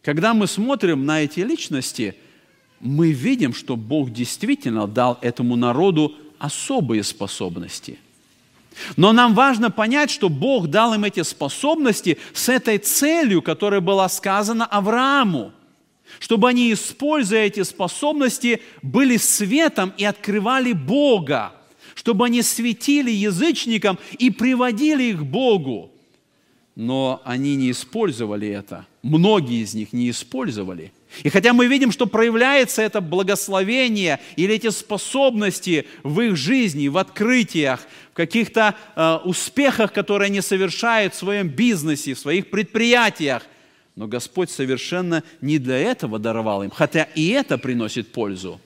Когда 0.03 0.33
мы 0.33 0.47
смотрим 0.47 1.05
на 1.05 1.21
эти 1.21 1.39
личности, 1.39 2.15
мы 2.81 3.11
видим, 3.11 3.53
что 3.53 3.77
Бог 3.77 4.11
действительно 4.11 4.85
дал 4.85 5.17
этому 5.21 5.55
народу 5.55 6.13
особые 6.37 7.03
способности. 7.03 7.97
Но 8.95 9.13
нам 9.13 9.33
важно 9.33 9.71
понять, 9.71 10.11
что 10.11 10.29
Бог 10.29 10.67
дал 10.67 10.93
им 10.93 11.03
эти 11.03 11.23
способности 11.23 12.17
с 12.33 12.49
этой 12.49 12.77
целью, 12.77 13.41
которая 13.41 13.81
была 13.81 14.09
сказана 14.09 14.65
Аврааму, 14.65 15.51
чтобы 16.19 16.49
они, 16.49 16.71
используя 16.71 17.41
эти 17.41 17.63
способности, 17.63 18.61
были 18.81 19.17
светом 19.17 19.93
и 19.97 20.05
открывали 20.05 20.73
Бога 20.73 21.53
чтобы 21.97 22.27
они 22.27 22.43
светили 22.43 23.09
язычникам 23.09 23.97
и 24.19 24.29
приводили 24.29 25.05
их 25.05 25.19
к 25.19 25.23
Богу. 25.23 25.91
но 26.75 27.21
они 27.25 27.55
не 27.55 27.71
использовали 27.71 28.47
это. 28.47 28.85
Многие 29.01 29.63
из 29.63 29.73
них 29.73 29.93
не 29.93 30.11
использовали. 30.11 30.91
И 31.23 31.29
хотя 31.29 31.53
мы 31.53 31.67
видим, 31.67 31.91
что 31.91 32.05
проявляется 32.05 32.81
это 32.81 33.01
благословение 33.01 34.19
или 34.35 34.55
эти 34.55 34.69
способности 34.69 35.85
в 36.03 36.21
их 36.21 36.35
жизни, 36.35 36.89
в 36.89 36.97
открытиях, 36.97 37.81
в 38.11 38.15
каких-то 38.15 38.75
э, 38.95 39.17
успехах, 39.23 39.93
которые 39.93 40.27
они 40.27 40.41
совершают 40.41 41.13
в 41.13 41.17
своем 41.17 41.47
бизнесе, 41.47 42.13
в 42.13 42.19
своих 42.19 42.49
предприятиях, 42.49 43.43
но 43.95 44.07
Господь 44.07 44.51
совершенно 44.51 45.23
не 45.41 45.57
для 45.57 45.77
этого 45.77 46.19
даровал 46.19 46.63
им, 46.63 46.69
хотя 46.69 47.03
и 47.15 47.29
это 47.29 47.57
приносит 47.57 48.11
пользу. 48.11 48.61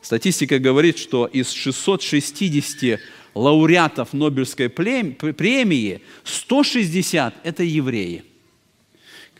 Статистика 0.00 0.58
говорит, 0.58 0.98
что 0.98 1.26
из 1.26 1.52
660 1.52 2.98
лауреатов 3.34 4.12
Нобелевской 4.12 4.68
премии 4.68 6.02
160– 6.24 7.34
это 7.44 7.62
евреи. 7.62 8.24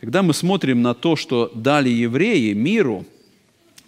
Когда 0.03 0.21
мы 0.21 0.33
смотрим 0.33 0.81
на 0.81 0.93
то, 0.93 1.15
что 1.15 1.49
дали 1.55 1.87
евреи 1.87 2.51
миру, 2.51 3.05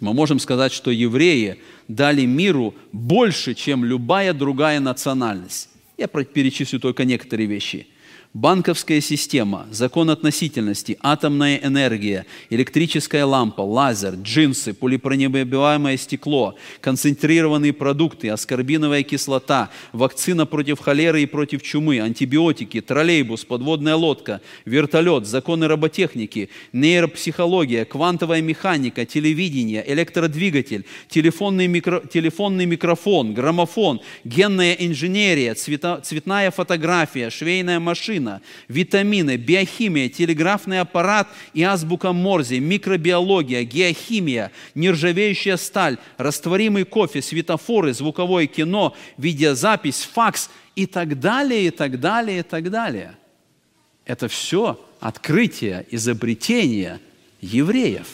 мы 0.00 0.14
можем 0.14 0.38
сказать, 0.38 0.72
что 0.72 0.90
евреи 0.90 1.58
дали 1.88 2.24
миру 2.24 2.74
больше, 2.90 3.52
чем 3.52 3.84
любая 3.84 4.32
другая 4.32 4.80
национальность. 4.80 5.68
Я 5.98 6.06
перечислю 6.06 6.80
только 6.80 7.04
некоторые 7.04 7.46
вещи– 7.46 7.86
банковская 8.36 9.00
система, 9.00 9.66
закон 9.70 10.10
относительности, 10.10 10.98
атомная 11.00 11.56
энергия, 11.56 12.26
электрическая 12.50 13.24
лампа, 13.24 13.62
лазер, 13.62 14.12
джинсы, 14.14 14.74
полипронебиваемое 14.74 15.96
стекло, 15.96 16.54
концентрированные 16.82 17.72
продукты, 17.72 18.28
аскорбиновая 18.28 19.04
кислота, 19.04 19.70
вакцина 19.92 20.44
против 20.44 20.80
холеры 20.80 21.22
и 21.22 21.26
против 21.26 21.62
чумы, 21.62 21.98
антибиотики, 21.98 22.82
троллейбус, 22.82 23.46
подводная 23.46 23.94
лодка, 23.94 24.42
вертолет, 24.66 25.26
законы 25.26 25.66
роботехники, 25.66 26.50
нейропсихология, 26.74 27.86
квантовая 27.86 28.42
механика, 28.42 29.06
телевидение, 29.06 29.82
электродвигатель, 29.90 30.84
телефонный, 31.08 31.68
микро, 31.68 32.02
телефонный 32.06 32.66
микрофон, 32.66 33.32
граммофон, 33.32 34.02
генная 34.24 34.74
инженерия, 34.74 35.54
цвета, 35.54 36.02
цветная 36.02 36.50
фотография, 36.50 37.30
швейная 37.30 37.80
машина, 37.80 38.25
медицина, 38.26 38.42
витамины, 38.68 39.36
биохимия, 39.36 40.08
телеграфный 40.08 40.80
аппарат 40.80 41.28
и 41.54 41.62
азбука 41.62 42.12
Морзе, 42.12 42.60
микробиология, 42.60 43.64
геохимия, 43.64 44.50
нержавеющая 44.74 45.56
сталь, 45.56 45.98
растворимый 46.18 46.84
кофе, 46.84 47.22
светофоры, 47.22 47.92
звуковое 47.92 48.46
кино, 48.46 48.94
видеозапись, 49.18 50.08
факс 50.12 50.50
и 50.74 50.86
так 50.86 51.18
далее, 51.20 51.66
и 51.66 51.70
так 51.70 52.00
далее, 52.00 52.40
и 52.40 52.42
так 52.42 52.70
далее. 52.70 53.16
Это 54.04 54.28
все 54.28 54.78
открытие, 55.00 55.86
изобретение 55.90 57.00
евреев. 57.40 58.06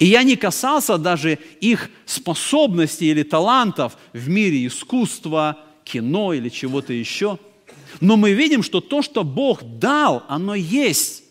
И 0.00 0.06
я 0.06 0.24
не 0.24 0.36
касался 0.36 0.98
даже 0.98 1.38
их 1.60 1.90
способностей 2.06 3.10
или 3.10 3.22
талантов 3.22 3.96
в 4.12 4.28
мире 4.28 4.66
искусства, 4.66 5.58
кино 5.84 6.32
или 6.32 6.48
чего-то 6.48 6.92
еще– 6.92 7.38
но 8.00 8.16
мы 8.16 8.32
видим, 8.32 8.62
что 8.62 8.80
то, 8.80 9.02
что 9.02 9.24
Бог 9.24 9.62
дал, 9.78 10.24
оно 10.28 10.54
есть. 10.54 11.24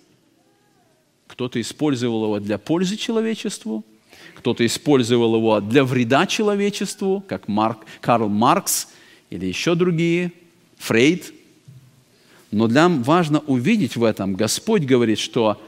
Кто-то 1.27 1.59
использовал 1.59 2.25
его 2.25 2.39
для 2.39 2.57
пользы 2.57 2.97
человечеству, 2.97 3.83
кто-то 4.35 4.65
использовал 4.65 5.35
его 5.35 5.59
для 5.59 5.83
вреда 5.83 6.25
человечеству, 6.27 7.23
как 7.27 7.47
Марк, 7.47 7.79
Карл 8.01 8.29
Маркс 8.29 8.87
или 9.29 9.45
еще 9.45 9.75
другие, 9.75 10.31
Фрейд. 10.77 11.33
Но 12.51 12.67
нам 12.67 13.03
важно 13.03 13.39
увидеть 13.39 13.95
в 13.95 14.03
этом, 14.03 14.35
Господь 14.35 14.83
говорит, 14.83 15.19
что 15.19 15.61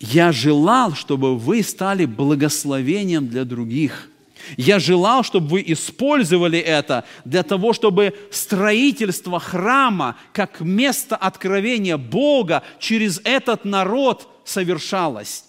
«Я 0.00 0.32
желал, 0.32 0.94
чтобы 0.94 1.38
вы 1.38 1.62
стали 1.62 2.04
благословением 2.04 3.28
для 3.28 3.44
других». 3.44 4.09
Я 4.56 4.78
желал, 4.78 5.22
чтобы 5.22 5.48
вы 5.48 5.64
использовали 5.66 6.58
это 6.58 7.04
для 7.24 7.42
того, 7.42 7.72
чтобы 7.72 8.14
строительство 8.30 9.40
храма 9.40 10.16
как 10.32 10.60
место 10.60 11.16
откровения 11.16 11.96
Бога 11.96 12.62
через 12.78 13.20
этот 13.24 13.64
народ 13.64 14.28
совершалось. 14.44 15.44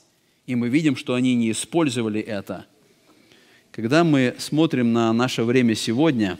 И 0.47 0.55
мы 0.55 0.69
видим, 0.69 0.95
что 0.95 1.13
они 1.13 1.35
не 1.35 1.51
использовали 1.51 2.21
это. 2.21 2.65
Когда 3.71 4.03
мы 4.03 4.35
смотрим 4.37 4.91
на 4.91 5.13
наше 5.13 5.43
время 5.43 5.75
сегодня, 5.75 6.37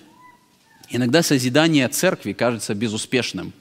иногда 0.90 1.24
созидание 1.24 1.88
церкви 1.88 2.34
кажется 2.34 2.76
безуспешным. 2.76 3.54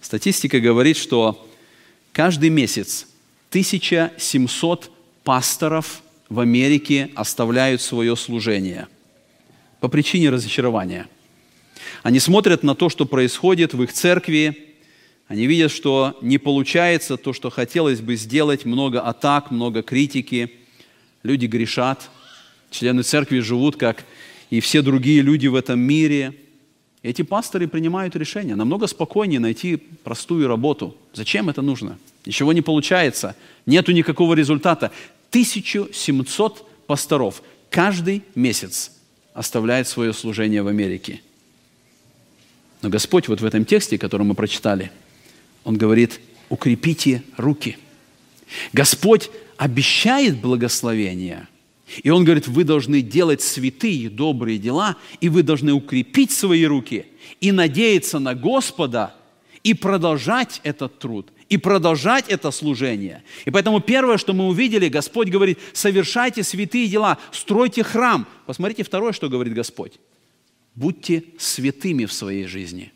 Статистика 0.00 0.58
говорит, 0.58 0.96
что 0.96 1.48
каждый 2.12 2.50
месяц 2.50 3.06
1700 3.50 4.90
пасторов– 5.22 6.02
в 6.32 6.40
Америке 6.40 7.10
оставляют 7.14 7.82
свое 7.82 8.16
служение 8.16 8.88
по 9.80 9.88
причине 9.88 10.30
разочарования. 10.30 11.06
Они 12.02 12.20
смотрят 12.20 12.62
на 12.62 12.74
то, 12.74 12.88
что 12.88 13.04
происходит 13.04 13.74
в 13.74 13.82
их 13.82 13.92
церкви, 13.92 14.76
они 15.28 15.46
видят, 15.46 15.70
что 15.70 16.16
не 16.22 16.38
получается 16.38 17.18
то, 17.18 17.34
что 17.34 17.50
хотелось 17.50 18.00
бы 18.00 18.16
сделать, 18.16 18.64
много 18.64 19.02
атак, 19.02 19.50
много 19.50 19.82
критики, 19.82 20.54
люди 21.22 21.44
грешат, 21.44 22.08
члены 22.70 23.02
церкви 23.02 23.40
живут, 23.40 23.76
как 23.76 24.04
и 24.48 24.60
все 24.60 24.80
другие 24.80 25.20
люди 25.20 25.48
в 25.48 25.54
этом 25.54 25.80
мире. 25.80 26.34
Эти 27.02 27.20
пасторы 27.20 27.68
принимают 27.68 28.16
решение. 28.16 28.56
Намного 28.56 28.86
спокойнее 28.86 29.40
найти 29.40 29.76
простую 29.76 30.48
работу. 30.48 30.96
Зачем 31.12 31.50
это 31.50 31.60
нужно? 31.60 31.98
Ничего 32.24 32.54
не 32.54 32.62
получается, 32.62 33.36
нету 33.66 33.92
никакого 33.92 34.32
результата. 34.32 34.92
1700 35.32 36.86
пасторов 36.86 37.42
каждый 37.70 38.22
месяц 38.34 38.92
оставляет 39.32 39.88
свое 39.88 40.12
служение 40.12 40.62
в 40.62 40.68
Америке. 40.68 41.22
Но 42.82 42.90
Господь 42.90 43.28
вот 43.28 43.40
в 43.40 43.44
этом 43.46 43.64
тексте, 43.64 43.96
который 43.96 44.26
мы 44.26 44.34
прочитали, 44.34 44.92
Он 45.64 45.78
говорит, 45.78 46.20
укрепите 46.50 47.22
руки. 47.38 47.78
Господь 48.74 49.30
обещает 49.56 50.38
благословение, 50.38 51.48
и 52.02 52.10
Он 52.10 52.24
говорит, 52.24 52.46
вы 52.46 52.64
должны 52.64 53.00
делать 53.00 53.40
святые, 53.40 54.10
добрые 54.10 54.58
дела, 54.58 54.96
и 55.22 55.30
вы 55.30 55.42
должны 55.42 55.72
укрепить 55.72 56.30
свои 56.30 56.66
руки 56.66 57.06
и 57.40 57.52
надеяться 57.52 58.18
на 58.18 58.34
Господа, 58.34 59.14
и 59.64 59.72
продолжать 59.72 60.60
этот 60.62 60.98
труд, 60.98 61.30
и 61.52 61.58
продолжать 61.58 62.30
это 62.30 62.50
служение. 62.50 63.22
И 63.44 63.50
поэтому 63.50 63.80
первое, 63.80 64.16
что 64.16 64.32
мы 64.32 64.46
увидели, 64.46 64.88
Господь 64.88 65.28
говорит, 65.28 65.58
совершайте 65.74 66.42
святые 66.42 66.88
дела, 66.88 67.18
стройте 67.30 67.84
храм. 67.84 68.26
Посмотрите 68.46 68.84
второе, 68.84 69.12
что 69.12 69.28
говорит 69.28 69.52
Господь. 69.52 70.00
Будьте 70.74 71.24
святыми 71.38 72.06
в 72.06 72.12
своей 72.14 72.46
жизни. 72.46 72.90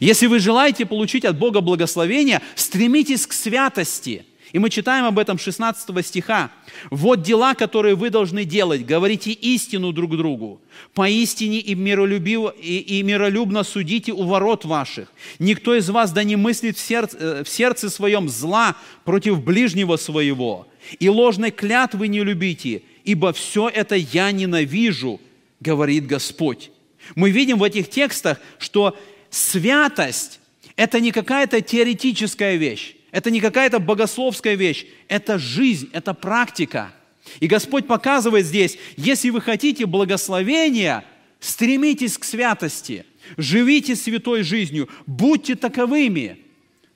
Если 0.00 0.26
вы 0.26 0.40
желаете 0.40 0.84
получить 0.84 1.24
от 1.24 1.38
Бога 1.38 1.60
благословения, 1.60 2.42
стремитесь 2.56 3.24
к 3.24 3.32
святости– 3.32 4.26
и 4.52 4.58
мы 4.58 4.70
читаем 4.70 5.04
об 5.04 5.18
этом 5.18 5.38
16 5.38 6.06
стиха. 6.06 6.50
«Вот 6.90 7.22
дела, 7.22 7.54
которые 7.54 7.94
вы 7.94 8.10
должны 8.10 8.44
делать. 8.44 8.84
Говорите 8.84 9.30
истину 9.30 9.92
друг 9.92 10.16
другу. 10.16 10.60
Поистине 10.94 11.58
и, 11.58 11.74
миролюбиво, 11.74 12.54
и, 12.60 12.78
и 12.78 13.02
миролюбно 13.02 13.62
судите 13.62 14.12
у 14.12 14.24
ворот 14.24 14.64
ваших. 14.64 15.12
Никто 15.38 15.74
из 15.74 15.88
вас 15.90 16.12
да 16.12 16.24
не 16.24 16.36
мыслит 16.36 16.76
в 16.76 16.80
сердце, 16.80 17.16
э, 17.18 17.44
в 17.44 17.48
сердце 17.48 17.90
своем 17.90 18.28
зла 18.28 18.76
против 19.04 19.42
ближнего 19.42 19.96
своего. 19.96 20.66
И 20.98 21.08
ложной 21.08 21.50
клятвы 21.50 22.08
не 22.08 22.22
любите, 22.24 22.82
ибо 23.04 23.32
все 23.32 23.68
это 23.68 23.94
я 23.94 24.32
ненавижу, 24.32 25.20
говорит 25.60 26.06
Господь». 26.06 26.70
Мы 27.14 27.30
видим 27.30 27.58
в 27.58 27.64
этих 27.64 27.90
текстах, 27.90 28.40
что 28.58 28.96
святость– 29.30 30.40
это 30.76 31.00
не 31.00 31.12
какая-то 31.12 31.60
теоретическая 31.60 32.56
вещь. 32.56 32.94
Это 33.12 33.30
не 33.30 33.40
какая-то 33.40 33.80
богословская 33.80 34.54
вещь, 34.54 34.86
это 35.08 35.38
жизнь, 35.38 35.90
это 35.92 36.14
практика. 36.14 36.92
И 37.40 37.46
Господь 37.46 37.86
показывает 37.86 38.46
здесь, 38.46 38.78
если 38.96 39.30
вы 39.30 39.40
хотите 39.40 39.86
благословения, 39.86 41.04
стремитесь 41.38 42.18
к 42.18 42.24
святости, 42.24 43.04
живите 43.36 43.96
святой 43.96 44.42
жизнью, 44.42 44.88
будьте 45.06 45.54
таковыми. 45.56 46.38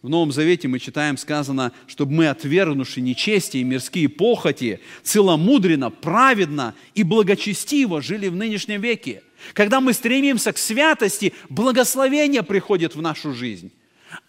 В 0.03 0.09
Новом 0.09 0.33
Завете 0.33 0.69
мы 0.69 0.81
читаем, 0.81 1.17
сказано, 1.17 1.73
чтобы 1.87 2.12
мы, 2.12 2.29
отвергнувши 2.29 3.01
нечестие 3.01 3.62
и 3.62 3.65
мирские 3.65 4.11
похоти, 4.11 4.81
целомудренно, 5.03 5.91
праведно 5.91 6.75
и 6.95 7.03
благочестиво 7.03 8.03
жили 8.03 8.29
в 8.29 8.37
нынешнем 8.37 8.83
веке. 8.83 9.23
Когда 9.55 9.81
мы 9.81 9.95
стремимся 9.95 10.53
к 10.53 10.59
святости, 10.59 11.33
благословение 11.49 12.43
приходит 12.43 12.95
в 12.95 13.03
нашу 13.03 13.33
жизнь 13.33 13.73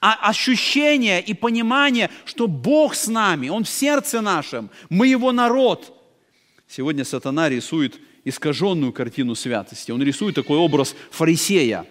а 0.01 0.29
ощущение 0.29 1.21
и 1.21 1.33
понимание, 1.33 2.09
что 2.25 2.47
Бог 2.47 2.95
с 2.95 3.07
нами, 3.07 3.49
Он 3.49 3.63
в 3.63 3.69
сердце 3.69 4.21
нашем, 4.21 4.69
мы 4.89 5.07
Его 5.07 5.31
народ. 5.31 5.93
Сегодня 6.67 7.05
сатана 7.05 7.49
рисует 7.49 7.99
искаженную 8.23 8.91
картину 8.91 9.35
святости. 9.35 9.91
Он 9.91 10.01
рисует 10.01 10.35
такой 10.35 10.57
образ 10.57 10.95
фарисея. 11.11 11.85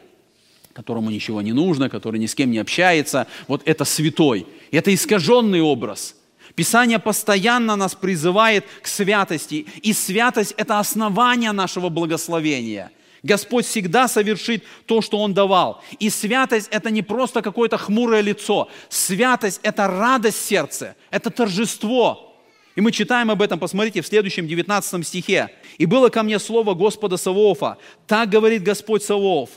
которому 0.72 1.08
ничего 1.10 1.40
не 1.40 1.52
нужно, 1.52 1.88
который 1.88 2.18
ни 2.18 2.26
с 2.26 2.34
кем 2.34 2.50
не 2.50 2.58
общается. 2.58 3.28
Вот 3.46 3.62
это 3.64 3.84
святой. 3.84 4.44
Это 4.72 4.92
искаженный 4.92 5.60
образ. 5.60 6.16
Писание 6.56 6.98
постоянно 6.98 7.76
нас 7.76 7.94
призывает 7.94 8.64
к 8.82 8.88
святости. 8.88 9.66
И 9.82 9.92
святость– 9.92 10.52
это 10.56 10.80
основание 10.80 11.52
нашего 11.52 11.90
благословения. 11.90 12.90
Господь 13.24 13.64
всегда 13.64 14.06
совершит 14.06 14.64
то, 14.84 15.00
что 15.00 15.18
Он 15.18 15.32
давал. 15.32 15.82
И 15.98 16.10
святость– 16.10 16.68
это 16.70 16.90
не 16.90 17.00
просто 17.00 17.40
какое-то 17.40 17.78
хмурое 17.78 18.20
лицо. 18.20 18.68
Святость– 18.90 19.60
это 19.62 19.88
радость 19.88 20.44
сердца, 20.44 20.94
это 21.10 21.30
торжество. 21.30 22.36
И 22.76 22.82
мы 22.82 22.92
читаем 22.92 23.30
об 23.30 23.40
этом, 23.40 23.58
посмотрите, 23.58 24.02
в 24.02 24.06
следующем 24.06 24.46
19 24.46 25.06
стихе. 25.06 25.48
«И 25.78 25.86
было 25.86 26.10
ко 26.10 26.22
мне 26.22 26.38
слово 26.38 26.74
Господа 26.74 27.16
Савоофа, 27.16 27.78
так 28.06 28.28
говорит 28.28 28.62
Господь 28.62 29.02
Савооф, 29.02 29.48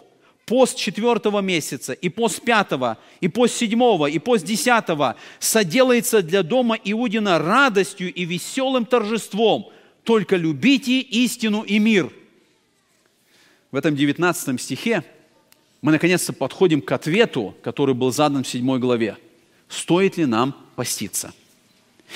пост 0.46 0.78
четвертого 0.78 1.42
месяца, 1.42 1.92
и 1.92 2.08
пост 2.08 2.42
пятого, 2.42 2.98
и 3.20 3.28
пост 3.28 3.58
седьмого, 3.58 4.06
и 4.06 4.18
пост 4.18 4.46
десятого 4.46 5.18
соделается 5.40 6.22
для 6.22 6.42
дома 6.42 6.78
Иудина 6.82 7.38
радостью 7.38 8.14
и 8.14 8.24
веселым 8.24 8.86
торжеством. 8.86 9.72
Только 10.06 10.38
любите 10.38 11.02
истину 11.02 11.64
и 11.64 11.80
мир». 11.80 12.14
В 13.72 13.76
этом 13.76 13.96
19 13.96 14.62
стихе 14.62 15.04
мы 15.82 15.92
наконец-то 15.92 16.34
подходим 16.34 16.82
к 16.82 16.92
ответу, 16.92 17.56
который 17.62 17.94
был 17.94 18.12
задан 18.12 18.44
в 18.44 18.48
седьмой 18.48 18.80
главе. 18.80 19.18
Стоит 19.68 20.18
ли 20.18 20.26
нам 20.26 20.56
поститься? 20.76 21.34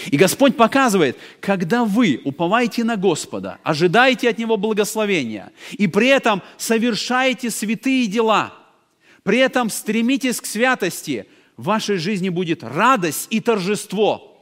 И 0.08 0.16
Господь 0.16 0.56
показывает, 0.56 1.18
когда 1.42 1.84
вы 1.84 2.22
уповаете 2.24 2.86
на 2.86 2.96
Господа, 2.96 3.60
ожидаете 3.64 4.30
от 4.30 4.38
Него 4.38 4.56
благословения, 4.56 5.52
и 5.74 5.88
при 5.88 6.08
этом 6.08 6.42
совершаете 6.58 7.50
святые 7.50 8.08
дела, 8.08 8.54
при 9.24 9.40
этом 9.40 9.70
стремитесь 9.70 10.40
к 10.40 10.46
святости, 10.46 11.26
в 11.58 11.66
вашей 11.66 11.98
жизни 11.98 12.30
будет 12.30 12.64
радость 12.64 13.28
и 13.30 13.42
торжество. 13.42 14.42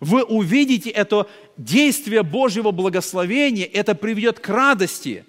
Вы 0.00 0.22
увидите 0.22 0.90
это 0.90 1.26
действие 1.56 2.22
Божьего 2.22 2.70
благословения, 2.70 3.64
это 3.64 3.94
приведет 3.94 4.38
к 4.38 4.48
радости. 4.48 5.24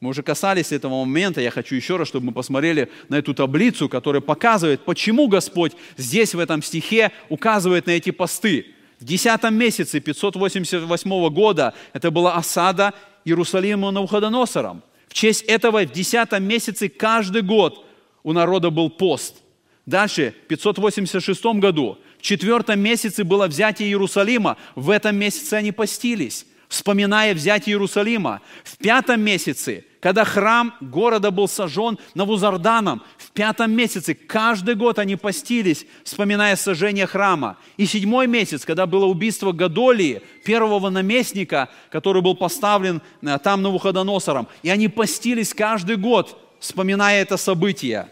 Мы 0.00 0.10
уже 0.10 0.22
касались 0.22 0.72
этого 0.72 1.04
момента, 1.04 1.40
я 1.40 1.50
хочу 1.50 1.74
еще 1.74 1.96
раз, 1.96 2.08
чтобы 2.08 2.26
мы 2.26 2.32
посмотрели 2.32 2.90
на 3.08 3.16
эту 3.16 3.32
таблицу, 3.34 3.88
которая 3.88 4.20
показывает, 4.20 4.84
почему 4.84 5.26
Господь 5.26 5.72
здесь, 5.96 6.34
в 6.34 6.38
этом 6.38 6.62
стихе, 6.62 7.12
указывает 7.28 7.86
на 7.86 7.92
эти 7.92 8.10
посты– 8.10 8.66
в 9.00 9.04
10 9.04 9.50
месяце 9.50 10.00
588 10.00 11.28
года 11.28 11.74
это 11.92 12.10
была 12.10 12.34
осада 12.34 12.94
Иерусалима 13.24 13.90
Навуходоносором. 13.90 14.82
В 15.08 15.14
честь 15.14 15.42
этого 15.42 15.84
в 15.84 15.92
10 15.92 16.40
месяце 16.40 16.88
каждый 16.88 17.42
год 17.42 17.84
у 18.22 18.32
народа 18.32 18.70
был 18.70 18.88
пост. 18.88 19.36
Дальше, 19.84 20.34
в 20.44 20.48
586 20.48 21.44
году, 21.60 21.98
в 22.18 22.22
четвертом 22.22 22.80
месяце 22.80 23.22
было 23.22 23.46
взятие 23.46 23.88
Иерусалима. 23.88 24.56
В 24.74 24.90
этом 24.90 25.16
месяце 25.16 25.54
они 25.54 25.72
постились, 25.72 26.46
вспоминая 26.68 27.34
взятие 27.34 27.74
Иерусалима. 27.74 28.40
В 28.64 28.76
пятом 28.78 29.20
месяце 29.20 29.84
когда 30.06 30.24
храм 30.24 30.72
города 30.80 31.32
был 31.32 31.48
сожжен 31.48 31.98
Навузарданом 32.14 33.02
в 33.18 33.32
пятом 33.32 33.72
месяце. 33.72 34.14
Каждый 34.14 34.76
год 34.76 35.00
они 35.00 35.16
постились, 35.16 35.84
вспоминая 36.04 36.54
сожжение 36.54 37.06
храма. 37.06 37.56
И 37.76 37.86
седьмой 37.86 38.28
месяц, 38.28 38.64
когда 38.64 38.86
было 38.86 39.06
убийство 39.06 39.50
Гадолии, 39.50 40.22
первого 40.44 40.90
наместника, 40.90 41.70
который 41.90 42.22
был 42.22 42.36
поставлен 42.36 43.02
э, 43.20 43.36
там 43.42 43.62
Навуходоносором. 43.62 44.46
И 44.62 44.70
они 44.70 44.86
постились 44.86 45.52
каждый 45.52 45.96
год, 45.96 46.38
вспоминая 46.60 47.22
это 47.22 47.36
событие. 47.36 48.08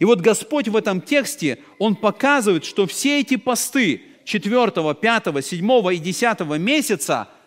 И 0.00 0.04
вот 0.04 0.20
Господь 0.20 0.68
в 0.68 0.76
этом 0.76 1.00
тексте, 1.00 1.60
Он 1.78 1.96
показывает, 1.96 2.66
что 2.66 2.86
все 2.86 3.20
эти 3.20 3.36
посты 3.36 4.02
4, 4.26 4.94
5, 4.94 5.46
7 5.46 5.94
и 5.94 5.96
10 5.96 6.40
месяца– 6.58 7.28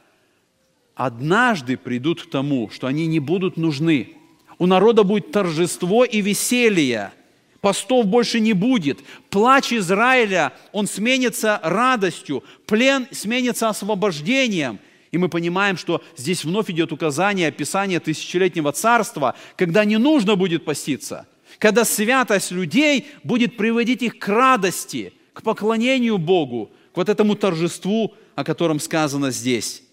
однажды 0.96 1.78
придут 1.78 2.24
к 2.24 2.30
тому, 2.30 2.70
что 2.70 2.88
они 2.88 3.08
не 3.08 3.20
будут 3.20 3.58
нужны. 3.58 4.16
У 4.58 4.66
народа 4.68 5.04
будет 5.04 5.32
торжество 5.32 6.04
и 6.04 6.22
веселье. 6.22 7.12
Постов 7.62 8.08
больше 8.08 8.40
не 8.40 8.54
будет. 8.54 9.00
Плач 9.30 9.72
Израиля, 9.72 10.54
он 10.72 10.88
сменится 10.88 11.60
радостью. 11.64 12.44
Плен 12.66 13.08
сменится 13.12 13.70
освобождением. 13.70 14.80
И 15.12 15.18
мы 15.18 15.30
понимаем, 15.30 15.78
что 15.78 16.02
здесь 16.18 16.44
вновь 16.44 16.70
идет 16.70 16.92
указание, 16.92 17.50
описание 17.50 18.00
тысячелетнего 18.00 18.72
царства, 18.72 19.36
когда 19.58 19.84
не 19.84 19.98
нужно 19.98 20.36
будет 20.36 20.64
поститься, 20.64 21.28
когда 21.60 21.84
святость 21.84 22.52
людей 22.52 23.08
будет 23.24 23.58
приводить 23.58 24.02
их 24.02 24.20
к 24.20 24.28
радости, 24.28 25.14
к 25.34 25.44
поклонению 25.44 26.18
Богу, 26.18 26.72
к 26.94 26.98
вот 26.98 27.10
этому 27.10 27.36
торжеству, 27.36 28.14
о 28.36 28.44
котором 28.44 28.80
сказано 28.80 29.32
здесь. 29.32 29.84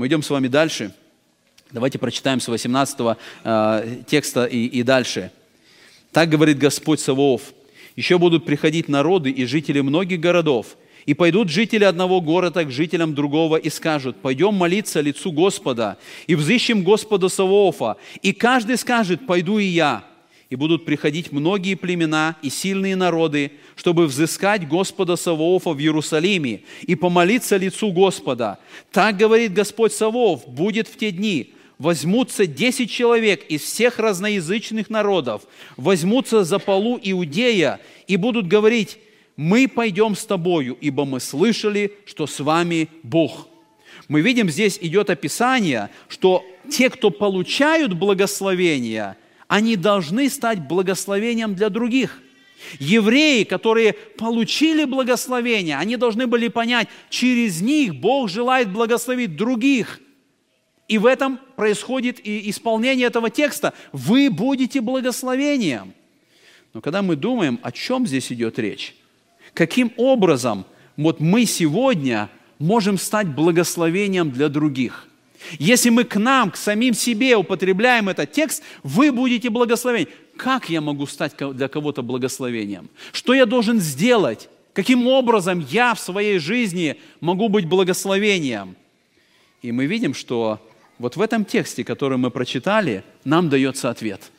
Мы 0.00 0.06
идем 0.06 0.22
с 0.22 0.30
вами 0.30 0.48
дальше. 0.48 0.94
Давайте 1.72 1.98
прочитаем 1.98 2.40
с 2.40 2.48
18 2.48 3.18
э, 3.44 3.96
текста 4.06 4.46
и, 4.46 4.64
и 4.64 4.82
дальше. 4.82 5.30
Так 6.10 6.30
говорит 6.30 6.56
Господь 6.56 7.00
Саваоф. 7.00 7.52
«Еще 7.96 8.16
будут 8.16 8.46
приходить 8.46 8.88
народы 8.88 9.28
и 9.30 9.44
жители 9.44 9.82
многих 9.82 10.18
городов, 10.18 10.78
и 11.04 11.12
пойдут 11.12 11.50
жители 11.50 11.84
одного 11.84 12.22
города 12.22 12.64
к 12.64 12.70
жителям 12.70 13.14
другого 13.14 13.56
и 13.56 13.68
скажут, 13.68 14.16
пойдем 14.22 14.54
молиться 14.54 15.02
лицу 15.02 15.32
Господа, 15.32 15.98
и 16.26 16.34
взыщем 16.34 16.82
Господа 16.82 17.28
Саваофа. 17.28 17.98
И 18.22 18.32
каждый 18.32 18.78
скажет, 18.78 19.26
пойду 19.26 19.58
и 19.58 19.66
я 19.66 20.09
и 20.50 20.56
будут 20.56 20.84
приходить 20.84 21.30
многие 21.30 21.76
племена 21.76 22.36
и 22.42 22.50
сильные 22.50 22.96
народы, 22.96 23.52
чтобы 23.76 24.06
взыскать 24.06 24.66
Господа 24.66 25.14
Савоофа 25.14 25.70
в 25.70 25.78
Иерусалиме 25.78 26.62
и 26.82 26.96
помолиться 26.96 27.56
лицу 27.56 27.92
Господа. 27.92 28.58
Так 28.90 29.16
говорит 29.16 29.52
Господь 29.52 29.92
Савоов, 29.92 30.46
будет 30.48 30.88
в 30.88 30.96
те 30.96 31.12
дни, 31.12 31.54
возьмутся 31.78 32.46
десять 32.46 32.90
человек 32.90 33.44
из 33.46 33.62
всех 33.62 34.00
разноязычных 34.00 34.90
народов, 34.90 35.42
возьмутся 35.76 36.42
за 36.42 36.58
полу 36.58 36.98
Иудея 37.00 37.78
и 38.08 38.16
будут 38.16 38.48
говорить, 38.48 38.98
мы 39.36 39.68
пойдем 39.68 40.16
с 40.16 40.26
тобою, 40.26 40.76
ибо 40.80 41.04
мы 41.04 41.20
слышали, 41.20 41.92
что 42.06 42.26
с 42.26 42.40
вами 42.40 42.88
Бог. 43.04 43.46
Мы 44.08 44.20
видим, 44.20 44.50
здесь 44.50 44.78
идет 44.80 45.10
описание, 45.10 45.90
что 46.08 46.44
те, 46.68 46.90
кто 46.90 47.10
получают 47.10 47.92
благословение– 47.92 49.16
они 49.50 49.74
должны 49.74 50.30
стать 50.30 50.60
благословением 50.60 51.56
для 51.56 51.70
других. 51.70 52.20
Евреи, 52.78 53.42
которые 53.42 53.94
получили 53.94 54.84
благословение, 54.84 55.76
они 55.76 55.96
должны 55.96 56.28
были 56.28 56.46
понять, 56.46 56.86
через 57.08 57.60
них 57.60 57.96
Бог 57.96 58.30
желает 58.30 58.72
благословить 58.72 59.34
других. 59.34 59.98
И 60.86 60.98
в 60.98 61.06
этом 61.06 61.40
происходит 61.56 62.24
и 62.24 62.48
исполнение 62.48 63.08
этого 63.08 63.28
текста. 63.28 63.74
Вы 63.90 64.30
будете 64.30 64.80
благословением. 64.80 65.94
Но 66.72 66.80
когда 66.80 67.02
мы 67.02 67.16
думаем, 67.16 67.58
о 67.64 67.72
чем 67.72 68.06
здесь 68.06 68.30
идет 68.30 68.56
речь, 68.60 68.94
каким 69.52 69.92
образом 69.96 70.64
вот 70.96 71.18
мы 71.18 71.44
сегодня 71.44 72.30
можем 72.60 72.98
стать 72.98 73.26
благословением 73.26 74.30
для 74.30 74.48
других– 74.48 75.08
если 75.58 75.90
мы 75.90 76.04
к 76.04 76.16
нам, 76.16 76.50
к 76.50 76.56
самим 76.56 76.94
себе 76.94 77.36
употребляем 77.36 78.08
этот 78.08 78.32
текст, 78.32 78.62
вы 78.82 79.12
будете 79.12 79.50
благословения. 79.50 80.08
Как 80.36 80.70
я 80.70 80.80
могу 80.80 81.06
стать 81.06 81.34
для 81.36 81.68
кого-то 81.68 82.02
благословением? 82.02 82.88
Что 83.12 83.34
я 83.34 83.46
должен 83.46 83.80
сделать? 83.80 84.48
Каким 84.72 85.06
образом 85.06 85.60
я 85.70 85.94
в 85.94 86.00
своей 86.00 86.38
жизни 86.38 86.96
могу 87.20 87.48
быть 87.48 87.66
благословением? 87.66 88.76
И 89.62 89.72
мы 89.72 89.86
видим, 89.86 90.14
что 90.14 90.60
вот 90.98 91.16
в 91.16 91.20
этом 91.20 91.44
тексте, 91.44 91.84
который 91.84 92.18
мы 92.18 92.30
прочитали, 92.30 93.04
нам 93.24 93.48
дается 93.48 93.90
ответ. 93.90 94.30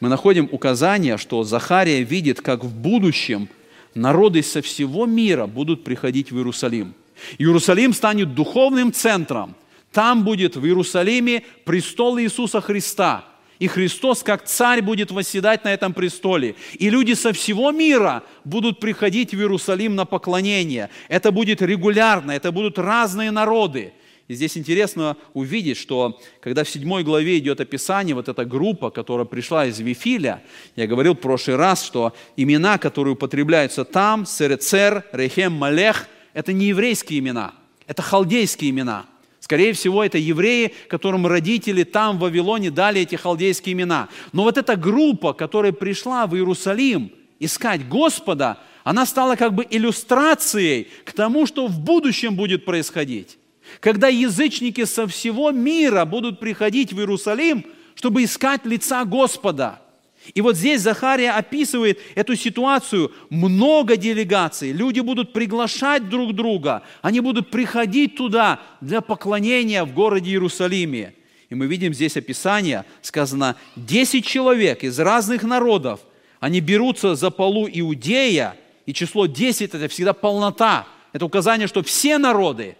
Мы 0.00 0.08
находим 0.08 0.48
указание, 0.50 1.18
что 1.18 1.44
Захария 1.44 2.02
видит, 2.02 2.40
как 2.40 2.64
в 2.64 2.74
будущем 2.74 3.48
народы 3.94 4.42
со 4.42 4.62
всего 4.62 5.06
мира 5.06 5.46
будут 5.46 5.84
приходить 5.84 6.32
в 6.32 6.36
Иерусалим. 6.36 6.94
Иерусалим 7.38 7.92
станет 7.92 8.34
духовным 8.34 8.92
центром, 8.92 9.54
там 9.92 10.24
будет 10.24 10.56
в 10.56 10.64
Иерусалиме 10.64 11.42
престол 11.64 12.18
Иисуса 12.18 12.60
Христа. 12.60 13.24
И 13.58 13.66
Христос 13.66 14.22
как 14.22 14.46
царь 14.46 14.80
будет 14.80 15.10
восседать 15.10 15.64
на 15.64 15.74
этом 15.74 15.92
престоле. 15.92 16.54
И 16.78 16.88
люди 16.88 17.12
со 17.12 17.32
всего 17.34 17.70
мира 17.72 18.22
будут 18.44 18.80
приходить 18.80 19.34
в 19.34 19.38
Иерусалим 19.38 19.94
на 19.94 20.06
поклонение. 20.06 20.88
Это 21.08 21.30
будет 21.30 21.60
регулярно, 21.60 22.30
это 22.30 22.52
будут 22.52 22.78
разные 22.78 23.30
народы. 23.30 23.92
И 24.28 24.34
здесь 24.34 24.56
интересно 24.56 25.16
увидеть, 25.34 25.76
что 25.76 26.18
когда 26.40 26.64
в 26.64 26.70
седьмой 26.70 27.02
главе 27.02 27.36
идет 27.38 27.60
описание, 27.60 28.14
вот 28.14 28.28
эта 28.28 28.46
группа, 28.46 28.90
которая 28.90 29.26
пришла 29.26 29.66
из 29.66 29.78
Вифиля, 29.78 30.42
я 30.76 30.86
говорил 30.86 31.14
в 31.14 31.18
прошлый 31.18 31.56
раз, 31.56 31.84
что 31.84 32.14
имена, 32.36 32.78
которые 32.78 33.14
употребляются 33.14 33.84
там, 33.84 34.24
Серецер, 34.24 35.04
Рехем, 35.12 35.52
Малех, 35.52 36.08
это 36.32 36.52
не 36.52 36.66
еврейские 36.66 37.18
имена, 37.18 37.54
это 37.86 38.00
халдейские 38.00 38.70
имена– 38.70 39.04
Скорее 39.50 39.72
всего, 39.72 40.04
это 40.04 40.16
евреи, 40.16 40.72
которым 40.86 41.26
родители 41.26 41.82
там, 41.82 42.18
в 42.18 42.20
Вавилоне, 42.20 42.70
дали 42.70 43.00
эти 43.00 43.16
халдейские 43.16 43.72
имена. 43.72 44.08
Но 44.32 44.44
вот 44.44 44.56
эта 44.56 44.76
группа, 44.76 45.32
которая 45.32 45.72
пришла 45.72 46.28
в 46.28 46.36
Иерусалим 46.36 47.10
искать 47.40 47.88
Господа, 47.88 48.58
она 48.84 49.04
стала 49.04 49.34
как 49.34 49.56
бы 49.56 49.66
иллюстрацией 49.68 50.86
к 51.04 51.12
тому, 51.12 51.46
что 51.46 51.66
в 51.66 51.80
будущем 51.80 52.36
будет 52.36 52.64
происходить. 52.64 53.38
Когда 53.80 54.06
язычники 54.06 54.84
со 54.84 55.08
всего 55.08 55.50
мира 55.50 56.04
будут 56.04 56.38
приходить 56.38 56.92
в 56.92 57.00
Иерусалим, 57.00 57.66
чтобы 57.96 58.22
искать 58.22 58.64
лица 58.64 59.04
Господа– 59.04 59.82
и 60.34 60.40
вот 60.40 60.56
здесь 60.56 60.82
Захария 60.82 61.32
описывает 61.32 61.98
эту 62.14 62.36
ситуацию. 62.36 63.12
Много 63.30 63.96
делегаций, 63.96 64.72
люди 64.72 65.00
будут 65.00 65.32
приглашать 65.32 66.08
друг 66.08 66.34
друга, 66.34 66.82
они 67.02 67.20
будут 67.20 67.50
приходить 67.50 68.16
туда 68.16 68.60
для 68.80 69.00
поклонения 69.00 69.84
в 69.84 69.94
городе 69.94 70.30
Иерусалиме. 70.30 71.14
И 71.48 71.54
мы 71.54 71.66
видим 71.66 71.92
здесь 71.92 72.16
описание, 72.16 72.84
сказано, 73.02 73.56
10 73.76 74.24
человек 74.24 74.84
из 74.84 74.98
разных 75.00 75.42
народов, 75.42 76.00
они 76.38 76.60
берутся 76.60 77.16
за 77.16 77.30
полу 77.30 77.68
Иудея, 77.70 78.56
и 78.86 78.94
число 78.94 79.26
10– 79.26 79.74
это 79.74 79.88
всегда 79.88 80.12
полнота. 80.12 80.86
Это 81.12 81.24
указание, 81.24 81.66
что 81.66 81.82
все 81.82 82.18
народы, 82.18 82.76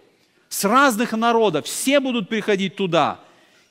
с 0.49 0.63
разных 0.63 1.11
народов, 1.11 1.65
все 1.65 1.99
будут 1.99 2.29
приходить 2.29 2.75
туда. 2.75 3.19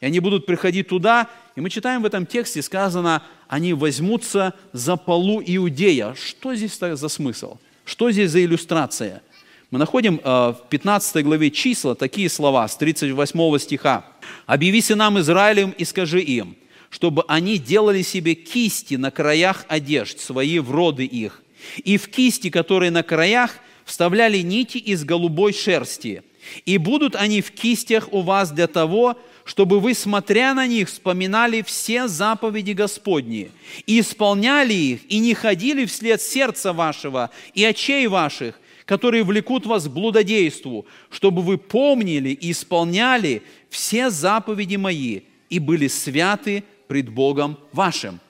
И 0.01 0.07
они 0.07 0.21
будут 0.21 0.47
приходить 0.47 0.89
туда, 0.89 1.29
и 1.57 1.61
мы 1.61 1.71
читаем 1.71 2.03
в 2.03 2.07
этом 2.07 2.27
тексте, 2.27 2.63
сказано, 2.63 3.23
они 3.49 3.75
возьмутся 3.75 4.55
за 4.73 4.97
полу 4.97 5.43
Иудея. 5.45 6.15
Что 6.15 6.55
здесь 6.55 6.79
за 6.79 7.09
смысл? 7.09 7.59
Что 7.85 8.11
здесь 8.11 8.31
за 8.31 8.45
иллюстрация? 8.45 9.23
Мы 9.71 9.79
находим 9.79 10.21
э, 10.23 10.29
в 10.29 10.63
15 10.69 11.25
главе 11.25 11.51
числа 11.51 11.95
такие 11.95 12.29
слова 12.29 12.67
с 12.67 12.77
38 12.77 13.59
стиха. 13.59 14.05
«Объяви 14.47 14.83
нам 14.95 15.19
Израилем 15.21 15.71
и 15.71 15.85
скажи 15.85 16.21
им, 16.21 16.57
чтобы 16.89 17.25
они 17.29 17.57
делали 17.57 18.03
себе 18.03 18.35
кисти 18.35 18.97
на 18.97 19.11
краях 19.11 19.65
одежд 19.69 20.19
свои 20.19 20.59
в 20.59 20.71
роды 20.71 21.05
их, 21.05 21.43
и 21.85 21.99
в 21.99 22.09
кисти, 22.09 22.51
которые 22.51 22.91
на 22.91 23.03
краях, 23.03 23.57
вставляли 23.85 24.39
нити 24.39 24.79
из 24.79 25.05
голубой 25.05 25.53
шерсти, 25.53 26.23
и 26.65 26.79
будут 26.79 27.17
они 27.17 27.41
в 27.41 27.51
кистях 27.53 28.13
у 28.13 28.23
вас 28.23 28.51
для 28.51 28.67
того, 28.67 29.17
чтобы 29.45 29.81
вы, 29.81 29.95
смотря 29.95 30.55
на 30.55 30.67
них, 30.67 30.89
вспоминали 30.89 31.63
все 31.63 32.09
заповеди 32.09 32.73
Господни 32.73 33.51
и 33.87 34.01
исполняли 34.01 34.75
их, 34.75 35.01
и 35.09 35.19
не 35.19 35.35
ходили 35.35 35.87
вслед 35.87 36.21
сердца 36.23 36.73
вашего 36.73 37.31
и 37.55 37.65
очей 37.65 38.07
ваших, 38.07 38.61
которые 38.85 39.25
влекут 39.25 39.67
вас 39.67 39.85
к 39.85 39.91
блудодейству, 39.91 40.87
чтобы 41.11 41.43
вы 41.43 41.59
помнили 41.59 42.31
и 42.31 42.53
исполняли 42.53 43.43
все 43.69 44.11
заповеди 44.11 44.77
мои 44.77 45.21
и 45.49 45.59
были 45.59 45.89
святы 45.89 46.65
пред 46.89 47.09
Богом 47.09 47.59
вашим». 47.73 48.21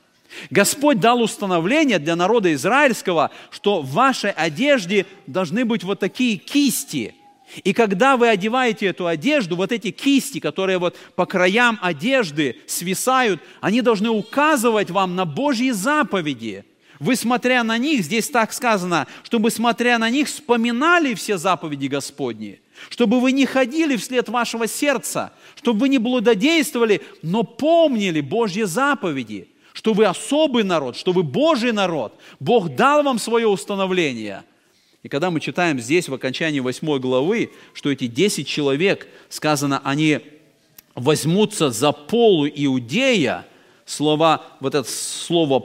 Господь 0.49 1.01
дал 1.01 1.21
установление 1.21 1.99
для 1.99 2.15
народа 2.15 2.55
израильского, 2.55 3.33
что 3.51 3.83
в 3.83 3.91
вашей 3.91 4.31
одежде 4.31 5.07
должны 5.27 5.65
быть 5.65 5.83
вот 5.83 5.99
такие 5.99 6.37
кисти– 6.37 7.15
и 7.65 7.73
когда 7.73 8.17
вы 8.17 8.29
одеваете 8.29 8.87
эту 8.87 9.07
одежду, 9.07 9.57
вот 9.57 9.73
эти 9.73 9.91
кисти, 9.91 10.39
которые 10.39 10.79
вот 10.79 10.97
по 11.17 11.27
краям 11.27 11.79
одежды 11.83 12.57
свисают, 12.67 13.41
они 13.61 13.83
должны 13.83 14.09
указывать 14.09 14.91
вам 14.91 15.17
на 15.17 15.25
Божьи 15.25 15.71
заповеди. 15.71 16.65
Вы, 17.01 17.17
смотря 17.17 17.65
на 17.65 17.79
них, 17.79 18.03
здесь 18.05 18.29
так 18.29 18.53
сказано, 18.53 19.07
чтобы, 19.23 19.51
смотря 19.51 19.99
на 19.99 20.11
них, 20.11 20.29
вспоминали 20.29 21.15
все 21.15 21.39
заповеди 21.39 21.87
Господни, 21.87 22.61
чтобы 22.91 23.21
вы 23.21 23.33
не 23.33 23.47
ходили 23.47 23.97
вслед 23.97 24.29
вашего 24.29 24.67
сердца, 24.67 25.33
чтобы 25.57 25.81
вы 25.81 25.89
не 25.89 25.99
блудодействовали, 25.99 27.01
но 27.23 27.43
помнили 27.43 28.21
Божьи 28.21 28.63
заповеди, 28.63 29.49
что 29.73 29.95
вы 29.95 30.05
особый 30.05 30.63
народ, 30.63 30.97
что 30.97 31.13
вы 31.13 31.23
Божий 31.23 31.73
народ. 31.73 32.15
Бог 32.39 32.75
дал 32.77 33.03
вам 33.03 33.19
свое 33.19 33.49
установление– 33.49 34.45
и 35.03 35.09
когда 35.09 35.31
мы 35.31 35.41
читаем 35.41 35.81
здесь, 35.81 36.09
в 36.09 36.15
окончании 36.15 36.61
8 36.61 36.99
главы, 36.99 37.51
что 37.73 37.91
эти 37.91 38.07
10 38.07 38.47
человек, 38.47 39.09
сказано, 39.31 39.81
они 39.83 40.21
возьмутся 40.95 41.71
за 41.71 41.93
полу 41.93 42.47
Иудея, 42.47 43.47
слова, 43.87 44.45
вот 44.61 44.75
это 44.75 44.89
слово 44.89 45.65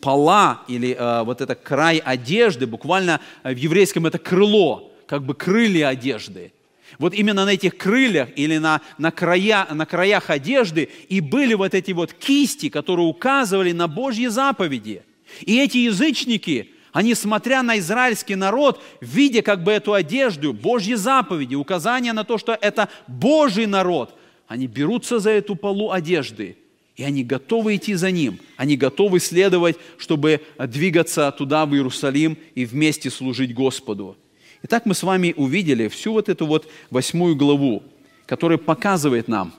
пола 0.00 0.62
или 0.68 0.94
э, 0.96 1.24
вот 1.24 1.40
это 1.40 1.56
край 1.56 1.98
одежды, 1.98 2.66
буквально 2.66 3.20
в 3.42 3.56
еврейском 3.56 4.06
это 4.06 4.18
крыло, 4.18 4.92
как 5.08 5.24
бы 5.24 5.34
крылья 5.34 5.88
одежды. 5.88 6.52
Вот 7.00 7.12
именно 7.12 7.44
на 7.44 7.54
этих 7.54 7.76
крыльях 7.76 8.28
или 8.36 8.58
на, 8.58 8.80
на, 8.98 9.10
края, 9.10 9.66
на 9.68 9.84
краях 9.84 10.30
одежды 10.30 10.88
и 11.08 11.18
были 11.18 11.54
вот 11.54 11.74
эти 11.74 11.90
вот 11.90 12.12
кисти, 12.12 12.68
которые 12.68 13.06
указывали 13.06 13.72
на 13.72 13.88
Божьи 13.88 14.28
заповеди. 14.28 15.02
И 15.40 15.58
эти 15.58 15.78
язычники– 15.78 16.70
они, 16.96 17.14
смотря 17.14 17.62
на 17.62 17.78
израильский 17.78 18.36
народ, 18.36 18.82
видя 19.02 19.42
как 19.42 19.62
бы 19.62 19.70
эту 19.70 19.92
одежду, 19.92 20.54
Божьи 20.54 20.94
заповеди, 20.94 21.54
указания 21.54 22.14
на 22.14 22.24
то, 22.24 22.38
что 22.38 22.56
это 22.58 22.88
Божий 23.06 23.66
народ, 23.66 24.18
они 24.48 24.66
берутся 24.66 25.18
за 25.18 25.28
эту 25.32 25.56
полу 25.56 25.90
одежды, 25.90 26.56
и 26.96 27.02
они 27.02 27.22
готовы 27.22 27.76
идти 27.76 27.92
за 27.92 28.10
ним. 28.10 28.40
Они 28.56 28.78
готовы 28.78 29.20
следовать, 29.20 29.76
чтобы 29.98 30.40
двигаться 30.58 31.30
туда, 31.32 31.66
в 31.66 31.74
Иерусалим, 31.74 32.38
и 32.54 32.64
вместе 32.64 33.10
служить 33.10 33.52
Господу. 33.52 34.16
Итак, 34.62 34.86
мы 34.86 34.94
с 34.94 35.02
вами 35.02 35.34
увидели 35.36 35.88
всю 35.88 36.14
вот 36.14 36.30
эту 36.30 36.46
вот 36.46 36.66
восьмую 36.88 37.36
главу, 37.36 37.82
которая 38.24 38.56
показывает 38.56 39.28
нам, 39.28 39.52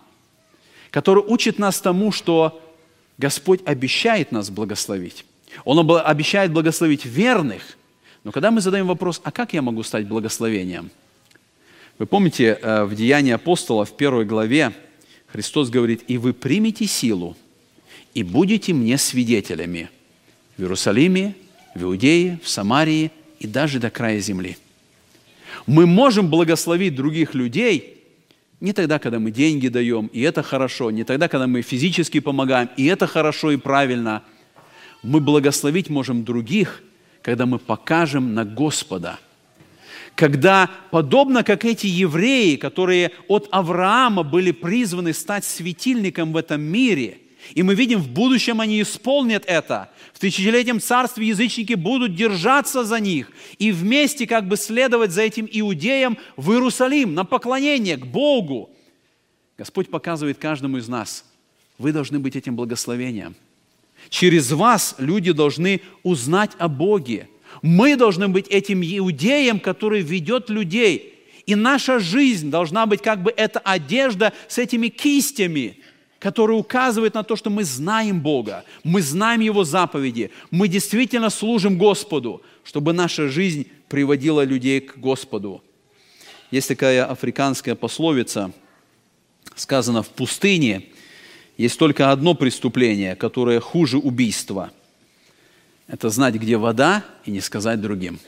которая 0.90 1.24
учит 1.24 1.60
нас 1.60 1.80
тому, 1.82 2.12
что 2.12 2.60
Господь 3.20 3.60
обещает 3.64 4.32
нас 4.32 4.50
благословить. 4.50 5.24
Он 5.66 6.00
обещает 6.04 6.52
благословить 6.52 7.06
верных. 7.06 7.78
Но 8.24 8.32
когда 8.32 8.52
мы 8.52 8.62
задаем 8.62 8.88
вопрос, 8.88 9.22
а 9.24 9.32
как 9.32 9.54
я 9.54 9.62
могу 9.62 9.84
стать 9.84 10.08
благословением? 10.08 10.92
Вы 11.98 12.06
помните, 12.06 12.60
э, 12.62 12.84
в 12.84 12.96
Деянии 12.96 13.32
апостола 13.32 13.86
в 13.86 13.96
первой 13.96 14.26
главе 14.26 14.74
Христос 15.28 15.70
говорит, 15.70 16.04
«И 16.08 16.18
вы 16.18 16.34
примете 16.34 16.86
силу, 16.86 17.36
и 18.14 18.24
будете 18.24 18.74
мне 18.74 18.98
свидетелями 18.98 19.90
в 20.58 20.62
Иерусалиме, 20.62 21.36
в 21.74 21.84
Иудее, 21.84 22.40
в 22.44 22.50
Самарии 22.50 23.12
и 23.40 23.48
даже 23.48 23.80
до 23.80 23.90
края 23.90 24.20
земли». 24.20 24.58
Мы 25.66 25.86
можем 25.86 26.30
благословить 26.30 26.96
других 26.96 27.34
людей 27.34 28.04
не 28.60 28.74
тогда, 28.74 29.00
когда 29.00 29.20
мы 29.20 29.32
деньги 29.32 29.68
даем, 29.68 30.08
и 30.08 30.22
это 30.22 30.44
хорошо, 30.44 30.92
не 30.92 31.04
тогда, 31.04 31.28
когда 31.28 31.46
мы 31.46 31.62
физически 31.62 32.20
помогаем, 32.20 32.70
и 32.76 32.86
это 32.86 33.08
хорошо 33.08 33.52
и 33.52 33.58
правильно– 33.58 34.24
мы 35.04 35.20
благословить 35.20 35.90
можем 35.90 36.24
других, 36.24 36.84
когда 37.22 37.46
мы 37.46 37.60
покажем 37.60 38.34
на 38.34 38.46
Господа. 38.46 39.20
Когда, 40.16 40.72
подобно 40.92 41.44
как 41.44 41.64
эти 41.66 41.86
евреи, 41.86 42.56
которые 42.56 43.12
от 43.28 43.48
Авраама 43.52 44.24
были 44.24 44.52
призваны 44.52 45.14
стать 45.14 45.46
светильником 45.46 46.34
в 46.34 46.38
этом 46.38 46.62
мире, 46.62 47.20
и 47.54 47.64
мы 47.64 47.76
видим, 47.76 48.00
в 48.00 48.10
будущем 48.10 48.60
они 48.60 48.82
исполнят 48.82 49.44
это. 49.46 49.90
В 50.14 50.20
тысячелетнем 50.20 50.82
царстве 50.82 51.28
язычники 51.28 51.76
будут 51.76 52.16
держаться 52.16 52.84
за 52.84 53.00
них 53.00 53.32
и 53.60 53.72
вместе 53.72 54.26
как 54.26 54.48
бы 54.48 54.58
следовать 54.58 55.12
за 55.12 55.22
этим 55.22 55.48
иудеям 55.50 56.18
в 56.36 56.52
Иерусалим 56.52 57.14
на 57.14 57.24
поклонение 57.24 57.98
к 57.98 58.06
Богу. 58.06 58.72
Господь 59.58 59.90
показывает 59.90 60.40
каждому 60.40 60.78
из 60.78 60.88
нас, 60.88 61.24
вы 61.78 61.92
должны 61.92 62.20
быть 62.20 62.36
этим 62.36 62.56
благословением– 62.56 63.36
Через 64.10 64.52
вас 64.52 64.96
люди 64.98 65.32
должны 65.32 65.82
узнать 66.04 66.52
о 66.58 66.68
Боге. 66.68 67.28
Мы 67.62 67.96
должны 67.96 68.28
быть 68.28 68.48
этим 68.48 68.82
иудеем, 68.82 69.60
который 69.60 70.02
ведет 70.02 70.50
людей. 70.50 71.14
И 71.46 71.56
наша 71.56 72.00
жизнь 72.00 72.50
должна 72.50 72.86
быть 72.86 73.02
как 73.02 73.24
бы 73.24 73.34
эта 73.36 73.60
одежда 73.60 74.34
с 74.48 74.58
этими 74.58 74.90
кистями, 74.90 75.78
которые 76.20 76.58
указывают 76.58 77.14
на 77.14 77.24
то, 77.24 77.36
что 77.36 77.50
мы 77.50 77.64
знаем 77.64 78.22
Бога, 78.22 78.66
мы 78.84 79.02
знаем 79.02 79.40
Его 79.40 79.64
заповеди, 79.64 80.32
мы 80.52 80.68
действительно 80.68 81.30
служим 81.30 81.78
Господу, 81.78 82.42
чтобы 82.64 82.92
наша 82.92 83.30
жизнь 83.30 83.68
приводила 83.88 84.44
людей 84.44 84.82
к 84.82 84.98
Господу. 84.98 85.64
Есть 86.52 86.70
такая 86.70 87.06
африканская 87.06 87.76
пословица, 87.76 88.52
сказано 89.56 90.04
в 90.04 90.10
пустыне– 90.10 90.84
есть 91.58 91.80
только 91.80 92.12
одно 92.12 92.36
преступление, 92.36 93.16
которое 93.16 93.60
хуже 93.60 93.98
убийства. 93.98 94.72
Это 95.88 96.10
знать, 96.10 96.36
где 96.36 96.58
вода, 96.58 97.04
и 97.26 97.32
не 97.32 97.42
сказать 97.42 97.82
другим. 97.82 98.20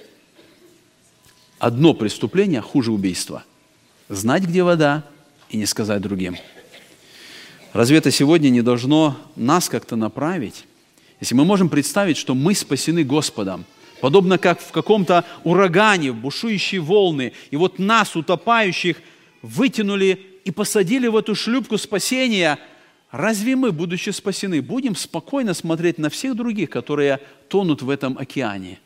Одно 1.59 1.93
преступление 1.93 2.61
хуже 2.61 2.91
убийства. 2.91 3.43
Знать, 4.07 4.43
где 4.43 4.63
вода, 4.63 5.03
и 5.49 5.57
не 5.57 5.65
сказать 5.65 6.01
другим. 6.01 6.37
Разве 7.73 7.97
это 7.97 8.09
сегодня 8.11 8.49
не 8.49 8.61
должно 8.61 9.15
нас 9.35 9.69
как-то 9.69 9.95
направить? 9.95 10.65
Если 11.19 11.35
мы 11.35 11.45
можем 11.45 11.69
представить, 11.69 12.17
что 12.17 12.33
мы 12.33 12.55
спасены 12.55 13.03
Господом, 13.03 13.65
подобно 14.01 14.37
как 14.37 14.59
в 14.59 14.71
каком-то 14.71 15.25
урагане, 15.43 16.13
бушующие 16.13 16.81
волны, 16.81 17.33
и 17.51 17.57
вот 17.57 17.77
нас, 17.77 18.15
утопающих, 18.15 18.97
вытянули 19.41 20.19
и 20.45 20.51
посадили 20.51 21.07
в 21.07 21.15
эту 21.15 21.35
шлюпку 21.35 21.77
спасения, 21.77 22.57
разве 23.11 23.55
мы, 23.55 23.71
будучи 23.71 24.09
спасены, 24.09 24.61
будем 24.61 24.95
спокойно 24.95 25.53
смотреть 25.53 25.97
на 25.97 26.09
всех 26.09 26.35
других, 26.35 26.69
которые 26.69 27.19
тонут 27.47 27.81
в 27.81 27.89
этом 27.89 28.17
океане? 28.17 28.79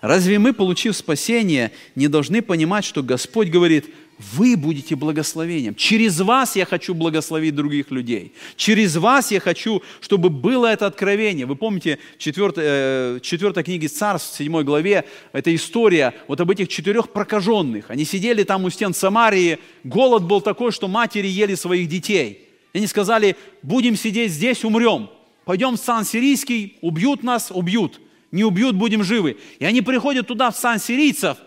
Разве 0.00 0.38
мы, 0.38 0.52
получив 0.52 0.96
спасение, 0.96 1.72
не 1.94 2.08
должны 2.08 2.42
понимать, 2.42 2.84
что 2.84 3.02
Господь 3.02 3.48
говорит– 3.48 3.86
вы 4.34 4.56
будете 4.56 4.96
благословением. 4.96 5.74
Через 5.74 6.20
вас 6.20 6.54
я 6.54 6.66
хочу 6.66 6.94
благословить 6.94 7.54
других 7.54 7.90
людей. 7.90 8.34
Через 8.56 8.96
вас 8.96 9.30
я 9.30 9.40
хочу, 9.40 9.82
чтобы 10.00 10.28
было 10.28 10.66
это 10.66 10.86
откровение. 10.86 11.46
Вы 11.46 11.56
помните, 11.56 11.98
4, 12.18 13.20
4 13.20 13.52
э, 13.54 13.62
книги 13.62 13.86
Царств, 13.86 14.36
7 14.36 14.62
главе, 14.62 15.04
это 15.32 15.54
история 15.54 16.14
вот 16.28 16.40
об 16.40 16.50
этих 16.50 16.68
четырех 16.68 17.10
прокаженных. 17.10 17.90
Они 17.90 18.04
сидели 18.04 18.42
там 18.42 18.64
у 18.64 18.70
стен 18.70 18.92
Самарии, 18.92 19.58
голод 19.84 20.24
был 20.24 20.42
такой, 20.42 20.70
что 20.70 20.86
матери 20.86 21.26
ели 21.26 21.54
своих 21.54 21.88
детей. 21.88 22.49
И 22.72 22.78
они 22.78 22.86
сказали, 22.86 23.36
будем 23.62 23.96
сидеть 23.96 24.32
здесь, 24.32 24.64
умрем. 24.64 25.10
Пойдем 25.44 25.76
в 25.76 25.80
Сан 25.80 26.04
Сирийский, 26.04 26.78
убьют 26.80 27.22
нас, 27.22 27.50
убьют. 27.50 28.00
Не 28.30 28.44
убьют, 28.44 28.76
будем 28.76 29.02
живы. 29.02 29.38
И 29.58 29.64
они 29.64 29.82
приходят 29.82 30.26
туда, 30.26 30.50
в 30.50 30.56
Сан 30.56 30.78
Сирийцев, 30.78 31.38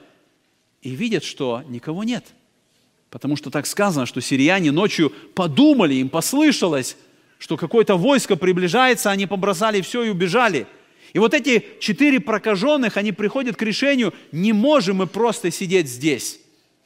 и 0.82 0.90
видят, 0.90 1.24
что 1.24 1.64
никого 1.68 2.04
нет– 2.04 2.26
Потому 3.14 3.36
что 3.36 3.52
так 3.52 3.68
сказано, 3.68 4.08
что 4.08 4.22
сирияне 4.22 4.72
ночью 4.72 5.14
подумали, 5.36 5.94
им 5.94 6.10
послышалось, 6.10 6.98
что 7.38 7.58
какое-то 7.58 7.96
войско 7.96 8.36
приближается, 8.36 9.12
они 9.12 9.28
побросали 9.28 9.82
все 9.82 10.02
и 10.02 10.10
убежали. 10.10 10.66
И 11.14 11.20
вот 11.20 11.36
эти 11.36 11.64
четыре 11.80 12.20
прокаженных, 12.20 12.98
они 12.98 13.12
приходят 13.12 13.56
к 13.56 13.62
решению, 13.62 14.16
не 14.32 14.52
можем 14.52 14.98
мы 14.98 15.06
просто 15.06 15.52
сидеть 15.52 15.90
здесь. 15.90 16.40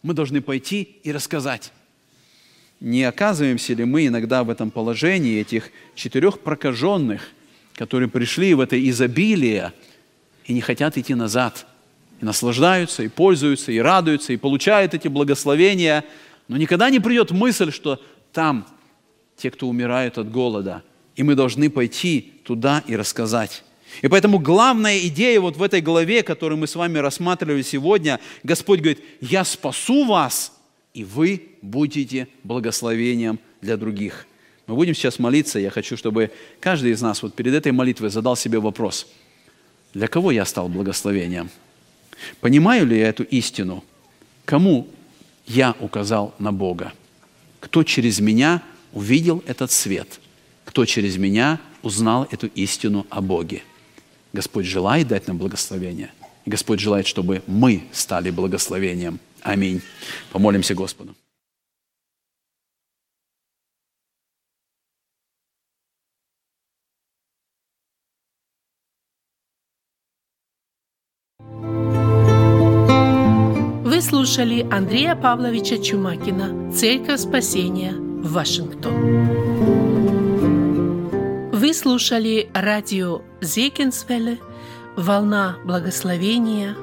Мы 0.03 0.13
должны 0.13 0.41
пойти 0.41 0.99
и 1.01 1.13
рассказать. 1.13 1.71
Не 2.79 3.03
оказываемся 3.03 3.73
ли 3.73 3.85
мы 3.85 4.07
иногда 4.07 4.43
в 4.43 4.49
этом 4.49 4.71
положении 4.71 5.39
этих 5.39 5.71
четырех 5.95 6.39
прокаженных, 6.39 7.29
которые 7.73 8.09
пришли 8.09 8.53
в 8.53 8.59
это 8.59 8.77
изобилие 8.89 9.73
и 10.45 10.53
не 10.53 10.61
хотят 10.61 10.97
идти 10.97 11.15
назад– 11.15 11.65
и 12.21 12.25
наслаждаются, 12.25 13.03
и 13.03 13.07
пользуются, 13.07 13.71
и 13.71 13.77
радуются, 13.77 14.33
и 14.33 14.37
получают 14.37 14.93
эти 14.93 15.07
благословения. 15.07 16.03
Но 16.47 16.57
никогда 16.57 16.89
не 16.89 16.99
придет 16.99 17.31
мысль, 17.31 17.71
что 17.71 18.01
там 18.33 18.65
те, 19.35 19.51
кто 19.51 19.67
умирают 19.67 20.17
от 20.17 20.31
голода, 20.31 20.83
и 21.15 21.23
мы 21.23 21.35
должны 21.35 21.69
пойти 21.69 22.33
туда 22.43 22.83
и 22.87 22.95
рассказать. 22.95 23.63
И 24.01 24.07
поэтому 24.07 24.39
главная 24.39 24.99
идея 25.07 25.39
вот 25.39 25.57
в 25.57 25.63
этой 25.63 25.81
главе, 25.81 26.23
которую 26.23 26.57
мы 26.57 26.67
с 26.67 26.75
вами 26.75 26.97
рассматривали 26.97 27.61
сегодня, 27.61 28.19
Господь 28.43 28.79
говорит, 28.79 29.03
я 29.21 29.45
спасу 29.45 30.05
вас, 30.05 30.56
и 30.97 31.03
вы 31.03 31.43
будете 31.61 32.27
благословением 32.43 33.37
для 33.61 33.77
других. 33.77 34.25
Мы 34.65 34.73
будем 34.73 34.95
сейчас 34.95 35.19
молиться, 35.19 35.59
я 35.59 35.69
хочу, 35.69 35.95
чтобы 35.95 36.31
каждый 36.59 36.89
из 36.89 37.03
нас 37.03 37.21
вот 37.21 37.35
перед 37.35 37.53
этой 37.53 37.71
молитвой 37.71 38.09
задал 38.09 38.35
себе 38.35 38.57
вопрос, 38.57 39.05
для 39.93 40.07
кого 40.07 40.31
я 40.31 40.43
стал 40.43 40.69
благословением? 40.69 41.51
Понимаю 42.41 42.87
ли 42.87 42.97
я 42.97 43.09
эту 43.09 43.21
истину? 43.21 43.83
Кому 44.43 44.87
я 45.45 45.75
указал 45.79 46.33
на 46.39 46.51
Бога? 46.51 46.93
Кто 47.59 47.83
через 47.83 48.19
меня 48.19 48.63
увидел 48.91 49.43
этот 49.45 49.69
свет? 49.71 50.19
Кто 50.65 50.83
через 50.85 51.17
меня 51.17 51.61
узнал 51.83 52.27
эту 52.31 52.47
истину 52.47 53.05
о 53.11 53.21
Боге? 53.21 53.61
Господь 54.33 54.65
желает 54.65 55.09
дать 55.09 55.27
нам 55.27 55.37
благословение. 55.37 56.09
И 56.45 56.49
Господь 56.49 56.79
желает, 56.79 57.05
чтобы 57.05 57.43
мы 57.45 57.83
стали 57.91 58.31
благословением. 58.31 59.19
Аминь. 59.43 59.81
Помолимся 60.31 60.75
Господу. 60.75 61.15
Вы 73.97 74.01
слушали 74.01 74.67
Андрея 74.69 75.15
Павловича 75.15 75.77
Чумакина 75.77 76.71
«Церковь 76.71 77.19
спасения. 77.19 77.95
Вашингтон». 77.97 78.93
Вы 81.51 81.73
слушали 81.73 82.49
радио 82.53 83.21
Зекинсвелле 83.41 84.37
«Волна 84.95 85.57
благословения», 85.65 86.75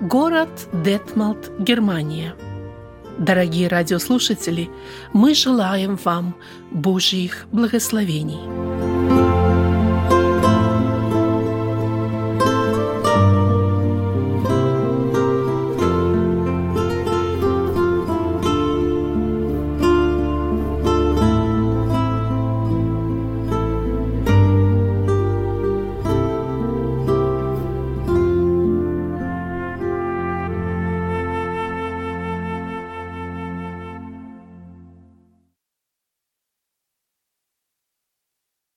город 0.00 0.48
Детмалт, 0.72 1.50
Германия. 1.58 2.34
Дорогие 3.18 3.68
радиослушатели, 3.68 4.70
мы 5.12 5.34
желаем 5.34 5.98
вам 6.02 6.34
Божьих 6.70 7.46
благословений. 7.52 8.71